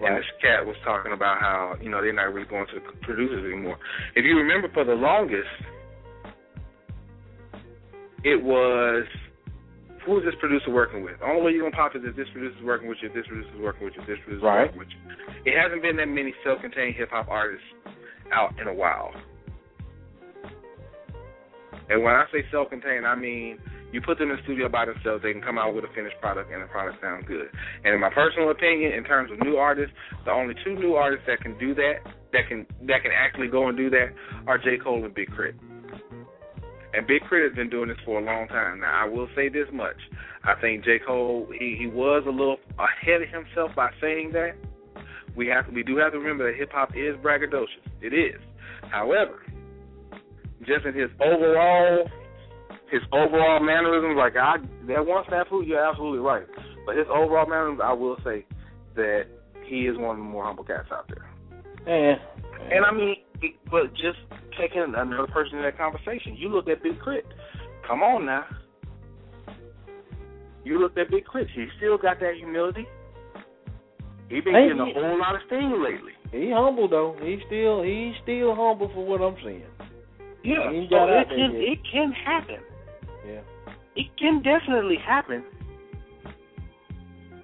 And 0.00 0.16
this 0.16 0.24
cat 0.42 0.66
was 0.66 0.76
talking 0.84 1.12
about 1.12 1.40
how, 1.40 1.76
you 1.80 1.88
know, 1.88 2.02
they're 2.02 2.12
not 2.12 2.32
really 2.34 2.48
going 2.48 2.66
to 2.74 2.80
producers 3.02 3.44
anymore. 3.44 3.78
If 4.16 4.24
you 4.24 4.36
remember 4.36 4.68
for 4.74 4.84
the 4.84 4.94
longest, 4.94 5.48
it 8.24 8.42
was 8.42 9.04
who 10.04 10.18
is 10.18 10.24
this 10.24 10.34
producer 10.38 10.70
working 10.70 11.02
with? 11.02 11.18
The 11.18 11.24
only 11.24 11.42
way 11.42 11.52
you're 11.52 11.70
gonna 11.70 11.76
pop 11.76 11.96
is 11.96 12.02
if 12.04 12.16
this 12.16 12.28
producer's 12.32 12.62
working 12.62 12.88
with 12.88 12.98
you, 13.00 13.08
if 13.08 13.14
this 13.14 13.26
producer's 13.26 13.60
working 13.60 13.84
with 13.84 13.94
you, 13.94 14.02
if 14.02 14.06
this 14.06 14.18
producer's 14.24 14.42
Right. 14.42 14.66
working 14.66 14.78
with 14.78 14.88
you. 14.90 15.52
It 15.52 15.56
hasn't 15.58 15.80
been 15.82 15.96
that 15.96 16.08
many 16.08 16.34
self 16.42 16.60
contained 16.60 16.96
hip 16.96 17.10
hop 17.10 17.28
artists 17.28 17.66
out 18.32 18.58
in 18.60 18.68
a 18.68 18.74
while. 18.74 19.14
And 21.88 22.02
when 22.02 22.14
I 22.14 22.26
say 22.32 22.44
self 22.50 22.70
contained, 22.70 23.06
I 23.06 23.14
mean 23.14 23.58
you 23.94 24.00
put 24.00 24.18
them 24.18 24.30
in 24.30 24.36
the 24.36 24.42
studio 24.42 24.68
by 24.68 24.84
themselves, 24.84 25.22
they 25.22 25.32
can 25.32 25.40
come 25.40 25.56
out 25.56 25.74
with 25.74 25.84
a 25.84 25.92
finished 25.94 26.16
product 26.20 26.50
and 26.52 26.60
the 26.60 26.66
product 26.66 27.00
sounds 27.00 27.24
good. 27.28 27.46
And 27.84 27.94
in 27.94 28.00
my 28.00 28.10
personal 28.10 28.50
opinion, 28.50 28.92
in 28.92 29.04
terms 29.04 29.30
of 29.30 29.38
new 29.38 29.56
artists, 29.56 29.94
the 30.24 30.32
only 30.32 30.54
two 30.64 30.74
new 30.74 30.94
artists 30.94 31.24
that 31.28 31.40
can 31.40 31.56
do 31.58 31.74
that, 31.76 32.02
that 32.32 32.48
can 32.48 32.66
that 32.90 33.02
can 33.02 33.12
actually 33.14 33.48
go 33.48 33.68
and 33.68 33.76
do 33.76 33.88
that, 33.90 34.08
are 34.46 34.58
J. 34.58 34.78
Cole 34.82 35.04
and 35.04 35.14
Big 35.14 35.30
Crit. 35.30 35.54
And 36.92 37.06
Big 37.06 37.22
K.R.I.T. 37.22 37.48
has 37.48 37.56
been 37.56 37.70
doing 37.70 37.88
this 37.88 37.98
for 38.04 38.20
a 38.20 38.24
long 38.24 38.46
time. 38.48 38.80
Now 38.80 39.04
I 39.04 39.08
will 39.08 39.28
say 39.34 39.48
this 39.48 39.66
much. 39.72 39.96
I 40.42 40.54
think 40.60 40.84
J. 40.84 40.98
Cole 40.98 41.46
he, 41.56 41.76
he 41.78 41.86
was 41.86 42.24
a 42.26 42.30
little 42.30 42.58
ahead 42.78 43.22
of 43.22 43.28
himself 43.28 43.70
by 43.76 43.90
saying 44.00 44.32
that. 44.32 44.52
We 45.36 45.48
have 45.48 45.66
to 45.66 45.72
we 45.72 45.82
do 45.82 45.96
have 45.98 46.12
to 46.12 46.18
remember 46.18 46.50
that 46.50 46.58
hip 46.58 46.70
hop 46.72 46.90
is 46.96 47.16
braggadocious. 47.22 47.86
It 48.00 48.14
is. 48.14 48.40
However, 48.90 49.42
just 50.66 50.84
in 50.84 50.94
his 50.94 51.10
overall 51.20 52.08
his 52.90 53.02
overall 53.12 53.60
mannerisms, 53.60 54.16
like 54.16 54.36
I 54.36 54.56
that 54.86 55.04
one 55.06 55.24
snafu, 55.24 55.66
you're 55.66 55.84
absolutely 55.84 56.20
right. 56.20 56.46
But 56.86 56.96
his 56.96 57.06
overall 57.08 57.46
mannerisms, 57.48 57.80
I 57.82 57.92
will 57.92 58.16
say 58.24 58.44
that 58.94 59.24
he 59.64 59.86
is 59.86 59.96
one 59.96 60.10
of 60.10 60.16
the 60.18 60.22
more 60.22 60.44
humble 60.44 60.64
cats 60.64 60.88
out 60.92 61.08
there. 61.08 61.26
Yeah. 61.86 62.16
And 62.70 62.84
I 62.84 62.92
mean, 62.92 63.16
it- 63.42 63.56
but 63.70 63.92
just 63.94 64.18
taking 64.58 64.82
another 64.82 65.26
person 65.32 65.58
in 65.58 65.64
that 65.64 65.76
conversation, 65.78 66.36
you 66.36 66.48
look 66.48 66.68
at 66.68 66.82
Big 66.82 66.98
Crit. 67.00 67.26
Come 67.86 68.02
on 68.02 68.26
now. 68.26 68.44
You 70.64 70.78
look 70.78 70.96
at 70.96 71.10
Big 71.10 71.24
Crit. 71.24 71.48
He 71.54 71.66
still 71.76 71.98
got 71.98 72.20
that 72.20 72.34
humility. 72.36 72.86
He 74.28 74.40
been 74.40 74.54
Hey, 74.54 74.68
getting 74.68 74.80
a 74.80 74.92
whole 74.94 75.18
lot 75.18 75.34
of 75.34 75.42
steam 75.46 75.82
lately. 75.82 76.12
He 76.32 76.50
humble 76.50 76.88
though. 76.88 77.14
He 77.20 77.38
still 77.46 77.82
he's 77.82 78.14
still 78.22 78.54
humble 78.54 78.88
for 78.94 79.04
what 79.04 79.20
I'm 79.20 79.36
seeing. 79.44 79.62
Yeah, 80.42 80.72
He 80.72 80.86
so 80.90 80.96
got 80.96 81.08
it 81.10 81.28
can 81.28 81.52
yet. 81.52 81.62
it 81.62 81.78
can 81.90 82.12
happen. 82.12 82.60
Yeah. 83.96 84.02
It 84.02 84.16
can 84.18 84.42
definitely 84.42 84.96
happen. 85.04 85.44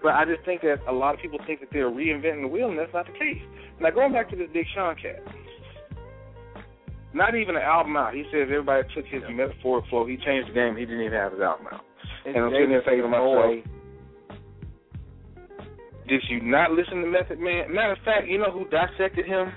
But 0.03 0.14
I 0.14 0.24
just 0.24 0.44
think 0.44 0.62
that 0.62 0.78
a 0.88 0.92
lot 0.92 1.14
of 1.14 1.20
people 1.20 1.38
think 1.46 1.61
that 1.61 1.68
they're 1.72 1.90
reinventing 1.90 2.42
the 2.42 2.48
wheel, 2.48 2.70
and 2.70 2.78
that's 2.78 2.92
not 2.94 3.07
the 3.07 3.12
case. 3.12 3.42
Now 3.80 3.90
going 3.90 4.12
back 4.12 4.30
to 4.30 4.36
this 4.36 4.48
Big 4.53 4.66
Sean 4.74 4.94
cat, 4.96 5.22
not 7.12 7.34
even 7.34 7.57
an 7.57 7.62
album 7.62 7.96
out. 7.96 8.14
He 8.14 8.24
says 8.32 8.48
everybody 8.51 8.86
took 8.94 9.05
his 9.07 9.22
metaphoric 9.30 9.84
flow. 9.90 10.07
He 10.07 10.16
changed 10.16 10.51
the 10.51 10.55
game. 10.55 10.76
He 10.76 10.84
didn't 10.84 11.03
even 11.03 11.18
have 11.18 11.32
his 11.32 11.40
album 11.40 11.66
out. 11.72 11.80
It's 12.24 12.36
and 12.36 12.44
I'm 12.44 12.53
sitting 12.53 12.70
there 12.70 12.82
thinking 12.84 13.03
to 13.03 13.09
myself, 13.09 13.64
did 16.09 16.22
you 16.28 16.40
not 16.42 16.72
listen 16.72 17.03
to 17.03 17.07
Method 17.07 17.38
Man? 17.38 17.72
Matter 17.72 17.92
of 17.92 17.98
fact, 18.05 18.26
you 18.26 18.38
know 18.38 18.51
who 18.51 18.66
dissected 18.68 19.26
him 19.26 19.53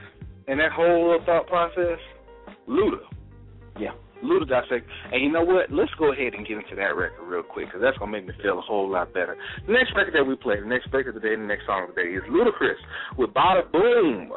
and 0.48 0.60
that 0.60 0.72
whole 0.72 1.20
thought 1.26 1.48
process? 1.48 2.00
Luda. 2.68 3.02
Yeah. 3.80 3.92
Luda 4.24 4.48
dissect. 4.48 4.88
And 5.12 5.22
you 5.22 5.32
know 5.32 5.44
what? 5.44 5.70
Let's 5.72 5.92
go 6.00 6.12
ahead 6.12 6.34
and 6.34 6.48
get 6.48 6.58
into 6.58 6.76
that 6.76 6.96
record 6.96 7.22
real 7.28 7.44
quick 7.44 7.68
because 7.68 7.82
that's 7.82 7.98
gonna 7.98 8.12
make 8.12 8.26
me 8.26 8.34
feel 8.42 8.58
a 8.58 8.62
whole 8.62 8.90
lot 8.90 9.14
better. 9.14 9.36
The 9.68 9.74
next 9.74 9.92
record 9.96 10.14
that 10.16 10.24
we 10.26 10.36
play, 10.36 10.60
the 10.60 10.66
next 10.68 10.88
record 10.92 11.16
of 11.16 11.22
the 11.22 11.28
day, 11.28 11.36
the 11.36 11.44
next 11.44 11.66
song 11.68 11.88
of 11.90 11.96
the 11.96 12.02
day 12.02 12.10
is 12.10 12.24
Ludacris 12.32 12.80
with 13.18 13.30
Bada 13.36 13.70
Boom. 13.72 14.32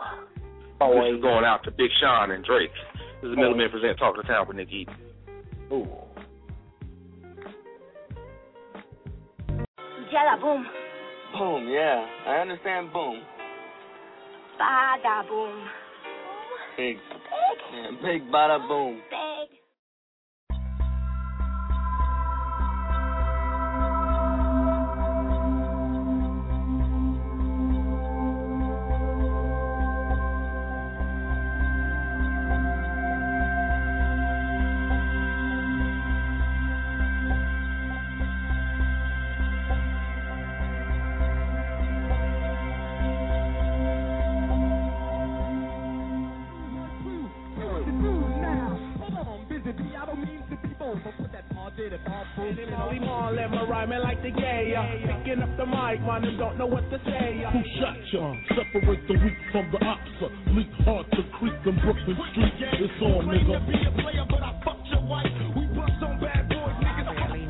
Oh, 0.80 0.92
this 0.92 1.16
is 1.16 1.22
going 1.22 1.44
out 1.44 1.64
to 1.64 1.70
Big 1.70 1.88
Sean 2.00 2.32
and 2.32 2.44
Drake. 2.44 2.74
This 3.22 3.30
is 3.30 3.36
Middleman 3.36 3.70
present 3.70 3.98
Talk 3.98 4.16
to 4.16 4.22
Town 4.28 4.46
with 4.46 4.56
Nick 4.58 4.68
Eaton. 4.70 4.94
Ooh. 5.72 5.88
Jella 10.10 10.38
boom, 10.40 10.64
Boom, 11.36 11.68
yeah. 11.68 12.06
I 12.26 12.36
understand 12.40 12.92
boom. 12.92 13.20
bada 14.60 15.26
boom, 15.28 15.66
Big. 16.76 16.96
Yeah, 17.74 17.90
big 18.02 18.30
bada 18.30 18.66
boom. 18.68 19.00
big. 19.10 19.58
Mic, 55.86 56.00
man, 56.02 56.22
them 56.22 56.36
don't 56.38 56.58
know 56.58 56.66
what 56.66 56.88
to 56.90 56.98
say. 57.06 57.44
Who 57.52 57.60
shot 57.78 57.96
ya? 58.12 58.34
Separate 58.50 59.06
the 59.06 59.14
weak 59.22 59.38
from 59.52 59.70
the 59.70 59.78
ops. 59.86 60.18
Leak 60.50 60.66
hard 60.82 61.06
to 61.12 61.22
creek 61.38 61.54
in 61.64 61.78
Brooklyn 61.78 62.18
Street. 62.32 62.54
It's 62.58 63.02
on, 63.02 63.26
nigga. 63.30 63.46
You're 63.46 63.86
a 63.86 64.02
player, 64.02 64.26
but 64.28 64.42
I 64.42 64.52
really 64.66 64.90
now 64.90 64.98
we 65.54 65.62
bust 65.78 66.02
on 66.02 66.18
bad 66.18 66.48
boys, 66.50 66.74
niggas. 66.82 67.06
Really 67.30 67.46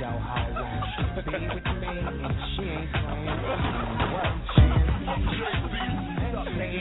show 0.00 0.16
how 0.16 0.48
one 0.56 0.88
should 0.96 1.20
be 1.26 1.36
with 1.52 1.68
me, 1.76 1.92
and 2.00 2.36
she 2.56 2.64
ain't 2.64 2.88
playing. 2.96 3.44
What 4.08 4.24
I'm 4.24 4.40
saying. 4.56 4.96
What's 6.16 6.40
up, 6.40 6.48
nigga? 6.56 6.80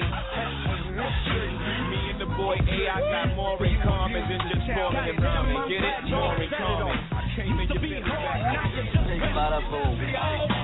Me 1.91 1.99
and 2.07 2.19
the 2.23 2.29
boy 2.39 2.55
AI 2.55 3.03
got 3.11 3.35
more 3.35 3.59
in 3.65 3.75
common 3.83 4.23
than 4.31 4.39
just 4.47 4.63
falling 4.71 5.11
and 5.11 5.19
rhyming. 5.19 5.59
Get 5.67 5.83
it? 5.83 6.07
More 6.07 6.39
in 6.39 6.49
common. 6.55 6.95
I 7.11 7.35
came 7.35 7.59
in 7.59 7.67
your 7.67 7.83
feeling 7.83 8.03
back. 8.07 8.63
Big 9.07 9.21
bada 9.35 9.59
boom. 9.69 10.54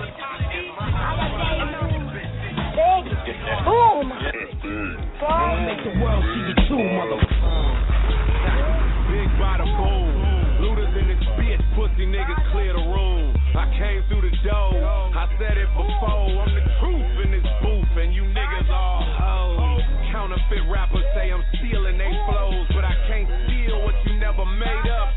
Big 3.52 3.68
boom. 3.68 4.08
Make 4.08 5.84
the 5.84 5.92
world 6.00 6.24
see 6.24 6.44
the 6.48 6.56
true 6.72 6.80
motherfucker. 6.80 7.76
Big 9.12 9.28
bada 9.36 9.68
boom. 9.76 10.08
Luda's 10.64 10.96
in 10.96 11.12
this 11.12 11.20
bitch, 11.36 11.60
pussy 11.76 12.08
niggas 12.08 12.40
clear 12.56 12.72
the 12.72 12.80
room. 12.80 13.36
I 13.52 13.68
came 13.76 14.08
through 14.08 14.24
the 14.24 14.32
door. 14.48 14.80
I 15.12 15.28
said 15.36 15.60
it 15.60 15.68
before. 15.76 16.48
I'm 16.48 16.56
the 16.56 16.64
truth 16.80 17.28
in 17.28 17.32
this 17.36 17.44
booth, 17.60 17.92
and 18.00 18.16
you 18.16 18.24
niggas 18.24 18.72
all 18.72 19.04
hoes. 19.20 19.84
Counterfeit 20.16 20.64
rappers 20.72 21.04
say 21.12 21.32
I'm 21.32 21.44
stealing 21.60 21.98
they 22.00 22.16
flows, 22.32 22.68
but 22.72 22.88
I 22.88 22.96
can't 23.12 23.28
steal 23.52 23.84
what 23.84 23.96
you 24.08 24.16
never 24.16 24.46
made 24.48 24.88
up, 24.96 25.11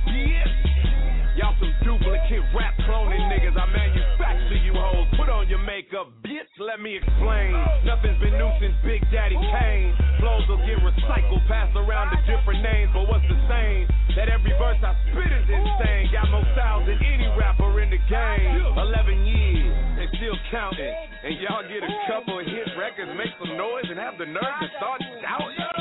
cloning 3.04 3.28
niggas. 3.28 3.56
I 3.56 3.66
manufacture 3.68 4.60
you 4.64 4.72
hoes. 4.72 5.06
Put 5.16 5.28
on 5.28 5.48
your 5.48 5.60
makeup, 5.60 6.08
bitch. 6.24 6.48
Let 6.58 6.80
me 6.80 6.96
explain. 6.96 7.52
Nothing's 7.84 8.18
been 8.20 8.36
new 8.40 8.50
since 8.60 8.74
Big 8.84 9.04
Daddy 9.12 9.36
Kane. 9.36 9.92
Flows 10.20 10.48
will 10.48 10.62
get 10.64 10.80
recycled, 10.80 11.44
passed 11.46 11.76
around 11.76 12.16
to 12.16 12.18
different 12.24 12.64
names, 12.64 12.90
but 12.94 13.04
what's 13.08 13.24
the 13.28 13.38
same? 13.48 13.84
That 14.16 14.28
every 14.28 14.52
verse 14.56 14.80
I 14.80 14.96
spit 15.10 15.28
is 15.28 15.46
insane. 15.48 16.08
Got 16.12 16.30
more 16.30 16.46
styles 16.56 16.86
than 16.86 16.98
any 17.02 17.28
rapper 17.36 17.68
in 17.82 17.90
the 17.90 18.00
game. 18.08 18.72
11 18.78 19.26
years 19.26 19.74
and 20.00 20.08
still 20.16 20.38
counting. 20.50 20.94
And 21.24 21.34
y'all 21.40 21.66
get 21.66 21.82
a 21.84 21.92
couple 22.08 22.38
hit 22.40 22.68
records, 22.78 23.10
make 23.18 23.34
some 23.36 23.56
noise, 23.56 23.84
and 23.90 23.98
have 23.98 24.16
the 24.16 24.26
nerve 24.26 24.56
to 24.60 24.68
start 24.78 25.00
shouting. 25.20 25.73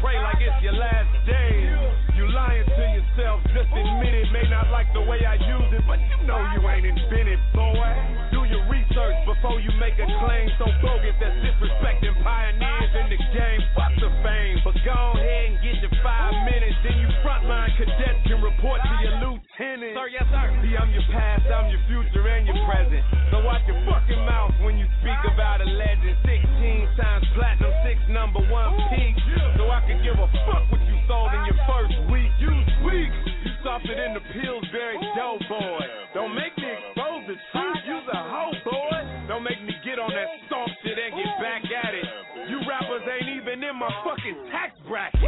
Pray 0.00 0.16
like 0.16 0.40
it's 0.40 0.58
your 0.64 0.74
last 0.74 1.12
day. 1.28 1.68
You 2.16 2.24
lying 2.32 2.64
to 2.64 2.84
yourself, 2.96 3.44
just 3.52 3.70
admit 3.70 4.16
it. 4.16 4.28
May 4.32 4.48
not 4.48 4.72
like 4.72 4.88
the 4.92 5.04
way 5.04 5.20
I 5.24 5.36
use 5.36 5.70
it, 5.76 5.84
but 5.86 6.00
you 6.00 6.26
know 6.26 6.40
you 6.56 6.60
ain't 6.68 6.88
invented, 6.88 7.38
boy. 7.54 7.92
Do 8.32 8.48
your 8.48 8.64
research 8.72 9.16
before 9.28 9.60
you 9.60 9.70
make 9.76 10.00
a 10.00 10.08
claim 10.24 10.48
so 10.58 10.66
bogus 10.80 11.16
that's 11.20 11.36
disrespecting 11.44 12.16
pioneers 12.24 12.92
in 12.96 13.06
the 13.12 13.20
game. 13.32 13.60
Fuck 13.76 13.94
the 14.00 14.10
fame, 14.24 14.58
but 14.64 14.74
go 14.84 14.98
ahead 15.14 15.52
and 15.52 15.56
get 15.60 15.76
your 15.84 15.94
five 16.02 16.34
minutes. 16.48 16.76
Then 16.82 16.96
you 16.98 17.08
frontline 17.20 17.70
cadets 17.76 18.20
can 18.26 18.40
report 18.42 18.80
to 18.82 18.94
your 19.04 19.14
lieutenant. 19.20 19.49
Sir, 19.60 20.08
yes, 20.08 20.24
sir. 20.32 20.48
See, 20.64 20.72
I'm 20.72 20.88
your 20.88 21.04
past, 21.12 21.44
I'm 21.52 21.68
your 21.68 21.84
future, 21.84 22.24
and 22.24 22.48
your 22.48 22.56
present. 22.64 23.04
So 23.28 23.44
watch 23.44 23.60
your 23.68 23.76
fucking 23.84 24.24
mouth 24.24 24.56
when 24.64 24.80
you 24.80 24.88
speak 25.04 25.20
about 25.28 25.60
a 25.60 25.68
legend. 25.68 26.16
16 26.24 26.96
times 26.96 27.28
platinum, 27.36 27.68
six 27.84 28.00
number 28.08 28.40
one 28.48 28.72
peak. 28.88 29.20
So 29.60 29.68
I 29.68 29.84
can 29.84 30.00
give 30.00 30.16
a 30.16 30.28
fuck 30.48 30.64
what 30.72 30.80
you 30.88 30.96
sold 31.04 31.36
in 31.36 31.44
your 31.44 31.60
first 31.68 31.92
week. 32.08 32.32
You 32.40 32.56
weak. 32.88 33.12
You 33.44 33.52
softer 33.60 33.92
than 33.92 34.16
the 34.16 34.24
Pillsbury 34.32 34.96
Doughboy. 35.12 35.84
Don't 36.16 36.32
make 36.32 36.56
me 36.56 36.64
expose 36.64 37.28
the 37.28 37.36
truth. 37.52 37.84
You's 37.84 38.08
a 38.16 38.16
hoe, 38.16 38.56
boy. 38.64 38.96
Don't 39.28 39.44
make 39.44 39.60
me 39.60 39.76
get 39.84 40.00
on 40.00 40.08
that 40.08 40.40
soft 40.48 40.72
shit 40.80 40.96
and 40.96 41.20
get 41.20 41.36
back 41.36 41.68
at 41.68 41.92
it. 41.92 42.08
You 42.48 42.64
rappers 42.64 43.04
ain't 43.04 43.28
even 43.36 43.60
in 43.60 43.76
my 43.76 43.92
fucking 44.08 44.40
tax 44.48 44.72
bracket. 44.88 45.20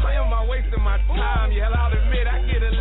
Why 0.00 0.16
am 0.16 0.32
I 0.32 0.48
wasting 0.48 0.80
my 0.80 0.96
time? 1.12 1.52
Yeah, 1.52 1.68
I'll 1.68 1.92
admit 1.92 2.24
I 2.24 2.40
get 2.48 2.64
a 2.64 2.77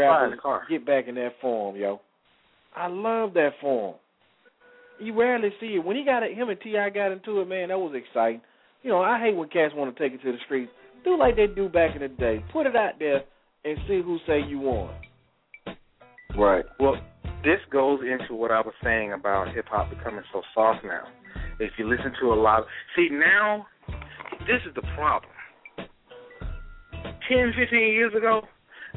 rappers 0.00 0.38
get 0.68 0.86
back 0.86 1.08
in 1.08 1.14
that 1.16 1.32
form, 1.40 1.76
yo. 1.76 2.00
I 2.74 2.86
love 2.86 3.34
that 3.34 3.50
form. 3.60 3.96
You 4.98 5.18
rarely 5.18 5.50
see 5.60 5.76
it. 5.76 5.84
When 5.84 5.96
he 5.96 6.04
got 6.04 6.22
it, 6.22 6.36
him 6.36 6.50
and 6.50 6.60
T.I. 6.60 6.90
got 6.90 7.12
into 7.12 7.40
it, 7.40 7.48
man, 7.48 7.68
that 7.68 7.78
was 7.78 7.94
exciting. 7.94 8.42
You 8.82 8.90
know, 8.90 9.00
I 9.00 9.18
hate 9.18 9.34
when 9.34 9.48
cats 9.48 9.74
want 9.74 9.94
to 9.94 10.02
take 10.02 10.18
it 10.18 10.22
to 10.24 10.32
the 10.32 10.38
streets. 10.44 10.70
Do 11.04 11.18
like 11.18 11.36
they 11.36 11.46
do 11.46 11.68
back 11.68 11.94
in 11.94 12.02
the 12.02 12.08
day. 12.08 12.44
Put 12.52 12.66
it 12.66 12.76
out 12.76 12.98
there 12.98 13.22
and 13.64 13.78
see 13.88 14.02
who 14.02 14.18
say 14.26 14.40
you 14.46 14.60
won. 14.60 14.94
Right. 16.36 16.64
Well, 16.78 16.96
this 17.42 17.58
goes 17.72 18.00
into 18.00 18.34
what 18.34 18.50
I 18.50 18.60
was 18.60 18.74
saying 18.84 19.12
about 19.12 19.54
hip 19.54 19.66
hop 19.68 19.90
becoming 19.90 20.22
so 20.32 20.42
soft 20.54 20.84
now. 20.84 21.04
If 21.58 21.72
you 21.78 21.88
listen 21.88 22.12
to 22.20 22.32
a 22.32 22.34
lot, 22.34 22.64
see 22.96 23.08
now, 23.10 23.66
this 24.40 24.60
is 24.66 24.74
the 24.74 24.82
problem. 24.94 25.32
10, 27.28 27.52
15 27.56 27.78
years 27.78 28.12
ago, 28.14 28.42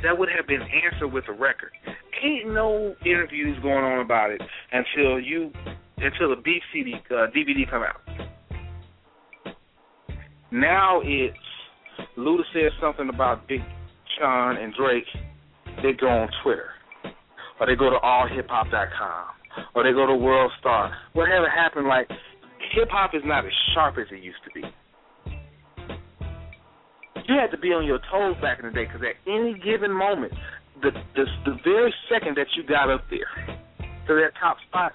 that 0.01 0.17
would 0.17 0.29
have 0.35 0.47
been 0.47 0.61
answered 0.61 1.09
with 1.09 1.25
a 1.29 1.33
record. 1.33 1.71
Ain't 2.23 2.53
no 2.53 2.95
interviews 3.05 3.57
going 3.61 3.83
on 3.83 3.99
about 3.99 4.31
it 4.31 4.41
until 4.71 5.19
you 5.19 5.51
until 5.97 6.35
the 6.35 6.41
beef 6.41 6.61
CD 6.73 6.93
uh, 7.11 7.27
DVD 7.35 7.69
come 7.69 7.83
out. 7.83 8.01
Now 10.51 11.01
it's 11.03 11.37
Luda 12.17 12.41
says 12.53 12.71
something 12.81 13.09
about 13.09 13.47
Big 13.47 13.61
Sean 14.17 14.57
and 14.57 14.73
Drake. 14.73 15.05
They 15.81 15.93
go 15.99 16.07
on 16.07 16.29
Twitter, 16.43 16.69
or 17.59 17.67
they 17.67 17.75
go 17.75 17.89
to 17.89 17.97
allhiphop.com, 17.97 19.25
or 19.75 19.83
they 19.83 19.91
go 19.91 20.05
to 20.05 20.15
World 20.15 20.51
Star. 20.59 20.95
Whatever 21.13 21.49
happened, 21.49 21.87
like 21.87 22.07
hip 22.73 22.89
hop 22.91 23.11
is 23.13 23.21
not 23.25 23.45
as 23.45 23.51
sharp 23.73 23.97
as 23.97 24.07
it 24.11 24.23
used 24.23 24.37
to 24.45 24.51
be. 24.53 24.67
You 27.27 27.35
had 27.39 27.51
to 27.51 27.57
be 27.57 27.69
on 27.69 27.85
your 27.85 27.99
toes 28.11 28.35
back 28.41 28.59
in 28.59 28.65
the 28.65 28.71
day 28.71 28.85
because 28.85 29.01
at 29.01 29.15
any 29.29 29.53
given 29.59 29.91
moment, 29.91 30.33
the, 30.81 30.91
the 31.15 31.25
the 31.45 31.57
very 31.63 31.93
second 32.11 32.35
that 32.35 32.47
you 32.55 32.63
got 32.63 32.89
up 32.89 33.03
there 33.09 33.31
to 34.07 34.13
that 34.15 34.31
top 34.39 34.57
spot, 34.67 34.93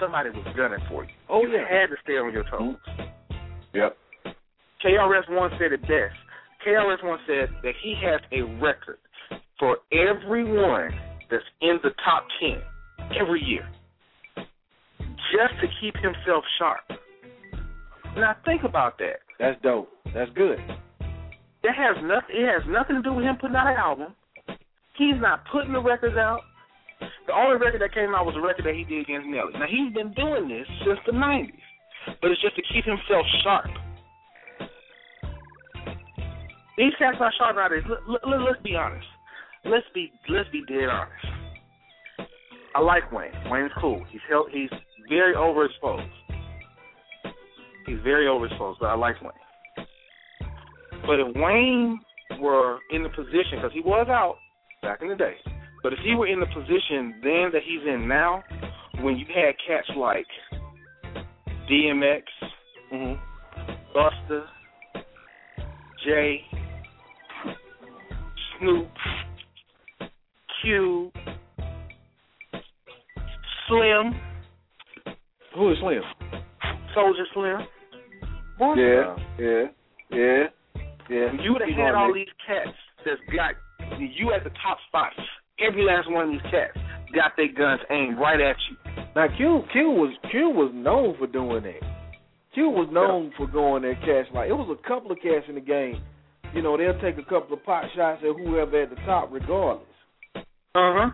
somebody 0.00 0.30
was 0.30 0.46
gunning 0.56 0.80
for 0.88 1.04
you. 1.04 1.10
Oh 1.28 1.42
you 1.42 1.52
yeah. 1.52 1.68
had 1.68 1.86
to 1.90 1.96
stay 2.02 2.14
on 2.14 2.32
your 2.32 2.44
toes. 2.44 2.76
Mm-hmm. 2.88 3.76
Yep. 3.76 3.96
KRS 4.84 5.28
One 5.28 5.50
said 5.58 5.72
it 5.72 5.82
best. 5.82 6.16
KRS 6.66 7.04
One 7.04 7.18
said 7.26 7.48
that 7.62 7.74
he 7.82 7.94
has 8.02 8.20
a 8.32 8.42
record 8.60 8.98
for 9.58 9.78
everyone 9.92 10.90
that's 11.30 11.44
in 11.60 11.78
the 11.82 11.90
top 12.04 12.24
ten 12.40 12.62
every 13.20 13.42
year, 13.42 13.68
just 14.36 15.60
to 15.60 15.66
keep 15.80 15.94
himself 15.96 16.44
sharp. 16.58 16.80
Now 18.16 18.36
think 18.44 18.62
about 18.64 18.98
that. 18.98 19.20
That's 19.38 19.60
dope. 19.62 19.90
That's 20.14 20.30
good. 20.34 20.58
That 21.62 21.74
has 21.74 21.96
nothing. 22.02 22.36
It 22.36 22.46
has 22.46 22.62
nothing 22.68 22.96
to 22.96 23.02
do 23.02 23.12
with 23.12 23.24
him 23.24 23.36
putting 23.40 23.56
out 23.56 23.66
an 23.66 23.76
album. 23.76 24.14
He's 24.96 25.18
not 25.18 25.42
putting 25.50 25.72
the 25.72 25.82
records 25.82 26.16
out. 26.16 26.40
The 27.26 27.32
only 27.32 27.58
record 27.58 27.80
that 27.82 27.94
came 27.94 28.14
out 28.14 28.26
was 28.26 28.34
a 28.36 28.40
record 28.40 28.64
that 28.66 28.74
he 28.74 28.84
did 28.84 29.02
against 29.06 29.28
Nelly. 29.28 29.52
Now 29.54 29.66
he's 29.70 29.94
been 29.94 30.12
doing 30.14 30.48
this 30.48 30.66
since 30.84 30.98
the 31.06 31.12
'90s, 31.12 31.54
but 32.20 32.30
it's 32.30 32.42
just 32.42 32.56
to 32.56 32.62
keep 32.72 32.84
himself 32.84 33.26
sharp. 33.42 33.70
These 36.76 36.94
cats 36.98 37.18
are 37.20 37.32
sharp 37.38 37.56
nowadays. 37.56 37.84
Let, 37.88 38.26
let, 38.26 38.40
let's 38.40 38.62
be 38.62 38.74
honest. 38.74 39.06
Let's 39.64 39.86
be 39.94 40.10
let's 40.28 40.48
be 40.50 40.62
dead 40.66 40.88
honest. 40.88 41.38
I 42.74 42.80
like 42.80 43.10
Wayne. 43.10 43.32
Wayne's 43.46 43.72
cool. 43.80 44.04
He's 44.10 44.20
held, 44.28 44.50
he's 44.52 44.70
very 45.08 45.34
overexposed. 45.34 46.08
He's 47.86 47.98
very 48.04 48.26
overexposed, 48.26 48.76
but 48.80 48.86
I 48.86 48.94
like 48.94 49.20
Wayne. 49.20 49.32
But 51.06 51.20
if 51.20 51.36
Wayne 51.36 52.00
were 52.40 52.78
in 52.90 53.02
the 53.02 53.08
position, 53.10 53.56
because 53.56 53.72
he 53.72 53.80
was 53.80 54.06
out 54.08 54.36
back 54.82 55.00
in 55.02 55.08
the 55.08 55.16
day, 55.16 55.34
but 55.82 55.92
if 55.92 55.98
he 56.04 56.14
were 56.14 56.26
in 56.26 56.40
the 56.40 56.46
position 56.46 57.14
then 57.22 57.50
that 57.52 57.62
he's 57.64 57.86
in 57.86 58.08
now, 58.08 58.42
when 59.00 59.16
you 59.16 59.26
had 59.26 59.54
cats 59.66 59.88
like 59.96 60.26
DMX, 61.70 62.22
mm-hmm. 62.92 63.96
Busta, 63.96 64.44
Jay, 66.04 66.40
Snoop, 68.58 68.88
Q, 70.62 71.12
Slim. 73.68 74.14
Who 75.54 75.72
is 75.72 75.78
Slim? 75.80 76.02
Soulja 76.96 77.24
Slim. 77.34 77.60
Yeah, 78.76 79.16
yeah, 79.38 79.64
yeah, 80.10 80.44
yeah. 81.08 81.32
You 81.42 81.52
would 81.52 81.62
have 81.62 81.70
had 81.76 81.94
all 81.94 82.12
these 82.12 82.30
cats 82.46 82.76
that's 83.04 83.20
got 83.34 83.54
you 83.98 84.32
at 84.32 84.44
the 84.44 84.50
top 84.62 84.78
spot. 84.88 85.12
Every 85.60 85.82
last 85.82 86.10
one 86.10 86.24
of 86.26 86.30
these 86.30 86.50
cats 86.50 86.76
got 87.14 87.32
their 87.36 87.50
guns 87.52 87.80
aimed 87.90 88.18
right 88.18 88.40
at 88.40 88.56
you. 88.70 88.76
Now 89.16 89.26
Q 89.36 89.62
Q 89.72 89.90
was 89.90 90.14
Q 90.30 90.50
was 90.50 90.70
known 90.74 91.16
for 91.18 91.26
doing 91.26 91.62
that. 91.64 91.82
Q 92.54 92.70
was 92.70 92.88
known 92.92 93.32
for 93.36 93.46
going 93.46 93.82
there 93.82 93.94
catch 93.96 94.32
like 94.34 94.50
it 94.50 94.54
was 94.54 94.68
a 94.70 94.88
couple 94.88 95.10
of 95.12 95.18
cats 95.18 95.46
in 95.48 95.54
the 95.56 95.60
game. 95.60 96.00
You 96.54 96.62
know, 96.62 96.76
they'll 96.76 96.98
take 97.00 97.18
a 97.18 97.28
couple 97.28 97.52
of 97.56 97.64
pot 97.64 97.84
shots 97.94 98.22
at 98.24 98.36
whoever 98.36 98.82
at 98.82 98.90
the 98.90 98.96
top 99.04 99.28
regardless. 99.32 99.84
Uh 100.36 100.92
huh. 100.96 101.10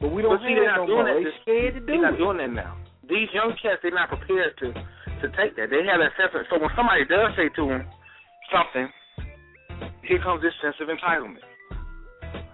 But 0.00 0.12
we 0.12 0.20
don't 0.22 0.36
But 0.36 0.44
see, 0.46 0.54
that 0.54 0.76
not 0.76 0.84
no 0.84 0.86
doing 0.86 1.06
more. 1.08 1.14
that. 1.16 1.24
They 1.24 1.36
scared 1.42 1.74
to 1.74 1.80
do 1.80 1.86
They're 1.86 2.02
not 2.04 2.18
doing 2.20 2.38
that 2.38 2.52
now. 2.52 2.76
These 3.08 3.28
young 3.32 3.52
cats, 3.62 3.80
they're 3.82 3.94
not 3.96 4.08
prepared 4.12 4.52
to 4.60 4.72
to 4.72 5.26
take 5.36 5.56
that. 5.56 5.72
They 5.72 5.80
have 5.88 6.00
that 6.00 6.12
sense 6.20 6.32
of 6.36 6.44
so 6.52 6.60
when 6.60 6.68
somebody 6.76 7.04
does 7.08 7.32
say 7.36 7.48
to 7.56 7.62
them 7.68 7.84
something, 8.52 8.88
here 10.08 10.22
comes 10.22 10.42
this 10.42 10.52
sense 10.62 10.76
of 10.80 10.88
entitlement. 10.88 11.44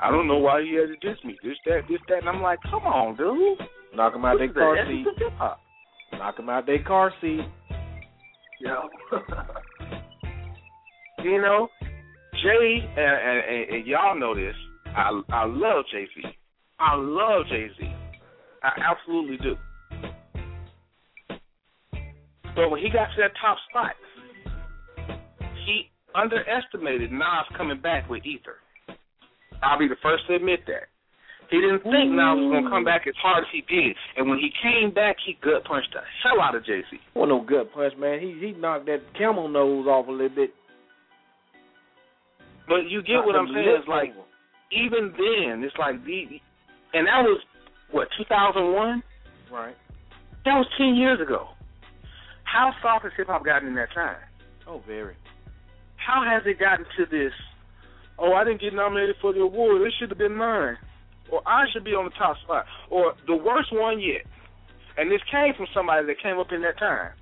I 0.00 0.10
don't 0.10 0.26
know 0.26 0.38
why 0.38 0.60
you 0.60 0.80
had 0.80 0.88
to 0.88 0.96
diss 0.96 1.22
me. 1.24 1.36
This, 1.42 1.56
that, 1.66 1.82
this, 1.88 2.00
that, 2.08 2.18
and 2.18 2.28
I'm 2.28 2.42
like, 2.42 2.58
come 2.64 2.82
on, 2.82 3.16
dude. 3.16 3.58
Knock 3.94 4.14
them 4.14 4.24
out 4.24 4.38
their 4.38 4.52
car 4.52 4.76
seat. 4.86 5.06
of 5.06 5.16
hip 5.16 5.32
hop. 5.34 5.60
Knock 6.12 6.36
them 6.36 6.48
out 6.48 6.66
their 6.66 6.82
car 6.82 7.12
seat. 7.20 7.40
Yeah. 8.60 8.82
you 11.24 11.40
know, 11.40 11.68
Jay 12.42 12.78
and, 12.96 12.98
and, 12.98 13.44
and, 13.48 13.76
and 13.76 13.86
y'all 13.86 14.18
know 14.18 14.34
this. 14.34 14.54
I 14.86 15.20
I 15.30 15.44
love 15.44 15.84
Jay 15.92 16.06
Z. 16.14 16.22
I 16.78 16.96
love 16.96 17.46
Jay 17.48 17.68
Z. 17.78 17.86
I 18.62 18.70
absolutely 18.90 19.36
do. 19.38 19.56
But 22.54 22.70
when 22.70 22.80
he 22.80 22.90
got 22.90 23.06
to 23.06 23.22
that 23.22 23.32
top 23.40 23.56
spot, 23.70 23.92
he 25.64 25.91
underestimated 26.14 27.12
Nas 27.12 27.46
coming 27.56 27.80
back 27.80 28.08
with 28.08 28.24
Ether. 28.24 28.56
I'll 29.62 29.78
be 29.78 29.88
the 29.88 30.00
first 30.02 30.26
to 30.28 30.34
admit 30.34 30.60
that. 30.66 30.90
He 31.50 31.60
didn't 31.60 31.84
think 31.84 32.08
Nas 32.16 32.40
was 32.40 32.48
going 32.48 32.64
to 32.64 32.70
come 32.70 32.84
back 32.84 33.04
as 33.06 33.14
hard 33.20 33.44
as 33.44 33.50
he 33.52 33.60
did. 33.68 33.94
And 34.16 34.28
when 34.28 34.38
he 34.38 34.48
came 34.64 34.88
back, 34.88 35.16
he 35.20 35.36
gut 35.44 35.64
punched 35.68 35.92
the 35.92 36.00
hell 36.24 36.40
out 36.40 36.54
of 36.54 36.64
Z. 36.64 36.80
Well, 37.14 37.28
no 37.28 37.44
gut 37.44 37.72
punch, 37.74 37.92
man. 37.98 38.20
He 38.20 38.32
he 38.40 38.52
knocked 38.56 38.86
that 38.86 39.04
camel 39.18 39.48
nose 39.48 39.86
off 39.86 40.08
a 40.08 40.10
little 40.10 40.34
bit. 40.34 40.50
But 42.66 42.88
you 42.88 43.02
get 43.02 43.20
what 43.20 43.36
I'm 43.36 43.52
saying? 43.52 43.68
It's 43.68 43.88
like, 43.88 44.16
over. 44.16 44.24
even 44.72 45.12
then, 45.12 45.62
it's 45.62 45.76
like 45.78 46.02
the, 46.06 46.40
and 46.94 47.06
that 47.06 47.20
was 47.20 47.40
what 47.90 48.08
2001. 48.16 49.02
Right. 49.52 49.76
That 50.46 50.56
was 50.56 50.66
ten 50.78 50.94
years 50.94 51.20
ago. 51.20 51.48
How 52.44 52.72
soft 52.80 53.04
has 53.04 53.12
hip 53.16 53.26
hop 53.26 53.44
gotten 53.44 53.68
in 53.68 53.74
that 53.74 53.92
time? 53.94 54.16
Oh, 54.66 54.80
very. 54.86 55.16
How 56.06 56.24
has 56.24 56.42
it 56.46 56.58
gotten 56.58 56.84
to 56.96 57.06
this? 57.06 57.32
Oh, 58.18 58.32
I 58.34 58.44
didn't 58.44 58.60
get 58.60 58.74
nominated 58.74 59.16
for 59.20 59.32
the 59.32 59.40
award. 59.40 59.82
It 59.82 59.94
should 59.98 60.10
have 60.10 60.18
been 60.18 60.36
mine, 60.36 60.76
or 61.30 61.42
I 61.46 61.64
should 61.72 61.84
be 61.84 61.92
on 61.92 62.04
the 62.04 62.10
top 62.18 62.36
spot, 62.44 62.66
or 62.90 63.14
the 63.26 63.36
worst 63.36 63.72
one 63.72 64.00
yet. 64.00 64.22
And 64.96 65.10
this 65.10 65.22
came 65.30 65.54
from 65.56 65.66
somebody 65.74 66.06
that 66.06 66.20
came 66.22 66.38
up 66.38 66.52
in 66.52 66.60
that 66.62 66.78
time 66.78 67.12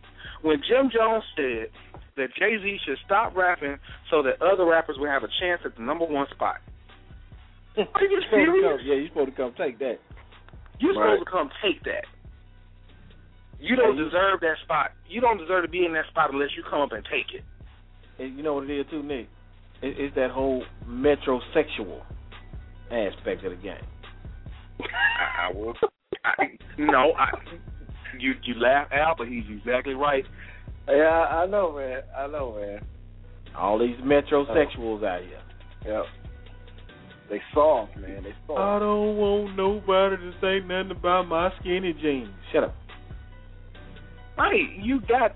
when 0.42 0.60
Jim 0.66 0.90
Jones 0.90 1.24
said 1.36 1.68
that 2.16 2.34
Jay 2.34 2.58
Z 2.60 2.78
should 2.84 2.98
stop 3.06 3.36
rapping 3.36 3.78
so 4.10 4.22
that 4.22 4.42
other 4.42 4.64
rappers 4.66 4.96
would 4.98 5.08
have 5.08 5.22
a 5.22 5.30
chance 5.40 5.62
at 5.64 5.76
the 5.76 5.82
number 5.82 6.04
one 6.04 6.26
spot. 6.34 6.56
Are 7.78 8.02
you 8.02 8.10
You're 8.10 8.22
serious? 8.30 8.64
come, 8.66 8.80
yeah, 8.84 8.94
you're 8.94 9.08
supposed 9.08 9.30
to 9.30 9.36
come 9.36 9.54
take 9.56 9.78
that. 9.78 9.98
You're 10.80 10.94
Right. 10.94 11.14
supposed 11.20 11.24
to 11.26 11.30
come 11.30 11.50
take 11.62 11.84
that. 11.84 12.04
You 13.60 13.76
don't 13.76 13.96
deserve 13.96 14.40
that 14.40 14.56
spot. 14.64 14.92
You 15.06 15.20
don't 15.20 15.38
deserve 15.38 15.62
to 15.64 15.68
be 15.70 15.84
in 15.84 15.92
that 15.92 16.06
spot 16.08 16.32
unless 16.32 16.56
you 16.56 16.64
come 16.64 16.80
up 16.80 16.92
and 16.92 17.04
take 17.04 17.32
it. 17.32 17.44
And 18.20 18.36
you 18.36 18.42
know 18.42 18.54
what 18.54 18.68
it 18.68 18.78
is 18.78 18.86
too, 18.90 19.02
Nick? 19.02 19.28
It, 19.82 19.96
it's 19.98 20.14
that 20.14 20.30
whole 20.30 20.62
metrosexual 20.86 22.02
aspect 22.90 23.44
of 23.44 23.52
the 23.52 23.58
game. 23.62 23.76
I, 24.80 25.48
I 25.48 25.52
will. 25.54 25.74
I, 26.24 26.44
no, 26.78 27.12
I, 27.12 27.30
you 28.18 28.34
you 28.44 28.54
laugh, 28.60 28.88
Al, 28.92 29.14
but 29.16 29.26
he's 29.26 29.44
exactly 29.50 29.94
right. 29.94 30.24
Yeah, 30.86 31.08
I 31.08 31.46
know, 31.46 31.74
man. 31.76 32.02
I 32.16 32.26
know, 32.26 32.56
man. 32.60 32.80
All 33.56 33.78
these 33.78 33.96
metrosexuals 34.04 35.02
out 35.02 35.22
here. 35.22 35.40
Yep. 35.86 36.04
They 37.30 37.40
soft, 37.54 37.96
man. 37.96 38.24
They 38.24 38.34
soft. 38.46 38.60
I 38.60 38.78
don't 38.80 39.16
want 39.16 39.56
nobody 39.56 40.16
to 40.16 40.32
say 40.42 40.66
nothing 40.66 40.90
about 40.90 41.26
my 41.26 41.50
skinny 41.60 41.94
jeans. 41.94 42.28
Shut 42.52 42.64
up. 42.64 42.74
Right, 44.36 44.76
you 44.78 45.00
got 45.02 45.32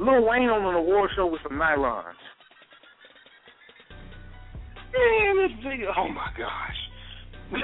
Lil 0.00 0.24
Wayne 0.26 0.48
on 0.48 0.64
an 0.66 0.74
award 0.74 1.10
show 1.14 1.26
with 1.26 1.40
some 1.42 1.58
nylons. 1.58 2.16
Man, 4.92 5.36
this 5.36 5.56
video, 5.62 5.92
oh 5.96 6.08
my 6.08 6.28
gosh. 6.36 7.62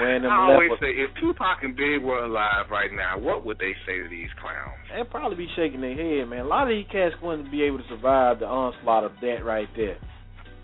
Wearing 0.00 0.24
I 0.24 0.34
always 0.50 0.70
leopard- 0.70 0.80
say, 0.80 1.00
if 1.00 1.10
Tupac 1.20 1.62
and 1.62 1.76
Big 1.76 2.02
were 2.02 2.24
alive 2.24 2.66
right 2.70 2.90
now, 2.92 3.18
what 3.18 3.44
would 3.44 3.58
they 3.58 3.72
say 3.86 4.02
to 4.02 4.08
these 4.08 4.30
clowns? 4.40 4.78
They'd 4.90 5.10
probably 5.10 5.36
be 5.36 5.48
shaking 5.54 5.80
their 5.80 5.94
head, 5.94 6.28
man. 6.28 6.40
A 6.40 6.48
lot 6.48 6.62
of 6.64 6.70
these 6.70 6.86
cats 6.90 7.14
wouldn't 7.22 7.50
be 7.52 7.62
able 7.62 7.78
to 7.78 7.84
survive 7.88 8.40
the 8.40 8.46
onslaught 8.46 9.04
of 9.04 9.12
that 9.20 9.44
right 9.44 9.68
there. 9.76 9.98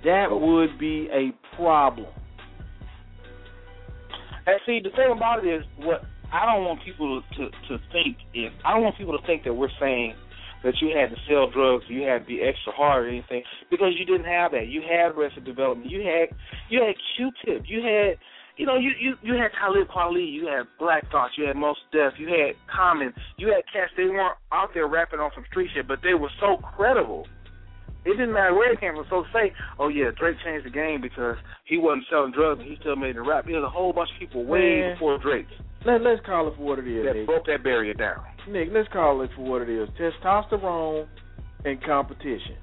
That 0.04 0.28
would 0.30 0.78
be 0.78 1.08
a 1.12 1.30
problem. 1.56 2.06
And 4.46 4.58
see, 4.64 4.80
the 4.82 4.90
thing 4.96 5.12
about 5.14 5.44
it 5.44 5.48
is, 5.48 5.62
what 5.78 6.02
I 6.32 6.46
don't 6.46 6.64
want 6.64 6.80
people 6.84 7.20
to 7.36 7.44
to 7.68 7.78
think 7.92 8.16
is, 8.34 8.50
I 8.64 8.72
don't 8.72 8.82
want 8.82 8.96
people 8.96 9.16
to 9.18 9.26
think 9.26 9.44
that 9.44 9.52
we're 9.52 9.68
saying 9.78 10.14
that 10.64 10.74
you 10.80 10.90
had 10.96 11.10
to 11.10 11.16
sell 11.28 11.50
drugs, 11.50 11.84
you 11.88 12.02
had 12.02 12.20
to 12.22 12.26
be 12.26 12.42
extra 12.42 12.72
hard 12.72 13.06
or 13.06 13.08
anything, 13.08 13.42
because 13.70 13.94
you 13.98 14.04
didn't 14.04 14.26
have 14.26 14.52
that. 14.52 14.66
You 14.68 14.82
had 14.82 15.12
Arrested 15.16 15.44
Development, 15.44 15.90
you 15.90 16.00
had 16.02 16.36
you 16.68 16.82
had 16.82 16.94
Q-Tip, 17.16 17.62
you 17.66 17.80
had 17.82 18.18
you 18.56 18.66
know 18.66 18.76
you 18.76 18.90
you 18.98 19.14
you 19.22 19.34
had 19.34 19.50
Talib 19.58 19.86
Kweli, 19.88 20.30
you 20.32 20.46
had 20.46 20.66
Black 20.78 21.08
Thought, 21.10 21.30
you 21.38 21.44
had 21.46 21.56
Mos 21.56 21.76
Def, 21.92 22.14
you 22.18 22.26
had 22.28 22.56
Common, 22.66 23.14
you 23.36 23.48
had 23.48 23.62
cats. 23.72 23.92
They 23.96 24.04
weren't 24.04 24.36
out 24.52 24.70
there 24.74 24.86
rapping 24.88 25.20
on 25.20 25.30
some 25.34 25.44
street 25.50 25.70
shit, 25.74 25.86
but 25.86 26.00
they 26.02 26.14
were 26.14 26.30
so 26.40 26.56
credible. 26.76 27.26
It 28.04 28.12
didn't 28.12 28.32
matter 28.32 28.54
where 28.54 28.72
it 28.72 28.80
came 28.80 28.94
from. 28.94 29.04
So 29.10 29.24
say, 29.34 29.52
oh 29.78 29.88
yeah, 29.88 30.10
Drake 30.18 30.36
changed 30.44 30.64
the 30.64 30.70
game 30.70 31.00
because 31.02 31.36
he 31.66 31.76
wasn't 31.78 32.04
selling 32.08 32.32
drugs 32.32 32.60
and 32.60 32.68
he 32.68 32.76
still 32.80 32.96
made 32.96 33.16
the 33.16 33.22
rap. 33.22 33.44
There's 33.46 33.62
a 33.62 33.68
whole 33.68 33.92
bunch 33.92 34.08
of 34.14 34.18
people 34.18 34.44
way 34.46 34.80
Man. 34.80 34.94
before 34.94 35.18
Drake 35.18 35.46
Let, 35.84 36.00
let's 36.00 36.24
call 36.24 36.48
it 36.48 36.54
for 36.56 36.62
what 36.62 36.78
it 36.78 36.86
is, 36.88 37.04
that 37.04 37.16
Nick. 37.16 37.26
broke 37.26 37.46
that 37.46 37.62
barrier 37.62 37.94
down. 37.94 38.24
Nick, 38.50 38.68
let's 38.72 38.88
call 38.88 39.22
it 39.22 39.30
for 39.36 39.42
what 39.42 39.62
it 39.62 39.70
is. 39.70 39.88
Testosterone 39.98 41.06
and 41.64 41.82
competition. 41.82 42.56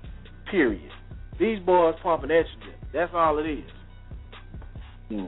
Period. 0.50 0.92
These 1.40 1.60
boys 1.60 1.96
pumping 2.02 2.30
estrogen. 2.30 2.76
That's 2.94 3.12
all 3.14 3.38
it 3.40 3.50
is. 3.50 3.72
Hmm. 5.10 5.28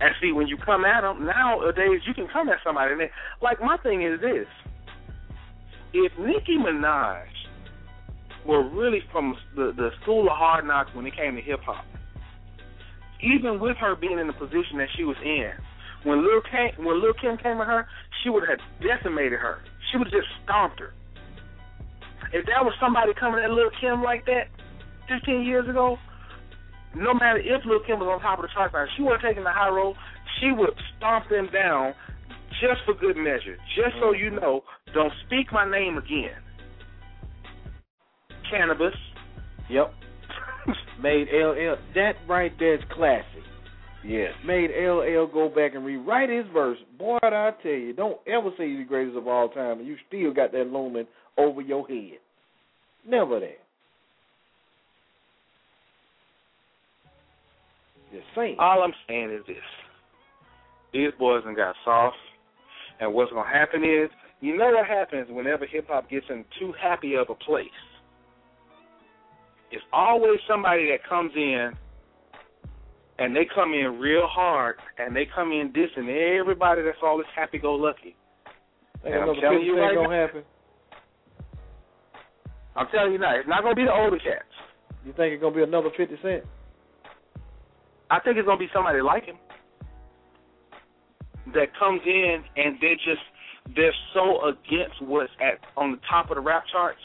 And 0.00 0.10
see, 0.20 0.32
when 0.32 0.48
you 0.48 0.56
come 0.56 0.84
at 0.84 1.02
them 1.02 1.24
nowadays, 1.24 2.00
you 2.06 2.14
can 2.14 2.26
come 2.32 2.48
at 2.48 2.58
somebody. 2.64 2.92
And 2.92 3.00
they, 3.00 3.10
like 3.42 3.60
my 3.60 3.76
thing 3.78 4.02
is 4.02 4.20
this: 4.20 4.46
if 5.92 6.12
Nicki 6.18 6.56
Minaj 6.58 7.26
were 8.46 8.68
really 8.68 9.00
from 9.12 9.36
the 9.54 9.72
the 9.76 9.90
school 10.02 10.26
of 10.26 10.36
hard 10.36 10.66
knocks 10.66 10.90
when 10.94 11.06
it 11.06 11.14
came 11.16 11.36
to 11.36 11.42
hip 11.42 11.60
hop, 11.64 11.84
even 13.22 13.60
with 13.60 13.76
her 13.76 13.94
being 13.94 14.18
in 14.18 14.26
the 14.26 14.32
position 14.32 14.78
that 14.78 14.88
she 14.96 15.04
was 15.04 15.16
in, 15.24 15.52
when 16.04 16.22
Lil 16.22 16.40
Kim, 16.44 16.84
when 16.84 17.02
Lil 17.02 17.14
Kim 17.20 17.36
came 17.36 17.60
at 17.60 17.66
her, 17.66 17.86
she 18.22 18.30
would 18.30 18.44
have 18.48 18.60
decimated 18.80 19.40
her. 19.40 19.58
She 19.90 19.98
would 19.98 20.08
have 20.08 20.14
just 20.14 20.28
stomped 20.44 20.80
her. 20.80 20.92
If 22.32 22.46
that 22.46 22.64
was 22.64 22.74
somebody 22.80 23.12
coming 23.18 23.42
at 23.42 23.50
Lil 23.50 23.70
Kim 23.80 24.02
like 24.02 24.24
that 24.26 24.48
15 25.08 25.44
years 25.44 25.68
ago, 25.68 25.98
no 26.96 27.12
matter 27.12 27.38
if 27.38 27.64
Lil 27.64 27.80
Kim 27.86 27.98
was 27.98 28.08
on 28.08 28.20
top 28.20 28.38
of 28.38 28.44
the 28.44 28.52
chart, 28.54 28.72
she 28.96 29.02
would 29.02 29.20
have 29.20 29.22
taken 29.22 29.44
the 29.44 29.52
high 29.52 29.68
road. 29.68 29.96
She 30.40 30.52
would 30.52 30.70
stomp 30.96 31.28
them 31.28 31.48
down 31.52 31.94
just 32.60 32.80
for 32.84 32.94
good 32.94 33.16
measure, 33.16 33.56
just 33.74 33.96
so 34.00 34.12
you 34.12 34.30
know, 34.30 34.62
don't 34.94 35.12
speak 35.26 35.52
my 35.52 35.68
name 35.68 35.98
again. 35.98 36.38
Canibus. 38.52 38.94
Yep. 39.68 39.92
Made 41.02 41.28
LL 41.32 41.76
that 41.94 42.14
right 42.28 42.52
there's 42.58 42.82
classic. 42.92 43.42
Yes. 44.06 44.32
Made 44.44 44.70
LL 44.70 45.26
go 45.32 45.50
back 45.54 45.74
and 45.74 45.84
rewrite 45.84 46.28
his 46.28 46.44
verse. 46.52 46.78
Boy, 46.98 47.18
I 47.22 47.50
tell 47.62 47.72
you, 47.72 47.94
don't 47.94 48.18
ever 48.26 48.50
say 48.58 48.68
he's 48.68 48.78
the 48.78 48.84
greatest 48.84 49.16
of 49.16 49.26
all 49.26 49.48
time 49.48 49.78
and 49.78 49.86
you 49.86 49.96
still 50.08 50.32
got 50.32 50.52
that 50.52 50.66
looming 50.66 51.06
over 51.38 51.62
your 51.62 51.86
head. 51.88 52.18
Never 53.06 53.40
that. 53.40 53.58
Just 58.12 58.26
saying. 58.36 58.56
All 58.58 58.82
I'm 58.82 58.92
saying 59.08 59.30
is 59.30 59.46
this: 59.46 59.56
these 60.92 61.10
boys 61.18 61.42
done 61.44 61.56
got 61.56 61.74
soft, 61.84 62.16
and 63.00 63.12
what's 63.12 63.32
gonna 63.32 63.48
happen 63.48 63.82
is, 63.82 64.08
you 64.40 64.56
know 64.56 64.70
what 64.70 64.86
happens 64.86 65.26
whenever 65.30 65.66
hip 65.66 65.88
hop 65.88 66.08
gets 66.08 66.26
in 66.30 66.44
too 66.60 66.72
happy 66.80 67.14
of 67.14 67.28
a 67.30 67.34
place. 67.34 67.66
It's 69.72 69.82
always 69.92 70.38
somebody 70.48 70.88
that 70.90 71.08
comes 71.08 71.32
in, 71.34 71.72
and 73.18 73.34
they 73.34 73.46
come 73.54 73.72
in 73.72 73.98
real 74.00 74.26
hard, 74.26 74.76
and 74.98 75.14
they 75.14 75.26
come 75.34 75.52
in 75.52 75.72
dissing 75.72 76.08
everybody 76.38 76.82
that's 76.82 76.98
all 77.02 77.16
this 77.18 77.26
happy-go-lucky. 77.34 78.16
Think 79.02 79.14
And 79.14 79.30
I'm 79.30 79.36
telling 79.40 79.62
you 79.62 79.78
right 79.78 79.94
gonna 79.94 80.08
now- 80.08 80.26
happen? 80.26 80.44
I'm 82.76 82.88
telling 82.88 83.12
you 83.12 83.18
now, 83.18 83.36
it's 83.36 83.48
not 83.48 83.62
gonna 83.62 83.74
be 83.76 83.84
the 83.84 83.92
older 83.92 84.18
cats. 84.18 84.50
You 85.04 85.12
think 85.12 85.34
it's 85.34 85.40
gonna 85.42 85.54
be 85.54 85.62
another 85.62 85.90
fifty 85.96 86.16
cent? 86.22 86.44
I 88.10 88.18
think 88.20 88.36
it's 88.36 88.46
gonna 88.46 88.58
be 88.58 88.68
somebody 88.72 89.00
like 89.00 89.24
him 89.24 89.36
that 91.52 91.68
comes 91.78 92.00
in 92.06 92.42
and 92.56 92.80
they 92.80 92.94
just 93.04 93.22
they're 93.76 93.94
so 94.12 94.46
against 94.48 95.00
what's 95.02 95.32
at 95.40 95.60
on 95.76 95.92
the 95.92 95.98
top 96.08 96.30
of 96.30 96.36
the 96.36 96.40
rap 96.40 96.64
charts 96.72 97.00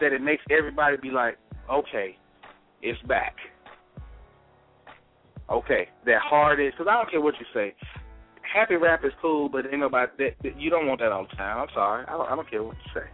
that 0.00 0.12
it 0.12 0.20
makes 0.22 0.42
everybody 0.50 0.96
be 0.96 1.10
like, 1.10 1.36
okay, 1.70 2.16
it's 2.82 3.00
back. 3.02 3.36
Okay, 5.50 5.88
that 6.06 6.20
hard 6.22 6.60
is 6.60 6.72
because 6.72 6.86
I 6.90 6.94
don't 6.96 7.10
care 7.10 7.20
what 7.20 7.34
you 7.38 7.46
say. 7.52 7.74
Happy 8.42 8.76
rap 8.76 9.04
is 9.04 9.12
cool, 9.20 9.48
but 9.48 9.66
ain't 9.66 9.80
nobody 9.80 10.10
that, 10.18 10.30
that 10.42 10.60
you 10.60 10.70
don't 10.70 10.86
want 10.86 11.00
that 11.00 11.12
all 11.12 11.26
the 11.28 11.36
time. 11.36 11.58
I'm 11.58 11.68
sorry, 11.74 12.04
I 12.06 12.12
don't, 12.12 12.32
I 12.32 12.36
don't 12.36 12.48
care 12.50 12.62
what 12.62 12.76
you 12.76 12.90
say. 13.00 13.06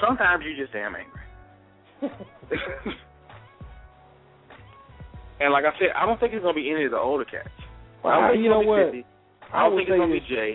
Sometimes 0.00 0.44
you 0.44 0.56
just 0.56 0.72
damn 0.72 0.94
angry. 0.94 1.22
And 5.40 5.52
like 5.52 5.64
I 5.68 5.72
said, 5.78 5.92
I 5.94 6.06
don't 6.06 6.18
think 6.18 6.32
it's 6.32 6.40
gonna 6.42 6.56
be 6.56 6.70
any 6.72 6.84
of 6.88 6.92
the 6.92 6.98
older 6.98 7.24
cats. 7.24 7.48
I 8.00 8.08
don't 8.08 8.22
Well, 8.24 8.32
think 8.32 8.40
you 8.44 8.48
it's 8.48 8.56
know 8.56 8.64
what? 8.64 8.92
be 8.92 9.04
50. 9.04 9.52
I 9.52 9.56
I 9.56 9.62
don't 9.68 9.74
would 9.76 9.78
think 9.84 9.88
it's 9.92 10.00
gonna 10.00 10.16
be 10.16 10.24
Jay. 10.32 10.52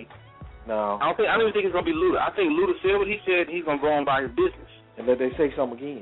No. 0.66 0.98
I 0.98 1.06
don't 1.06 1.18
think. 1.18 1.30
I 1.30 1.38
don't 1.38 1.46
even 1.46 1.54
think 1.54 1.66
it's 1.70 1.74
gonna 1.78 1.86
be 1.86 1.94
Luda. 1.94 2.18
I 2.18 2.34
think 2.34 2.50
Luda 2.50 2.74
said 2.82 2.98
what 2.98 3.06
he 3.06 3.22
said. 3.22 3.46
He's 3.46 3.62
gonna 3.64 3.82
go 3.82 3.94
on 3.94 4.06
by 4.10 4.26
his 4.26 4.34
business. 4.34 4.72
And 4.98 5.06
let 5.06 5.20
they 5.22 5.30
say 5.38 5.54
something 5.54 5.78
again. 5.78 6.02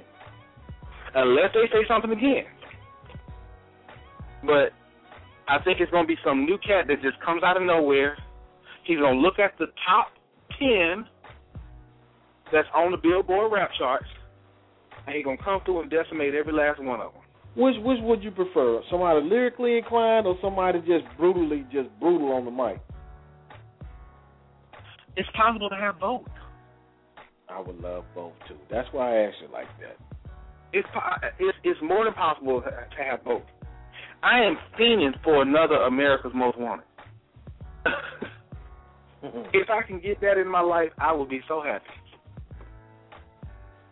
unless 1.15 1.51
they 1.51 1.67
say 1.75 1.83
something 1.91 2.11
again. 2.15 2.47
But 4.43 4.71
I 5.47 5.61
think 5.63 5.79
it's 5.79 5.91
going 5.91 6.05
to 6.05 6.07
be 6.07 6.19
some 6.23 6.45
new 6.45 6.57
cat 6.59 6.85
that 6.87 7.01
just 7.01 7.19
comes 7.25 7.43
out 7.43 7.57
of 7.57 7.63
nowhere. 7.63 8.17
He's 8.85 8.97
going 8.97 9.15
to 9.15 9.19
look 9.19 9.39
at 9.39 9.57
the 9.57 9.67
top 9.85 10.07
10 10.59 11.05
that's 12.51 12.67
on 12.73 12.91
the 12.91 12.97
Billboard 12.97 13.51
rap 13.51 13.69
charts, 13.77 14.07
and 15.05 15.15
he's 15.15 15.23
going 15.23 15.37
to 15.37 15.43
come 15.43 15.61
through 15.65 15.81
and 15.81 15.91
decimate 15.91 16.33
every 16.33 16.53
last 16.53 16.81
one 16.81 16.99
of 16.99 17.13
them. 17.13 17.21
Which 17.55 17.75
which 17.79 17.97
would 18.01 18.23
you 18.23 18.31
prefer? 18.31 18.81
Somebody 18.91 19.27
lyrically 19.27 19.77
inclined 19.77 20.27
or 20.27 20.37
somebody 20.41 20.79
just 20.79 21.03
brutally 21.17 21.65
just 21.71 21.89
brutal 21.99 22.31
on 22.31 22.45
the 22.45 22.51
mic? 22.51 22.79
It's 25.17 25.29
possible 25.35 25.69
to 25.69 25.75
have 25.75 25.99
both. 25.99 26.27
I 27.49 27.59
would 27.59 27.79
love 27.81 28.05
both 28.13 28.33
too. 28.47 28.55
That's 28.69 28.87
why 28.91 29.17
I 29.17 29.27
asked 29.27 29.37
you 29.41 29.51
like 29.51 29.67
that. 29.81 29.97
It's 30.71 30.87
po- 30.93 31.27
it's, 31.39 31.57
it's 31.63 31.79
more 31.81 32.05
than 32.05 32.13
possible 32.13 32.61
to 32.61 33.03
have 33.03 33.23
both. 33.25 33.41
I 34.21 34.39
am 34.41 34.57
fiending 34.77 35.21
for 35.23 35.41
another 35.41 35.75
America's 35.75 36.31
Most 36.35 36.57
Wanted. 36.57 36.85
if 39.53 39.69
I 39.69 39.81
can 39.85 39.99
get 39.99 40.19
that 40.21 40.37
in 40.37 40.47
my 40.47 40.61
life, 40.61 40.89
I 40.97 41.13
will 41.13 41.25
be 41.25 41.41
so 41.47 41.61
happy. 41.61 41.85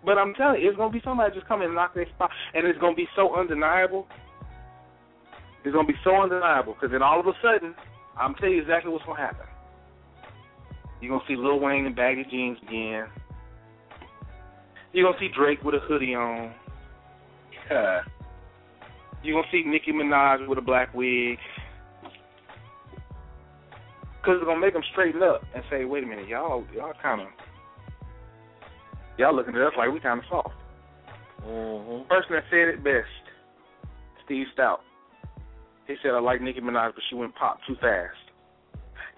But 0.06 0.18
I'm 0.18 0.34
telling 0.34 0.62
you, 0.62 0.70
it's 0.70 0.78
gonna 0.78 0.92
be 0.92 1.02
somebody 1.04 1.34
just 1.34 1.48
come 1.48 1.62
and 1.62 1.74
knock 1.74 1.94
their 1.94 2.08
spot, 2.16 2.30
and 2.54 2.68
it's 2.68 2.80
gonna 2.80 2.96
be 2.96 3.08
so 3.16 3.36
undeniable. 3.36 4.08
It's 5.64 5.74
gonna 5.74 5.88
be 5.88 6.00
so 6.04 6.16
undeniable 6.16 6.74
because 6.74 6.92
then 6.92 7.02
all 7.02 7.20
of 7.20 7.28
a 7.28 7.34
sudden, 7.42 7.74
I'm 8.18 8.34
telling 8.36 8.56
you 8.56 8.62
exactly 8.62 8.92
what's 8.92 9.06
gonna 9.06 9.20
happen. 9.20 9.46
You're 11.02 11.18
gonna 11.18 11.28
see 11.28 11.36
Lil 11.36 11.60
Wayne 11.60 11.86
in 11.86 11.94
baggy 11.94 12.26
jeans 12.30 12.58
again. 12.68 13.08
You're 14.94 15.12
gonna 15.12 15.20
see 15.20 15.30
Drake 15.36 15.64
with 15.64 15.76
a 15.76 15.80
hoodie 15.80 16.16
on. 16.16 16.54
Yeah. 17.70 18.02
You're 19.28 19.42
gonna 19.42 19.52
see 19.52 19.64
Nicki 19.68 19.92
Minaj 19.92 20.48
with 20.48 20.58
a 20.58 20.62
black 20.62 20.94
wig. 20.94 21.38
Cause 24.24 24.38
it's 24.38 24.46
gonna 24.46 24.60
make 24.60 24.72
them 24.72 24.84
straighten 24.94 25.22
up 25.22 25.44
and 25.54 25.64
say, 25.70 25.84
"Wait 25.84 26.06
a 26.06 26.08
minute, 26.08 26.30
y'all, 26.30 26.64
y'all 26.74 26.94
kind 27.02 27.20
of, 27.22 27.28
y'all 29.18 29.36
looking 29.36 29.54
at 29.54 29.62
us 29.62 29.74
like 29.78 29.92
we 29.92 30.00
kind 30.00 30.20
of 30.20 30.26
soft." 30.30 30.56
Mm-hmm. 31.46 32.08
Person 32.08 32.36
that 32.36 32.44
said 32.50 32.70
it 32.70 32.84
best, 32.86 33.08
Steve 34.24 34.48
Stoute. 34.56 34.80
He 35.88 35.96
said, 36.02 36.12
"I 36.12 36.20
like 36.20 36.42
Nicki 36.42 36.62
Minaj, 36.62 36.96
but 36.96 37.04
she 37.10 37.16
went 37.16 37.36
pop 37.36 37.60
too 37.68 37.76
fast." 37.82 38.16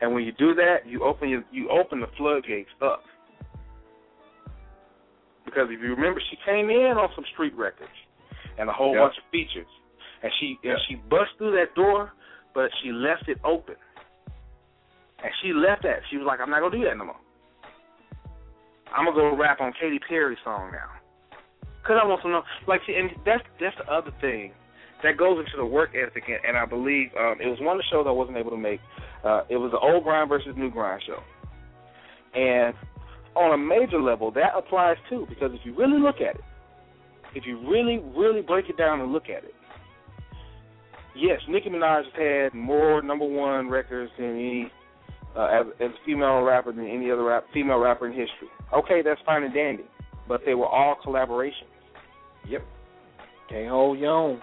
And 0.02 0.16
when 0.16 0.24
you 0.24 0.32
do 0.32 0.56
that, 0.56 0.88
you 0.88 1.04
open 1.04 1.30
your, 1.30 1.44
you 1.52 1.70
open 1.70 2.00
the 2.00 2.08
floodgates 2.18 2.70
up. 2.82 3.04
Because 5.46 5.70
if 5.70 5.80
you 5.82 5.94
remember, 5.94 6.20
she 6.32 6.38
came 6.46 6.72
in 6.72 6.98
on 6.98 7.10
some 7.16 7.26
street 7.34 7.54
records 7.56 7.90
and 8.58 8.70
a 8.70 8.74
whole 8.74 8.94
Yep. 8.94 9.02
bunch 9.02 9.18
of 9.18 9.24
features, 9.32 9.68
and 10.24 10.32
she 10.40 10.58
and 10.64 10.78
she 10.88 10.96
bust 10.96 11.32
through 11.38 11.52
that 11.52 11.76
door, 11.76 12.12
but 12.54 12.70
she 12.84 12.92
left 12.92 13.28
it 13.28 13.38
open. 13.44 13.76
And 15.24 15.32
she 15.42 15.52
left 15.54 15.84
that. 15.84 16.00
She 16.10 16.18
was 16.18 16.26
like, 16.26 16.40
"I'm 16.40 16.50
not 16.50 16.62
gonna 16.62 16.78
do 16.78 16.84
that 16.86 16.98
no 16.98 17.06
more. 17.06 17.22
I'm 18.96 19.06
gonna 19.06 19.16
go 19.16 19.36
rap 19.36 19.62
on 19.62 19.74
Katy 19.80 20.00
Perry's 20.00 20.40
song 20.44 20.72
now." 20.72 20.90
Cause 21.84 21.98
I 22.02 22.06
want 22.06 22.22
to 22.24 22.30
know, 22.30 22.44
like, 22.68 22.82
see, 22.86 22.96
and 22.96 23.10
that's 23.26 23.44
that's 23.60 23.76
the 23.78 23.92
other 23.92 24.12
thing 24.20 24.52
that 25.02 25.18
goes 25.18 25.40
into 25.40 25.56
the 25.58 25.66
work 25.66 25.92
ethic, 25.96 26.24
and, 26.28 26.40
and 26.46 26.58
I 26.58 26.66
believe 26.66 27.10
um, 27.18 27.40
it 27.40 27.48
was 27.48 27.58
one 27.62 27.78
of 27.78 27.80
the 27.80 27.88
shows 27.90 28.06
I 28.08 28.12
wasn't 28.12 28.38
able 28.38 28.52
to 28.52 28.58
make. 28.58 28.82
Uh, 29.24 29.44
it 29.50 29.56
was 29.56 29.72
the 29.72 29.80
old 29.80 30.04
grind 30.04 30.28
versus 30.30 30.54
new 30.58 30.70
grind 30.70 31.02
show, 31.08 31.24
and 32.38 32.76
on 33.36 33.54
a 33.54 33.58
major 33.58 34.02
level, 34.02 34.32
that 34.32 34.52
applies 34.56 34.98
too. 35.10 35.26
Because 35.30 35.52
if 35.54 35.62
you 35.64 35.74
really 35.74 36.00
look 36.00 36.18
at 36.18 36.36
it, 36.36 36.44
if 37.34 37.46
you 37.46 37.60
really, 37.70 38.04
really 38.16 38.42
break 38.42 38.70
it 38.70 38.78
down 38.78 39.00
and 39.00 39.12
look 39.14 39.30
at 39.30 39.44
it, 39.44 39.56
yes, 41.20 41.40
Nicki 41.48 41.70
Minaj 41.70 42.06
has 42.06 42.14
had 42.16 42.54
more 42.54 43.02
number 43.02 43.26
one 43.26 43.70
records 43.70 44.12
than 44.18 44.32
any 44.32 44.72
uh, 45.36 45.46
as, 45.46 45.66
as 45.80 45.92
female 46.06 46.42
rapper 46.42 46.72
than 46.72 46.88
any 46.88 47.12
other 47.12 47.24
rap, 47.24 47.46
female 47.54 47.78
rapper 47.78 48.08
in 48.08 48.12
history. 48.12 48.50
Okay, 48.74 49.02
that's 49.04 49.22
fine 49.26 49.44
and 49.44 49.54
dandy, 49.54 49.84
but 50.28 50.42
they 50.46 50.56
were 50.56 50.68
all 50.68 50.96
collaborations. 51.06 51.70
Yep. 52.48 52.66
Can't 53.50 53.70
hold 53.70 54.00
your 54.00 54.12
own. 54.12 54.42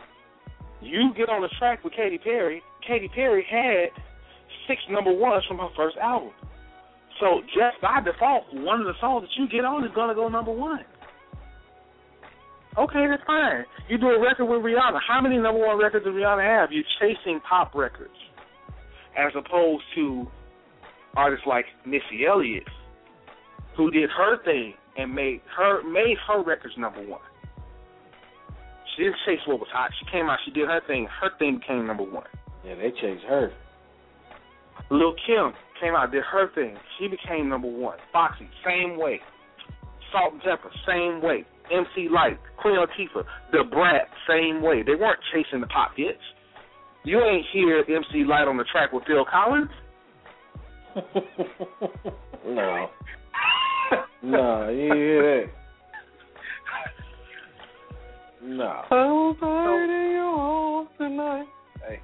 You 0.80 1.12
get 1.16 1.28
on 1.28 1.42
the 1.42 1.48
track 1.58 1.82
with 1.84 1.94
Katy 1.94 2.18
Perry. 2.18 2.62
Katy 2.86 3.08
Perry 3.14 3.44
had 3.48 3.90
six 4.68 4.80
number 4.90 5.12
ones 5.12 5.44
from 5.46 5.58
her 5.58 5.68
first 5.76 5.96
album. 5.96 6.32
So 7.20 7.40
just 7.46 7.80
by 7.80 8.00
default, 8.04 8.44
one 8.52 8.80
of 8.80 8.86
the 8.86 8.92
songs 9.00 9.22
that 9.22 9.40
you 9.40 9.48
get 9.48 9.64
on 9.64 9.84
is 9.84 9.90
gonna 9.94 10.14
go 10.14 10.28
number 10.28 10.52
one. 10.52 10.84
Okay, 12.78 13.06
that's 13.08 13.22
fine. 13.26 13.64
You 13.88 13.96
do 13.96 14.08
a 14.08 14.20
record 14.20 14.44
with 14.46 14.60
Rihanna. 14.60 15.00
How 15.06 15.20
many 15.22 15.38
number 15.38 15.66
one 15.66 15.78
records 15.78 16.04
does 16.04 16.12
Rihanna 16.12 16.44
have? 16.44 16.72
You're 16.72 16.84
chasing 17.00 17.40
pop 17.48 17.74
records, 17.74 18.14
as 19.16 19.32
opposed 19.34 19.82
to 19.94 20.26
artists 21.16 21.46
like 21.46 21.64
Missy 21.86 22.26
Elliott, 22.28 22.68
who 23.76 23.90
did 23.90 24.10
her 24.10 24.42
thing 24.44 24.74
and 24.98 25.14
made 25.14 25.40
her 25.56 25.82
made 25.88 26.16
her 26.28 26.42
records 26.42 26.74
number 26.76 27.00
one. 27.06 27.20
She 28.94 29.04
didn't 29.04 29.16
chase 29.26 29.40
what 29.46 29.58
was 29.58 29.68
hot. 29.72 29.90
She 29.98 30.10
came 30.10 30.26
out, 30.26 30.38
she 30.44 30.50
did 30.50 30.68
her 30.68 30.80
thing. 30.86 31.06
Her 31.20 31.30
thing 31.38 31.58
became 31.60 31.86
number 31.86 32.04
one. 32.04 32.26
Yeah, 32.64 32.74
they 32.74 32.90
chased 32.90 33.24
her. 33.28 33.52
Lil 34.90 35.14
Kim 35.26 35.52
came 35.80 35.94
out, 35.94 36.12
did 36.12 36.22
her 36.24 36.50
thing. 36.54 36.76
She 36.98 37.08
became 37.08 37.48
number 37.48 37.68
one. 37.68 37.98
Foxy, 38.12 38.48
same 38.64 38.98
way. 38.98 39.20
Salt-N-Pepa, 40.12 40.70
same 40.86 41.22
way. 41.22 41.44
MC 41.72 42.08
Lyte, 42.10 42.38
Queen 42.58 42.76
Latifah, 42.76 43.24
Da 43.52 43.62
Brat, 43.64 44.08
same 44.28 44.62
way. 44.62 44.82
They 44.82 44.94
weren't 44.94 45.20
chasing 45.32 45.60
the 45.60 45.66
pop 45.66 45.92
hits. 45.96 46.18
You 47.04 47.22
ain't 47.22 47.46
hear 47.52 47.78
MC 47.80 48.24
Lyte 48.24 48.48
on 48.48 48.56
the 48.56 48.64
track 48.64 48.92
with 48.92 49.04
Phil 49.06 49.24
Collins. 49.30 49.70
no. 52.46 52.88
no, 54.22 54.68
you 54.70 54.92
hear 54.94 55.46
that? 55.46 55.52
No. 58.42 58.82
tonight. 60.98 61.46
Hey. 61.86 62.00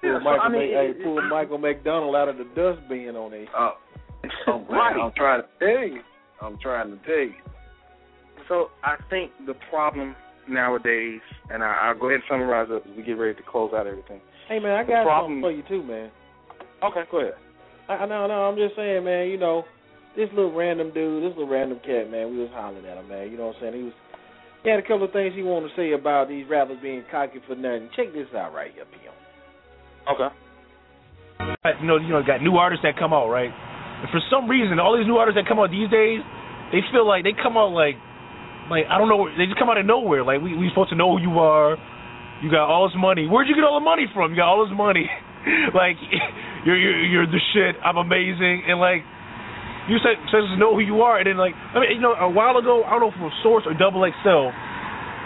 Pull 0.00 0.20
Michael, 0.20 0.40
I 0.42 0.48
mean, 0.48 0.62
it- 0.62 0.96
hey, 0.96 1.04
pull 1.04 1.22
Michael 1.28 1.58
McDonald 1.58 2.14
out 2.16 2.28
of 2.28 2.36
the 2.38 2.44
dustbin 2.54 3.16
on 3.16 3.30
there. 3.30 3.46
Oh, 3.56 3.72
oh 4.48 4.64
Right. 4.70 4.96
I'm 5.00 5.12
trying 5.16 5.42
to 5.42 5.48
tell 5.58 5.86
you. 5.88 6.00
I'm 6.40 6.58
trying 6.58 6.90
to 6.90 7.04
tell 7.04 7.14
you. 7.14 7.34
So 8.48 8.70
I 8.84 8.96
think 9.10 9.32
the 9.46 9.54
problem 9.70 10.14
nowadays, 10.48 11.20
and 11.50 11.62
I, 11.62 11.88
I'll 11.90 11.98
go 11.98 12.06
ahead 12.06 12.20
and 12.20 12.28
summarize 12.30 12.68
it 12.70 12.82
as 12.88 12.96
we 12.96 13.02
get 13.02 13.18
ready 13.18 13.34
to 13.34 13.42
close 13.42 13.72
out 13.74 13.86
everything. 13.86 14.20
Hey 14.48 14.58
man, 14.60 14.72
I 14.78 14.82
The 14.84 14.88
got 14.92 15.04
problem- 15.04 15.42
something 15.42 15.42
for 15.42 15.50
you 15.50 15.64
too, 15.82 15.86
man. 15.86 16.10
Okay, 16.82 17.02
go 17.10 17.20
ahead. 17.20 17.34
I, 17.88 17.94
I 17.94 18.06
no, 18.06 18.26
no, 18.26 18.44
I'm 18.46 18.56
just 18.56 18.76
saying, 18.76 19.04
man. 19.04 19.28
You 19.28 19.38
know, 19.38 19.64
this 20.16 20.28
little 20.34 20.54
random 20.54 20.92
dude, 20.94 21.22
this 21.24 21.36
little 21.36 21.48
random 21.50 21.80
cat, 21.84 22.10
man. 22.10 22.30
We 22.30 22.38
was 22.38 22.50
hollering 22.54 22.86
at 22.86 22.96
him, 22.98 23.08
man. 23.08 23.30
You 23.30 23.36
know 23.36 23.48
what 23.48 23.56
I'm 23.56 23.62
saying? 23.62 23.74
He 23.74 23.82
was, 23.82 23.92
he 24.62 24.70
had 24.70 24.78
a 24.78 24.82
couple 24.86 25.04
of 25.04 25.12
things 25.12 25.34
he 25.34 25.42
wanted 25.42 25.70
to 25.70 25.76
say 25.76 25.92
about 25.92 26.28
these 26.28 26.46
rappers 26.48 26.78
being 26.82 27.02
cocky 27.10 27.38
for 27.46 27.54
nothing. 27.56 27.90
Check 27.96 28.12
this 28.14 28.26
out 28.36 28.54
right 28.54 28.70
here, 28.74 28.84
P.M. 28.86 29.14
Okay. 30.14 30.30
You 31.80 31.86
know, 31.86 31.96
you 31.98 32.08
know, 32.14 32.22
got 32.22 32.42
new 32.42 32.56
artists 32.56 32.82
that 32.86 32.96
come 32.98 33.12
out, 33.12 33.28
right? 33.28 33.50
And 33.50 34.08
for 34.10 34.20
some 34.30 34.48
reason, 34.48 34.78
all 34.78 34.96
these 34.96 35.06
new 35.06 35.16
artists 35.16 35.36
that 35.40 35.48
come 35.48 35.58
out 35.58 35.70
these 35.70 35.90
days, 35.90 36.20
they 36.70 36.80
feel 36.92 37.06
like 37.06 37.24
they 37.24 37.34
come 37.34 37.56
out 37.56 37.70
like, 37.74 37.96
like 38.70 38.86
I 38.90 38.98
don't 38.98 39.08
know, 39.08 39.28
they 39.30 39.46
just 39.46 39.58
come 39.58 39.70
out 39.70 39.78
of 39.78 39.86
nowhere. 39.86 40.24
Like 40.24 40.42
we 40.42 40.56
we 40.56 40.68
supposed 40.70 40.90
to 40.90 40.98
know 40.98 41.16
who 41.16 41.22
you 41.22 41.38
are. 41.38 41.76
You 42.42 42.50
got 42.50 42.68
all 42.68 42.88
this 42.88 42.96
money. 42.98 43.26
Where'd 43.26 43.48
you 43.48 43.56
get 43.56 43.64
all 43.64 43.80
the 43.80 43.84
money 43.84 44.04
from? 44.12 44.32
You 44.32 44.36
got 44.36 44.52
all 44.52 44.64
this 44.66 44.74
money. 44.76 45.08
like 45.74 45.96
you're 46.66 46.78
you're 46.78 46.98
you're 47.04 47.26
the 47.26 47.40
shit. 47.54 47.78
I'm 47.80 47.96
amazing. 47.96 48.66
And 48.68 48.78
like 48.78 49.06
you 49.88 50.02
said, 50.02 50.18
says 50.34 50.44
to 50.50 50.58
know 50.58 50.74
who 50.74 50.82
you 50.82 51.06
are. 51.06 51.18
And 51.18 51.26
then 51.26 51.38
like 51.38 51.54
I 51.54 51.80
mean, 51.80 51.96
you 51.96 52.02
know, 52.02 52.14
a 52.18 52.28
while 52.28 52.58
ago, 52.58 52.82
I 52.84 52.98
don't 52.98 53.06
know 53.06 53.12
was 53.22 53.34
Source 53.42 53.64
or 53.66 53.74
Double 53.74 54.02
XL. 54.02 54.50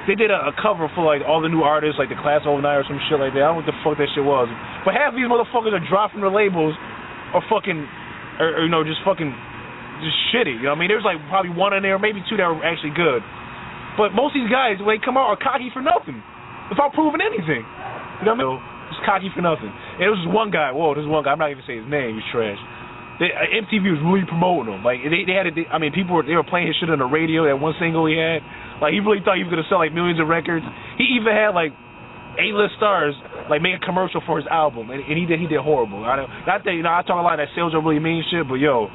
They 0.09 0.16
did 0.16 0.32
a, 0.32 0.49
a 0.49 0.53
cover 0.57 0.88
for 0.97 1.05
like 1.05 1.20
all 1.24 1.45
the 1.45 1.53
new 1.53 1.61
artists, 1.61 2.01
like 2.01 2.09
the 2.09 2.20
Class 2.20 2.45
Overnight 2.49 2.84
or 2.84 2.86
some 2.88 3.01
shit 3.09 3.20
like 3.20 3.36
that. 3.36 3.45
I 3.45 3.53
don't 3.53 3.61
know 3.61 3.64
what 3.64 3.68
the 3.68 3.78
fuck 3.84 3.97
that 4.01 4.09
shit 4.16 4.24
was. 4.24 4.49
But 4.84 4.97
half 4.97 5.12
these 5.12 5.28
motherfuckers 5.28 5.76
are 5.76 5.84
dropping 5.84 6.24
their 6.24 6.32
labels 6.32 6.72
or 7.36 7.45
fucking, 7.53 7.84
or, 8.41 8.49
or 8.59 8.62
you 8.64 8.72
know, 8.72 8.80
just 8.80 9.05
fucking, 9.05 9.28
just 10.01 10.18
shitty. 10.32 10.59
You 10.59 10.68
know 10.68 10.76
what 10.76 10.80
I 10.80 10.80
mean? 10.80 10.90
There's 10.90 11.07
like 11.07 11.20
probably 11.28 11.53
one 11.53 11.72
in 11.76 11.84
there, 11.84 11.98
maybe 11.98 12.24
two 12.26 12.36
that 12.36 12.48
were 12.48 12.64
actually 12.64 12.96
good. 12.96 13.22
But 13.96 14.16
most 14.16 14.34
of 14.34 14.42
these 14.42 14.53
guys, 14.53 14.80
when 14.80 14.96
they 14.96 15.03
come 15.03 15.20
out, 15.20 15.28
are 15.28 15.40
cocky 15.40 15.68
for 15.72 15.84
nothing, 15.84 16.18
without 16.72 16.96
proving 16.96 17.20
anything. 17.20 17.62
You 18.20 18.24
know 18.28 18.36
what 18.36 18.44
I 18.44 18.51
mean? 18.57 18.59
Just 18.90 19.03
cocky 19.07 19.30
for 19.30 19.42
nothing. 19.44 19.70
And 19.70 20.03
it 20.07 20.11
was 20.11 20.20
just 20.24 20.32
one 20.32 20.51
guy. 20.51 20.72
Whoa, 20.72 20.96
this 20.96 21.07
one 21.07 21.22
guy. 21.22 21.36
I'm 21.36 21.40
not 21.40 21.53
even 21.53 21.62
saying 21.66 21.86
his 21.86 21.90
name. 21.90 22.18
He's 22.18 22.26
trash. 22.32 22.59
They, 23.20 23.28
uh, 23.28 23.61
MTV 23.68 23.84
was 23.92 24.03
really 24.03 24.24
promoting 24.24 24.72
him. 24.72 24.82
Like 24.82 25.05
they, 25.05 25.28
they 25.28 25.36
had 25.36 25.46
it. 25.46 25.55
They, 25.55 25.68
I 25.68 25.76
mean, 25.76 25.92
people 25.92 26.16
were 26.16 26.24
they 26.24 26.34
were 26.34 26.46
playing 26.46 26.72
his 26.72 26.76
shit 26.80 26.88
on 26.88 26.98
the 26.98 27.09
radio. 27.09 27.44
That 27.44 27.61
one 27.61 27.76
single 27.76 28.09
he 28.09 28.16
had. 28.16 28.40
Like 28.80 28.96
he 28.96 29.05
really 29.05 29.20
thought 29.20 29.36
he 29.36 29.44
was 29.44 29.53
gonna 29.53 29.68
sell 29.68 29.78
like 29.78 29.92
millions 29.92 30.16
of 30.16 30.26
records. 30.26 30.64
He 30.96 31.20
even 31.20 31.36
had 31.36 31.53
like 31.53 31.76
A-list 32.40 32.80
stars 32.80 33.12
like 33.51 33.61
make 33.61 33.74
a 33.74 33.82
commercial 33.84 34.22
for 34.24 34.38
his 34.38 34.46
album, 34.46 34.88
and, 34.94 35.03
and 35.03 35.18
he 35.18 35.26
did 35.26 35.42
he 35.42 35.51
did 35.51 35.59
horrible. 35.59 36.07
I 36.07 36.16
don't, 36.16 36.30
not 36.46 36.62
that 36.64 36.72
you 36.72 36.86
know 36.86 36.94
I 36.94 37.03
talk 37.03 37.18
a 37.18 37.26
lot 37.26 37.36
that 37.36 37.51
sales 37.59 37.74
don't 37.74 37.84
really 37.84 38.01
mean 38.01 38.22
shit, 38.30 38.46
but 38.46 38.62
yo, 38.62 38.86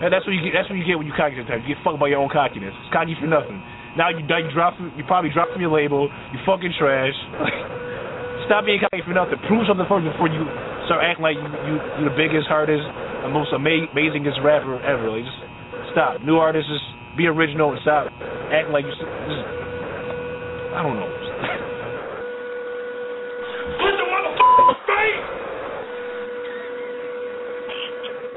that's 0.00 0.28
what 0.28 0.36
you 0.36 0.44
get. 0.44 0.52
That's 0.52 0.68
what 0.68 0.76
you 0.76 0.84
get 0.84 1.00
when 1.00 1.08
you 1.08 1.16
cocky 1.16 1.40
sometimes. 1.40 1.64
You 1.64 1.72
get 1.72 1.80
fucked 1.80 1.96
by 1.96 2.12
your 2.12 2.20
own 2.20 2.28
cockiness. 2.28 2.76
It's 2.84 2.92
cocky 2.92 3.16
for 3.16 3.24
nothing. 3.28 3.56
Now 3.96 4.12
you 4.12 4.20
you 4.20 4.52
drop 4.52 4.76
you 4.76 5.04
probably 5.08 5.32
drop 5.32 5.48
from 5.48 5.64
your 5.64 5.72
label. 5.72 6.12
You 6.32 6.38
fucking 6.44 6.76
trash. 6.76 7.16
Stop 8.46 8.68
being 8.68 8.78
cocky 8.78 9.02
for 9.02 9.16
nothing. 9.16 9.40
Prove 9.48 9.64
something 9.66 9.88
first 9.88 10.04
before 10.04 10.28
you 10.28 10.44
start 10.86 11.02
acting 11.02 11.24
like 11.24 11.34
you 11.40 11.48
you 11.64 11.74
you 11.98 12.02
the 12.06 12.14
biggest, 12.14 12.46
hardest, 12.46 12.84
and 12.84 13.32
most 13.32 13.50
ama- 13.56 13.88
amazingest 13.90 14.38
rapper 14.44 14.76
ever. 14.84 15.08
Like 15.08 15.24
just 15.24 15.40
stop. 15.96 16.20
New 16.22 16.36
artists 16.36 16.68
just 16.68 16.84
be 17.16 17.26
original 17.26 17.72
and 17.72 17.80
stop 17.80 18.12
acting 18.52 18.70
like 18.76 18.84
you. 18.84 18.92
Just, 18.92 19.44
I 20.76 20.84
don't 20.84 20.94
know. 21.00 21.08
Put 23.80 23.92
the 23.96 24.06
motherfucker 24.12 24.76
straight. 24.84 25.24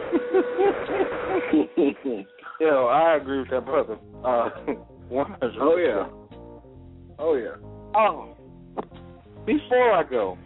Yo, 2.59 2.85
I 2.85 3.15
agree 3.15 3.39
with 3.39 3.49
that 3.51 3.65
brother. 3.65 3.97
Uh. 4.23 4.49
Oh 5.11 5.75
yeah. 5.75 6.07
Oh 7.17 7.33
yeah. 7.33 7.55
Oh, 7.95 8.35
before 9.45 9.91
I 9.91 10.03
go, 10.03 10.37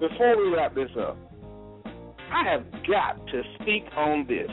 before 0.00 0.36
we 0.36 0.48
wrap 0.52 0.74
this 0.74 0.90
up, 0.98 1.16
I 2.32 2.42
have 2.50 2.64
got 2.88 3.24
to 3.28 3.42
speak 3.60 3.84
on 3.96 4.26
this. 4.26 4.50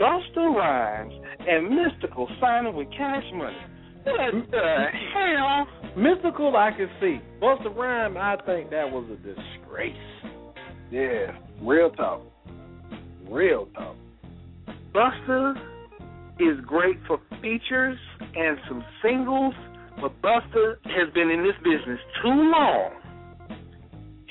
Busta 0.00 0.54
Rhymes 0.54 1.14
and 1.40 1.72
Mystikal 1.72 2.28
signing 2.40 2.76
with 2.76 2.90
Cash 2.96 3.24
Money. 3.34 3.56
What 4.04 4.50
the 4.50 4.86
hell? 5.12 5.66
Mystikal, 5.96 6.54
I 6.54 6.70
can 6.76 6.88
see. 7.00 7.20
Busta 7.40 7.74
Rhyme, 7.74 8.16
I 8.16 8.36
think 8.46 8.70
that 8.70 8.88
was 8.90 9.04
a 9.10 9.16
disgrace. 9.16 9.96
Yeah, 10.90 11.36
real 11.62 11.90
talk. 11.90 12.22
Real 13.28 13.66
talk. 13.74 13.96
Busta 14.94 15.54
is 16.38 16.58
great 16.66 16.98
for 17.06 17.18
features 17.42 17.98
and 18.36 18.58
some 18.68 18.84
singles, 19.02 19.54
but 20.00 20.12
Busta 20.22 20.76
has 20.84 21.12
been 21.14 21.30
in 21.30 21.42
this 21.42 21.56
business 21.62 22.00
too 22.22 22.28
long. 22.28 22.90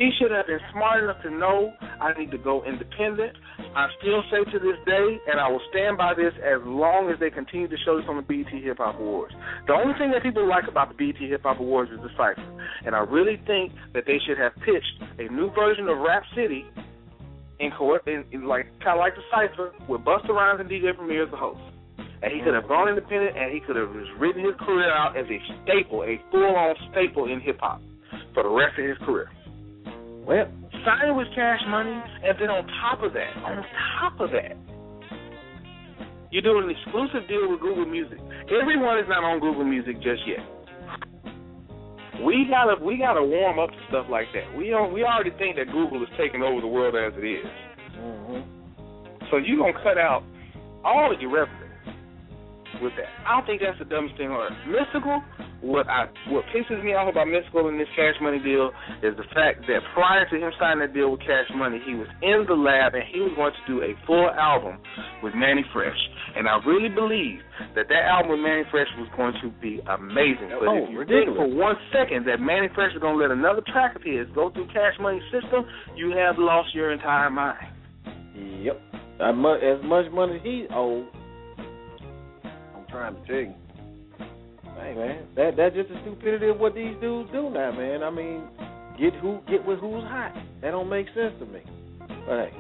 He 0.04 0.12
should 0.20 0.36
have 0.36 0.48
been 0.48 0.60
smart 0.76 1.02
enough 1.02 1.24
to 1.24 1.32
know 1.32 1.72
I 1.80 2.12
need 2.20 2.30
to 2.32 2.38
go 2.38 2.60
independent. 2.68 3.40
I 3.72 3.88
still 4.04 4.20
say 4.28 4.44
to 4.52 4.60
this 4.60 4.76
day, 4.84 5.08
and 5.32 5.40
I 5.40 5.48
will 5.48 5.64
stand 5.72 5.96
by 5.96 6.12
this 6.12 6.36
as 6.44 6.60
long 6.68 7.08
as 7.08 7.16
they 7.24 7.32
continue 7.32 7.72
to 7.72 7.78
show 7.88 7.96
this 7.96 8.04
on 8.12 8.20
the 8.20 8.28
BET 8.28 8.52
Hip 8.52 8.84
Hop 8.84 9.00
Awards. 9.00 9.32
The 9.66 9.72
only 9.72 9.96
thing 9.96 10.12
that 10.12 10.20
people 10.20 10.44
like 10.44 10.68
about 10.68 10.92
the 10.92 11.00
BET 11.00 11.16
Hip 11.24 11.48
Hop 11.48 11.64
Awards 11.64 11.90
is 11.96 12.04
the 12.04 12.12
cipher, 12.20 12.44
and 12.84 12.92
I 12.92 13.08
really 13.08 13.40
think 13.48 13.72
that 13.96 14.04
they 14.04 14.20
should 14.28 14.36
have 14.36 14.52
pitched 14.68 15.24
a 15.24 15.32
new 15.32 15.48
version 15.56 15.88
of 15.88 15.96
Rap 16.04 16.28
City 16.36 16.68
in, 17.64 17.72
co- 17.72 18.04
in, 18.04 18.28
in 18.36 18.44
like 18.44 18.68
kind 18.84 19.00
of 19.00 19.08
like 19.08 19.16
the 19.16 19.24
cipher 19.32 19.72
with 19.88 20.04
Busta 20.04 20.36
Rhymes 20.36 20.60
and 20.60 20.68
DJ 20.68 20.92
Premier 20.92 21.24
as 21.24 21.32
the 21.32 21.40
host. 21.40 21.64
And 22.20 22.28
he 22.28 22.44
could 22.44 22.60
have 22.60 22.68
gone 22.68 22.92
independent, 22.92 23.40
and 23.40 23.56
he 23.56 23.64
could 23.64 23.80
have 23.80 23.96
just 23.96 24.12
written 24.20 24.44
his 24.44 24.56
career 24.60 24.92
out 24.92 25.16
as 25.16 25.32
a 25.32 25.40
staple, 25.64 26.04
a 26.04 26.20
full-on 26.28 26.76
staple 26.92 27.32
in 27.32 27.40
hip 27.40 27.64
hop 27.64 27.80
for 28.34 28.44
the 28.44 28.52
rest 28.52 28.76
of 28.76 28.84
his 28.84 29.00
career. 29.08 29.32
Well, 30.26 30.48
sign 30.86 31.16
with 31.16 31.28
Cash 31.36 31.60
Money, 31.68 31.92
and 32.24 32.36
then 32.40 32.50
on 32.50 32.64
top 32.80 33.04
of 33.04 33.14
that, 33.14 33.32
on 33.44 33.64
top 34.00 34.20
of 34.20 34.32
that, 34.32 34.56
you're 36.32 36.42
doing 36.42 36.66
an 36.66 36.72
exclusive 36.72 37.28
deal 37.28 37.52
with 37.52 37.60
Google 37.60 37.86
Music. 37.86 38.18
Everyone 38.50 38.98
is 38.98 39.06
not 39.08 39.24
on 39.24 39.40
Google 39.40 39.66
Music 39.66 39.96
just 40.02 40.22
yet. 40.26 40.40
We 42.24 42.48
gotta 42.50 42.84
we 42.84 42.98
gotta 42.98 43.24
warm 43.24 43.60
up 43.60 43.70
to 43.70 43.82
stuff 43.90 44.06
like 44.10 44.28
that. 44.34 44.56
We 44.58 44.70
don't 44.70 44.94
we 44.94 45.04
already 45.04 45.32
think 45.38 45.58
that 45.58 45.68
Google 45.68 46.02
is 46.04 46.10
taking 46.18 46.42
over 46.42 46.62
the 46.62 46.68
world 46.68 46.96
as 46.96 47.12
it 47.18 47.26
is. 47.26 47.46
Mm-hmm. 47.98 49.28
So 49.30 49.38
you 49.38 49.58
gonna 49.60 49.74
cut 49.84 49.98
out 49.98 50.24
all 50.86 51.14
of 51.14 51.20
your 51.20 51.32
revenue 51.32 51.63
with 52.82 52.94
that. 52.98 53.10
I 53.28 53.38
don't 53.38 53.46
think 53.46 53.62
that's 53.62 53.78
the 53.78 53.86
dumbest 53.86 54.18
thing 54.18 54.30
on 54.32 54.50
earth. 54.50 54.58
Mystikal, 54.66 55.22
what 55.62 55.88
I 55.88 56.08
what 56.30 56.44
pisses 56.56 56.84
me 56.84 56.94
off 56.94 57.08
about 57.12 57.28
Mystikal 57.28 57.70
in 57.70 57.78
this 57.78 57.88
Cash 57.96 58.16
Money 58.22 58.40
deal 58.40 58.72
is 59.04 59.16
the 59.18 59.28
fact 59.36 59.68
that 59.68 59.82
prior 59.94 60.28
to 60.30 60.36
him 60.36 60.52
signing 60.60 60.80
that 60.80 60.94
deal 60.94 61.12
with 61.12 61.22
Cash 61.22 61.48
Money, 61.56 61.80
he 61.86 61.94
was 61.96 62.08
in 62.22 62.46
the 62.48 62.56
lab 62.58 62.96
and 62.96 63.04
he 63.12 63.22
was 63.22 63.32
going 63.36 63.54
to 63.54 63.64
do 63.70 63.82
a 63.84 63.94
full 64.06 64.30
album 64.32 64.78
with 65.22 65.34
Mannie 65.36 65.66
Fresh. 65.72 65.98
And 66.36 66.48
I 66.50 66.58
really 66.66 66.90
believe 66.90 67.40
that 67.76 67.88
that 67.88 68.04
album 68.10 68.32
with 68.32 68.42
Mannie 68.42 68.66
Fresh 68.72 68.90
was 68.98 69.08
going 69.16 69.34
to 69.44 69.50
be 69.62 69.80
amazing. 69.86 70.50
But 70.60 70.68
Oh, 70.68 70.84
if 70.84 70.90
you 70.92 71.00
ridiculous. 71.00 71.38
think 71.38 71.38
for 71.38 71.50
one 71.54 71.76
second 71.94 72.26
that 72.28 72.40
Mannie 72.42 72.70
Fresh 72.74 72.94
is 72.96 73.02
going 73.02 73.16
to 73.16 73.22
let 73.22 73.32
another 73.32 73.62
track 73.72 73.96
of 73.96 74.02
his 74.04 74.26
go 74.34 74.50
through 74.50 74.68
Cash 74.74 74.98
Money 75.00 75.22
system, 75.32 75.64
you 75.96 76.12
have 76.18 76.36
lost 76.38 76.74
your 76.74 76.92
entire 76.92 77.30
mind. 77.30 77.70
Yep. 78.36 78.82
As 79.22 79.36
much, 79.36 79.62
as 79.62 79.80
much 79.86 80.12
money 80.12 80.40
he 80.44 80.66
owed. 80.74 81.06
I'm 82.94 83.00
trying 83.00 83.16
to 83.16 83.28
tell 83.28 83.42
you. 83.42 83.54
Hey 84.78 84.94
man, 84.96 85.26
that 85.36 85.56
that's 85.58 85.76
just 85.76 85.90
the 85.90 85.98
stupidity 86.02 86.50
of 86.50 86.60
what 86.60 86.76
these 86.76 86.96
dudes 87.02 87.30
do 87.32 87.50
now, 87.50 87.72
man. 87.72 88.04
I 88.04 88.10
mean, 88.10 88.44
get 89.00 89.14
who 89.22 89.40
get 89.50 89.66
with 89.66 89.80
who's 89.80 90.04
hot. 90.04 90.34
That 90.62 90.72
don't 90.72 90.90
make 90.90 91.08
sense 91.16 91.34
to 91.40 91.46
me. 91.46 91.62
But 92.00 92.50
hey, 92.50 92.52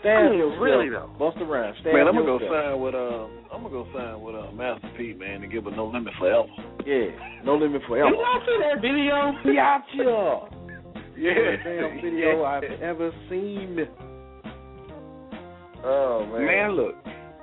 stand 0.00 0.28
I 0.28 0.30
mean, 0.30 0.38
yourself. 0.38 0.62
really, 0.62 0.88
though. 0.90 1.10
Bust 1.18 1.38
around. 1.40 1.76
Stand 1.80 1.96
Man, 1.96 2.08
I'm 2.08 2.14
gonna 2.14 2.26
go 2.26 2.38
sign 2.40 2.80
with 2.80 2.94
uh, 2.94 3.54
I'm 3.54 3.62
gonna 3.62 3.70
go 3.70 3.86
sign 3.96 4.20
with 4.20 4.34
uh, 4.36 4.52
Master 4.52 4.90
P, 4.96 5.14
man, 5.14 5.42
and 5.42 5.50
give 5.52 5.66
a 5.66 5.70
no 5.70 5.86
limit 5.86 6.12
forever. 6.18 6.48
Yeah, 6.86 7.42
no 7.44 7.56
limit 7.56 7.82
forever. 7.88 8.10
Did 8.10 8.18
y'all 8.20 8.42
see 8.46 8.58
that 8.64 8.80
video? 8.80 9.32
Gotcha. 9.54 10.56
Yeah. 11.20 11.34
Damn 11.62 12.00
video 12.00 12.44
I've 12.44 12.62
ever 12.80 13.12
seen. 13.28 13.76
Oh 15.84 16.26
man. 16.32 16.46
Man, 16.46 16.70
look. 16.72 16.94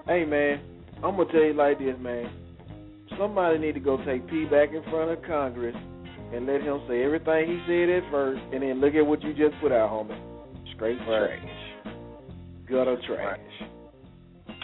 Hey 0.08 0.26
man, 0.26 0.60
I'm 1.04 1.16
gonna 1.16 1.32
tell 1.32 1.44
you 1.44 1.54
like 1.54 1.80
this, 1.80 1.96
man. 2.00 2.30
Somebody 3.18 3.60
need 3.60 3.74
to 3.74 3.80
go 3.80 3.98
take 4.06 4.28
P 4.28 4.46
back 4.46 4.70
in 4.74 4.84
front 4.84 5.12
of 5.12 5.22
Congress 5.24 5.76
and 6.34 6.46
let 6.46 6.62
him 6.62 6.82
say 6.88 7.04
everything 7.04 7.48
he 7.48 7.64
said 7.68 7.90
at 7.90 8.12
first, 8.12 8.42
and 8.52 8.62
then 8.62 8.82
look 8.82 8.96
at 8.96 9.06
what 9.06 9.22
you 9.24 9.34
just 9.34 9.60
put 9.62 9.72
out, 9.72 9.90
homie. 9.90 10.20
Straight 10.76 10.98
trash, 11.06 11.40
gutter 12.70 12.98
trash. 13.08 13.40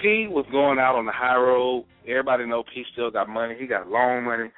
P 0.01 0.27
was 0.29 0.45
going 0.51 0.79
out 0.79 0.95
on 0.95 1.05
the 1.05 1.11
high 1.11 1.37
road. 1.37 1.85
Everybody 2.07 2.45
know 2.45 2.63
P 2.63 2.83
still 2.91 3.09
got 3.09 3.29
money. 3.29 3.55
He 3.57 3.65
got 3.67 3.87
loan 3.87 4.25
money. 4.25 4.49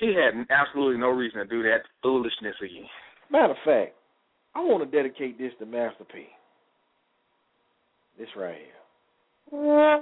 He 0.00 0.08
had 0.08 0.34
absolutely 0.50 0.98
no 0.98 1.10
reason 1.10 1.38
to 1.38 1.46
do 1.46 1.62
that 1.62 1.82
foolishness 2.02 2.56
again. 2.60 2.88
Matter 3.30 3.52
of 3.52 3.58
fact, 3.64 3.94
I 4.54 4.60
want 4.60 4.90
to 4.90 4.96
dedicate 4.96 5.38
this 5.38 5.52
to 5.60 5.66
Master 5.66 6.04
P. 6.12 6.26
This 8.18 8.28
right 8.36 8.56
here. 8.56 8.81
That 9.52 9.98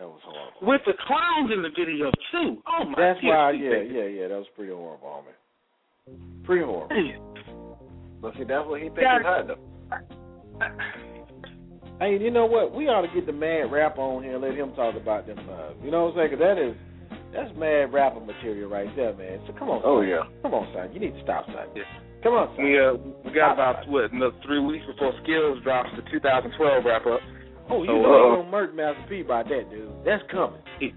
was 0.00 0.20
horrible. 0.24 0.66
With 0.66 0.80
the 0.86 0.94
clowns 1.06 1.50
in 1.54 1.62
the 1.62 1.68
video 1.70 2.10
too. 2.32 2.62
Oh 2.66 2.84
my 2.86 2.94
That's 2.98 3.22
why, 3.22 3.52
TSP, 3.54 3.62
yeah, 3.62 3.70
baby. 3.70 3.94
yeah, 3.94 4.22
yeah. 4.22 4.28
That 4.28 4.38
was 4.38 4.46
pretty 4.56 4.72
horrible, 4.72 5.06
homie. 5.06 6.44
Pretty 6.44 6.64
horrible. 6.64 6.96
But 8.20 8.34
see, 8.34 8.44
that's 8.44 8.66
what 8.66 8.80
he 8.80 8.88
thinks 8.88 9.02
Yeah. 9.02 9.18
is 9.18 9.24
hot. 9.24 9.58
Hey, 12.00 12.18
you 12.18 12.30
know 12.32 12.46
what? 12.46 12.74
We 12.74 12.88
ought 12.88 13.02
to 13.02 13.14
get 13.14 13.26
the 13.26 13.32
mad 13.32 13.70
rapper 13.70 14.00
on 14.00 14.24
here 14.24 14.34
and 14.34 14.42
let 14.42 14.54
him 14.56 14.72
talk 14.74 14.96
about 14.96 15.26
them. 15.28 15.38
Uh, 15.38 15.70
you 15.84 15.90
know 15.92 16.06
what 16.06 16.14
I'm 16.18 16.28
saying? 16.28 16.30
Cause 16.30 16.40
that 16.40 16.58
is 16.58 16.74
that's 17.32 17.56
mad 17.56 17.92
rapper 17.92 18.18
material 18.20 18.68
right 18.68 18.90
there, 18.96 19.14
man. 19.14 19.40
So 19.46 19.52
come 19.54 19.70
on. 19.70 19.82
Oh, 19.84 20.00
son. 20.02 20.08
yeah. 20.08 20.22
Come 20.42 20.54
on, 20.54 20.66
son. 20.74 20.92
You 20.92 20.98
need 21.00 21.14
to 21.14 21.22
stop, 21.22 21.46
son. 21.46 21.68
Come 22.22 22.34
on, 22.34 22.54
son. 22.56 22.64
We 22.64 22.78
uh 22.78 22.94
we 23.24 23.32
got 23.32 23.52
about 23.54 23.88
what 23.88 24.12
another 24.12 24.36
three 24.46 24.60
weeks 24.60 24.86
before 24.86 25.12
Skillz 25.26 25.62
drops 25.62 25.90
the 25.96 26.02
2012 26.10 26.84
wrap 26.84 27.06
up. 27.06 27.20
Oh, 27.70 27.82
you 27.82 27.88
So, 27.88 28.02
know 28.02 28.04
uh, 28.04 28.28
you 28.30 28.36
gonna 28.42 28.50
murk 28.50 28.74
Master 28.74 29.04
P 29.08 29.22
by 29.22 29.42
that, 29.42 29.70
dude. 29.70 29.90
That's 30.04 30.22
coming. 30.30 30.60
He, 30.78 30.92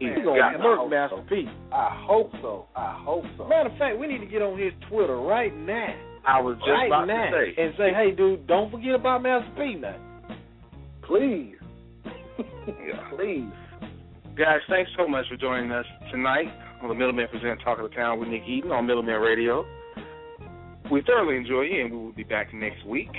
You 0.00 0.12
he's 0.14 0.24
gonna 0.24 0.38
got 0.38 0.60
murk 0.60 0.90
Master 0.90 1.24
P. 1.28 1.46
I 1.72 2.04
hope 2.06 2.32
so. 2.42 2.66
I 2.76 3.00
hope 3.02 3.24
so. 3.36 3.46
Matter 3.48 3.70
of 3.70 3.78
fact, 3.78 3.98
we 3.98 4.06
need 4.06 4.18
to 4.20 4.26
get 4.26 4.42
on 4.42 4.58
his 4.58 4.72
Twitter 4.88 5.16
right 5.16 5.54
now. 5.56 5.94
I 6.26 6.40
was 6.40 6.56
just 6.58 6.68
right 6.68 6.86
about 6.88 7.06
now. 7.06 7.30
to 7.30 7.52
say. 7.54 7.62
And 7.62 7.72
say, 7.78 7.90
hey, 7.94 8.10
dude, 8.14 8.46
don't 8.46 8.70
forget 8.70 8.94
about 8.94 9.22
Master 9.22 9.48
P 9.56 9.74
now. 9.76 9.96
Please. 11.02 11.54
Yeah. 12.66 13.08
Please. 13.16 13.48
Guys, 14.36 14.60
thanks 14.68 14.90
so 14.96 15.08
much 15.08 15.24
for 15.30 15.36
joining 15.36 15.72
us 15.72 15.86
tonight 16.12 16.46
on 16.82 16.88
the 16.88 16.94
Middleman 16.94 17.26
Present 17.28 17.60
Talk 17.64 17.78
of 17.78 17.88
the 17.88 17.94
Town 17.96 18.20
with 18.20 18.28
Nick 18.28 18.42
Eaton 18.46 18.70
on 18.70 18.86
Middleman 18.86 19.20
Radio. 19.20 19.64
We 20.90 21.02
thoroughly 21.02 21.36
enjoy 21.36 21.62
you, 21.62 21.84
and 21.84 21.90
we 21.92 21.98
will 21.98 22.12
be 22.12 22.24
back 22.24 22.52
next 22.54 22.84
week. 22.86 23.10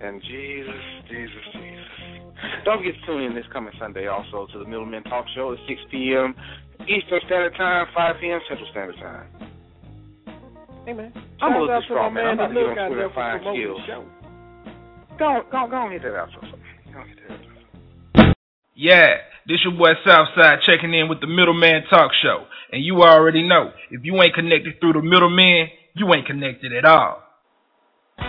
And 0.00 0.20
Jesus, 0.22 0.82
Jesus, 1.08 1.42
Jesus. 1.52 1.84
Don't 2.64 2.78
forget 2.78 2.94
to 3.00 3.06
tune 3.06 3.22
in 3.22 3.34
this 3.34 3.44
coming 3.52 3.72
Sunday 3.78 4.06
also 4.06 4.46
to 4.52 4.58
the 4.58 4.64
Middleman 4.64 5.02
Talk 5.04 5.26
Show 5.34 5.52
at 5.52 5.58
6 5.66 5.80
p.m. 5.90 6.34
Eastern 6.82 7.20
Standard 7.26 7.54
Time, 7.56 7.86
5 7.94 8.16
p.m. 8.20 8.40
Central 8.48 8.68
Standard 8.70 8.96
Time. 8.96 9.26
Hey, 10.84 10.92
man. 10.92 11.12
I'm 11.40 11.54
a 11.54 11.60
little 11.60 11.74
out 11.74 11.80
to 11.80 11.84
strong, 11.86 12.14
my 12.14 12.22
man. 12.22 12.40
I'm 12.40 12.40
about 12.40 12.48
to 12.48 12.54
that 12.54 12.74
get 12.74 12.78
on 12.78 12.88
Twitter 12.88 13.04
and 13.06 13.14
find 13.14 13.40
Skillz. 13.42 13.86
Go, 15.18 15.42
go, 15.50 15.68
go 15.70 15.82
and 15.84 15.92
hit 15.92 16.02
that 16.02 16.14
outro. 16.14 16.40
Go 16.92 17.00
and 17.00 17.08
hit 17.08 17.18
that 17.28 18.24
outro. 18.24 18.34
Yeah, 18.74 19.16
this 19.46 19.58
your 19.64 19.74
boy 19.74 19.92
Southside 20.06 20.60
checking 20.66 20.94
in 20.94 21.08
with 21.08 21.20
the 21.20 21.26
Middleman 21.26 21.82
Talk 21.90 22.12
Show. 22.22 22.46
And 22.70 22.84
you 22.84 23.02
already 23.02 23.46
know, 23.46 23.72
if 23.90 24.02
you 24.04 24.22
ain't 24.22 24.34
connected 24.34 24.80
through 24.80 24.94
the 24.94 25.02
middleman, 25.02 25.68
you 25.94 26.12
ain't 26.14 26.26
connected 26.26 26.72
at 26.72 26.84
all. 26.84 27.22
The 28.16 28.24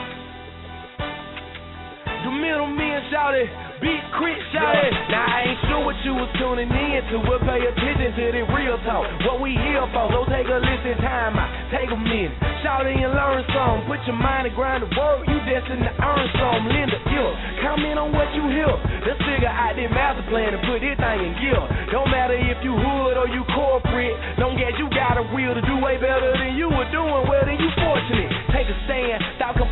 middleman 2.31 3.03
it. 3.35 3.72
Big 3.83 3.99
crit, 4.15 4.39
shout 4.55 4.79
it. 4.79 4.95
Now 5.11 5.27
I 5.27 5.43
ain't 5.43 5.59
sure 5.67 5.83
what 5.83 5.99
you 6.07 6.15
was 6.15 6.31
tuning 6.39 6.71
in 6.71 6.99
to, 7.11 7.19
but 7.27 7.43
pay 7.43 7.59
attention 7.59 8.15
to 8.15 8.25
the 8.31 8.43
real 8.55 8.79
talk. 8.87 9.03
What 9.27 9.43
we 9.43 9.51
here 9.59 9.83
for, 9.91 10.07
so 10.07 10.23
take 10.31 10.47
a 10.47 10.55
listen, 10.55 11.03
time 11.03 11.35
out, 11.35 11.51
take 11.67 11.91
a 11.91 11.99
minute. 11.99 12.31
Shout 12.63 12.87
it 12.87 12.95
and 12.95 13.11
learn 13.11 13.43
some. 13.51 13.83
Put 13.83 13.99
your 14.07 14.15
mind 14.15 14.47
to 14.47 14.55
grind 14.55 14.87
the 14.87 14.89
work, 14.95 15.27
you 15.27 15.35
destined 15.43 15.83
to 15.83 15.91
earn 15.99 16.27
some. 16.39 16.63
Linda, 16.71 16.95
ill. 16.95 17.35
Comment 17.59 17.99
on 17.99 18.15
what 18.15 18.31
you 18.31 18.47
hear. 18.55 18.71
Let's 19.03 19.19
figure 19.19 19.51
out 19.51 19.75
this 19.75 19.91
master 19.91 20.23
plan 20.31 20.55
and 20.55 20.63
put 20.63 20.79
this 20.79 20.95
thing 20.95 21.19
in 21.19 21.35
gear. 21.43 21.59
Don't 21.91 22.07
matter 22.07 22.39
if 22.39 22.63
you 22.63 22.71
hood 22.71 23.19
or 23.19 23.27
you 23.27 23.43
corporate. 23.51 24.15
Don't 24.39 24.55
get 24.55 24.79
you 24.79 24.87
got 24.95 25.19
a 25.19 25.27
will 25.35 25.59
to 25.59 25.63
do 25.67 25.75
way 25.83 25.99
better 25.99 26.31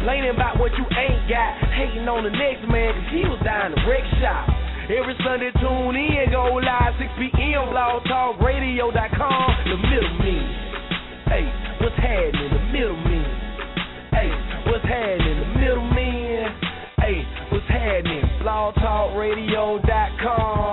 complaining 0.01 0.33
about 0.33 0.57
what 0.57 0.73
you 0.73 0.81
ain't 0.97 1.29
got. 1.29 1.61
Hating 1.77 2.09
on 2.09 2.25
the 2.25 2.33
next 2.33 2.65
man, 2.65 2.89
cause 2.89 3.05
he 3.13 3.21
was 3.21 3.37
dying 3.45 3.69
to 3.69 3.77
wreck 3.85 4.01
shop. 4.17 4.49
Every 4.89 5.13
Sunday, 5.21 5.53
tune 5.61 5.93
in, 5.93 6.25
go 6.33 6.57
live 6.57 6.97
6 6.97 7.05
p.m. 7.21 7.69
blogtalkradio.com. 7.69 9.45
The 9.69 9.77
Middleman. 9.77 10.41
Hey, 11.29 11.45
what's 11.85 12.01
happening? 12.01 12.49
The 12.49 12.65
Middleman. 12.73 13.29
Hey, 14.09 14.33
what's 14.65 14.81
happening? 14.89 15.37
The 15.37 15.53
Middleman. 15.61 16.49
Hey, 16.97 17.21
what's 17.53 17.69
happening? 17.69 18.25
blogtalkradio.com. 18.41 20.70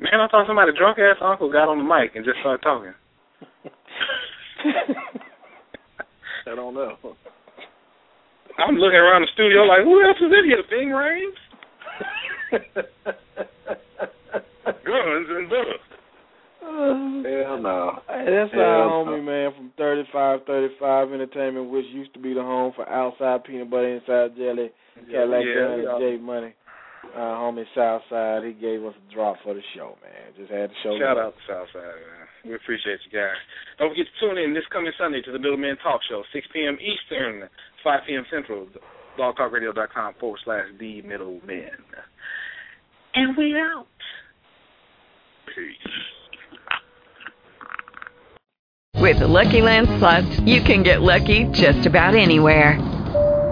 man, 0.00 0.20
I 0.20 0.28
thought 0.28 0.46
somebody 0.46 0.72
drunk 0.76 0.98
ass 0.98 1.16
uncle 1.22 1.52
got 1.52 1.68
on 1.68 1.78
the 1.78 1.84
mic 1.84 2.16
and 2.16 2.24
just 2.24 2.40
started 2.40 2.62
talking. 2.62 2.94
I 6.50 6.54
don't 6.54 6.74
know. 6.74 6.96
I'm 8.58 8.74
looking 8.76 8.98
around 8.98 9.22
the 9.22 9.28
studio 9.32 9.62
like, 9.62 9.84
who 9.84 10.02
else 10.02 10.16
is 10.18 10.32
in 10.32 10.44
here? 10.44 10.62
Bing 10.68 10.90
Rames? 10.90 11.38
Guns 14.84 15.28
and 15.30 15.48
bullets. 15.48 15.90
Hell 16.60 17.58
no. 17.62 18.00
Hey, 18.08 18.26
that's 18.26 18.52
Hell 18.52 18.62
our 18.62 19.04
no. 19.04 19.10
homie, 19.10 19.24
man, 19.24 19.52
from 19.56 19.72
3535 19.76 21.12
Entertainment, 21.12 21.70
which 21.70 21.86
used 21.92 22.12
to 22.14 22.20
be 22.20 22.34
the 22.34 22.42
home 22.42 22.72
for 22.74 22.88
Outside 22.88 23.44
Peanut 23.44 23.70
Butter, 23.70 23.96
Inside 23.96 24.36
Jelly, 24.36 24.70
Cadillac 25.10 25.44
yeah, 25.46 25.54
Gun, 25.54 25.72
and 25.72 25.82
yeah. 25.82 25.98
J 25.98 26.16
Money. 26.20 26.54
Uh, 27.02 27.18
homie 27.40 27.64
Southside, 27.74 28.44
he 28.44 28.52
gave 28.52 28.84
us 28.84 28.94
a 28.94 29.14
drop 29.14 29.36
for 29.42 29.54
the 29.54 29.62
show, 29.74 29.96
man. 30.02 30.32
Just 30.36 30.52
had 30.52 30.68
to 30.68 30.76
show 30.82 30.98
Shout 30.98 31.18
out 31.18 31.34
to 31.34 31.42
Southside, 31.48 31.96
man. 31.96 32.28
We 32.44 32.54
appreciate 32.54 33.00
you 33.04 33.18
guys. 33.18 33.36
Don't 33.78 33.90
forget 33.90 34.06
to 34.06 34.16
tune 34.20 34.38
in 34.38 34.54
this 34.54 34.64
coming 34.70 34.92
Sunday 34.98 35.22
to 35.22 35.32
the 35.32 35.38
Middleman 35.38 35.76
Talk 35.82 36.00
Show, 36.08 36.22
6 36.32 36.46
p.m. 36.52 36.76
Eastern, 36.80 37.48
5 37.82 38.00
p.m. 38.06 38.24
Central, 38.30 38.68
blogtalkradio.com 39.18 40.14
forward 40.20 40.40
slash 40.44 40.66
the 40.78 41.02
Middleman. 41.02 41.82
And 43.14 43.36
we 43.36 43.56
out. 43.56 43.86
Peace. 45.46 45.74
With 49.00 49.18
the 49.18 49.26
Lucky 49.26 49.62
Land 49.62 49.88
Slots, 49.98 50.40
you 50.40 50.62
can 50.62 50.82
get 50.82 51.00
lucky 51.00 51.44
just 51.52 51.86
about 51.86 52.14
anywhere. 52.14 52.78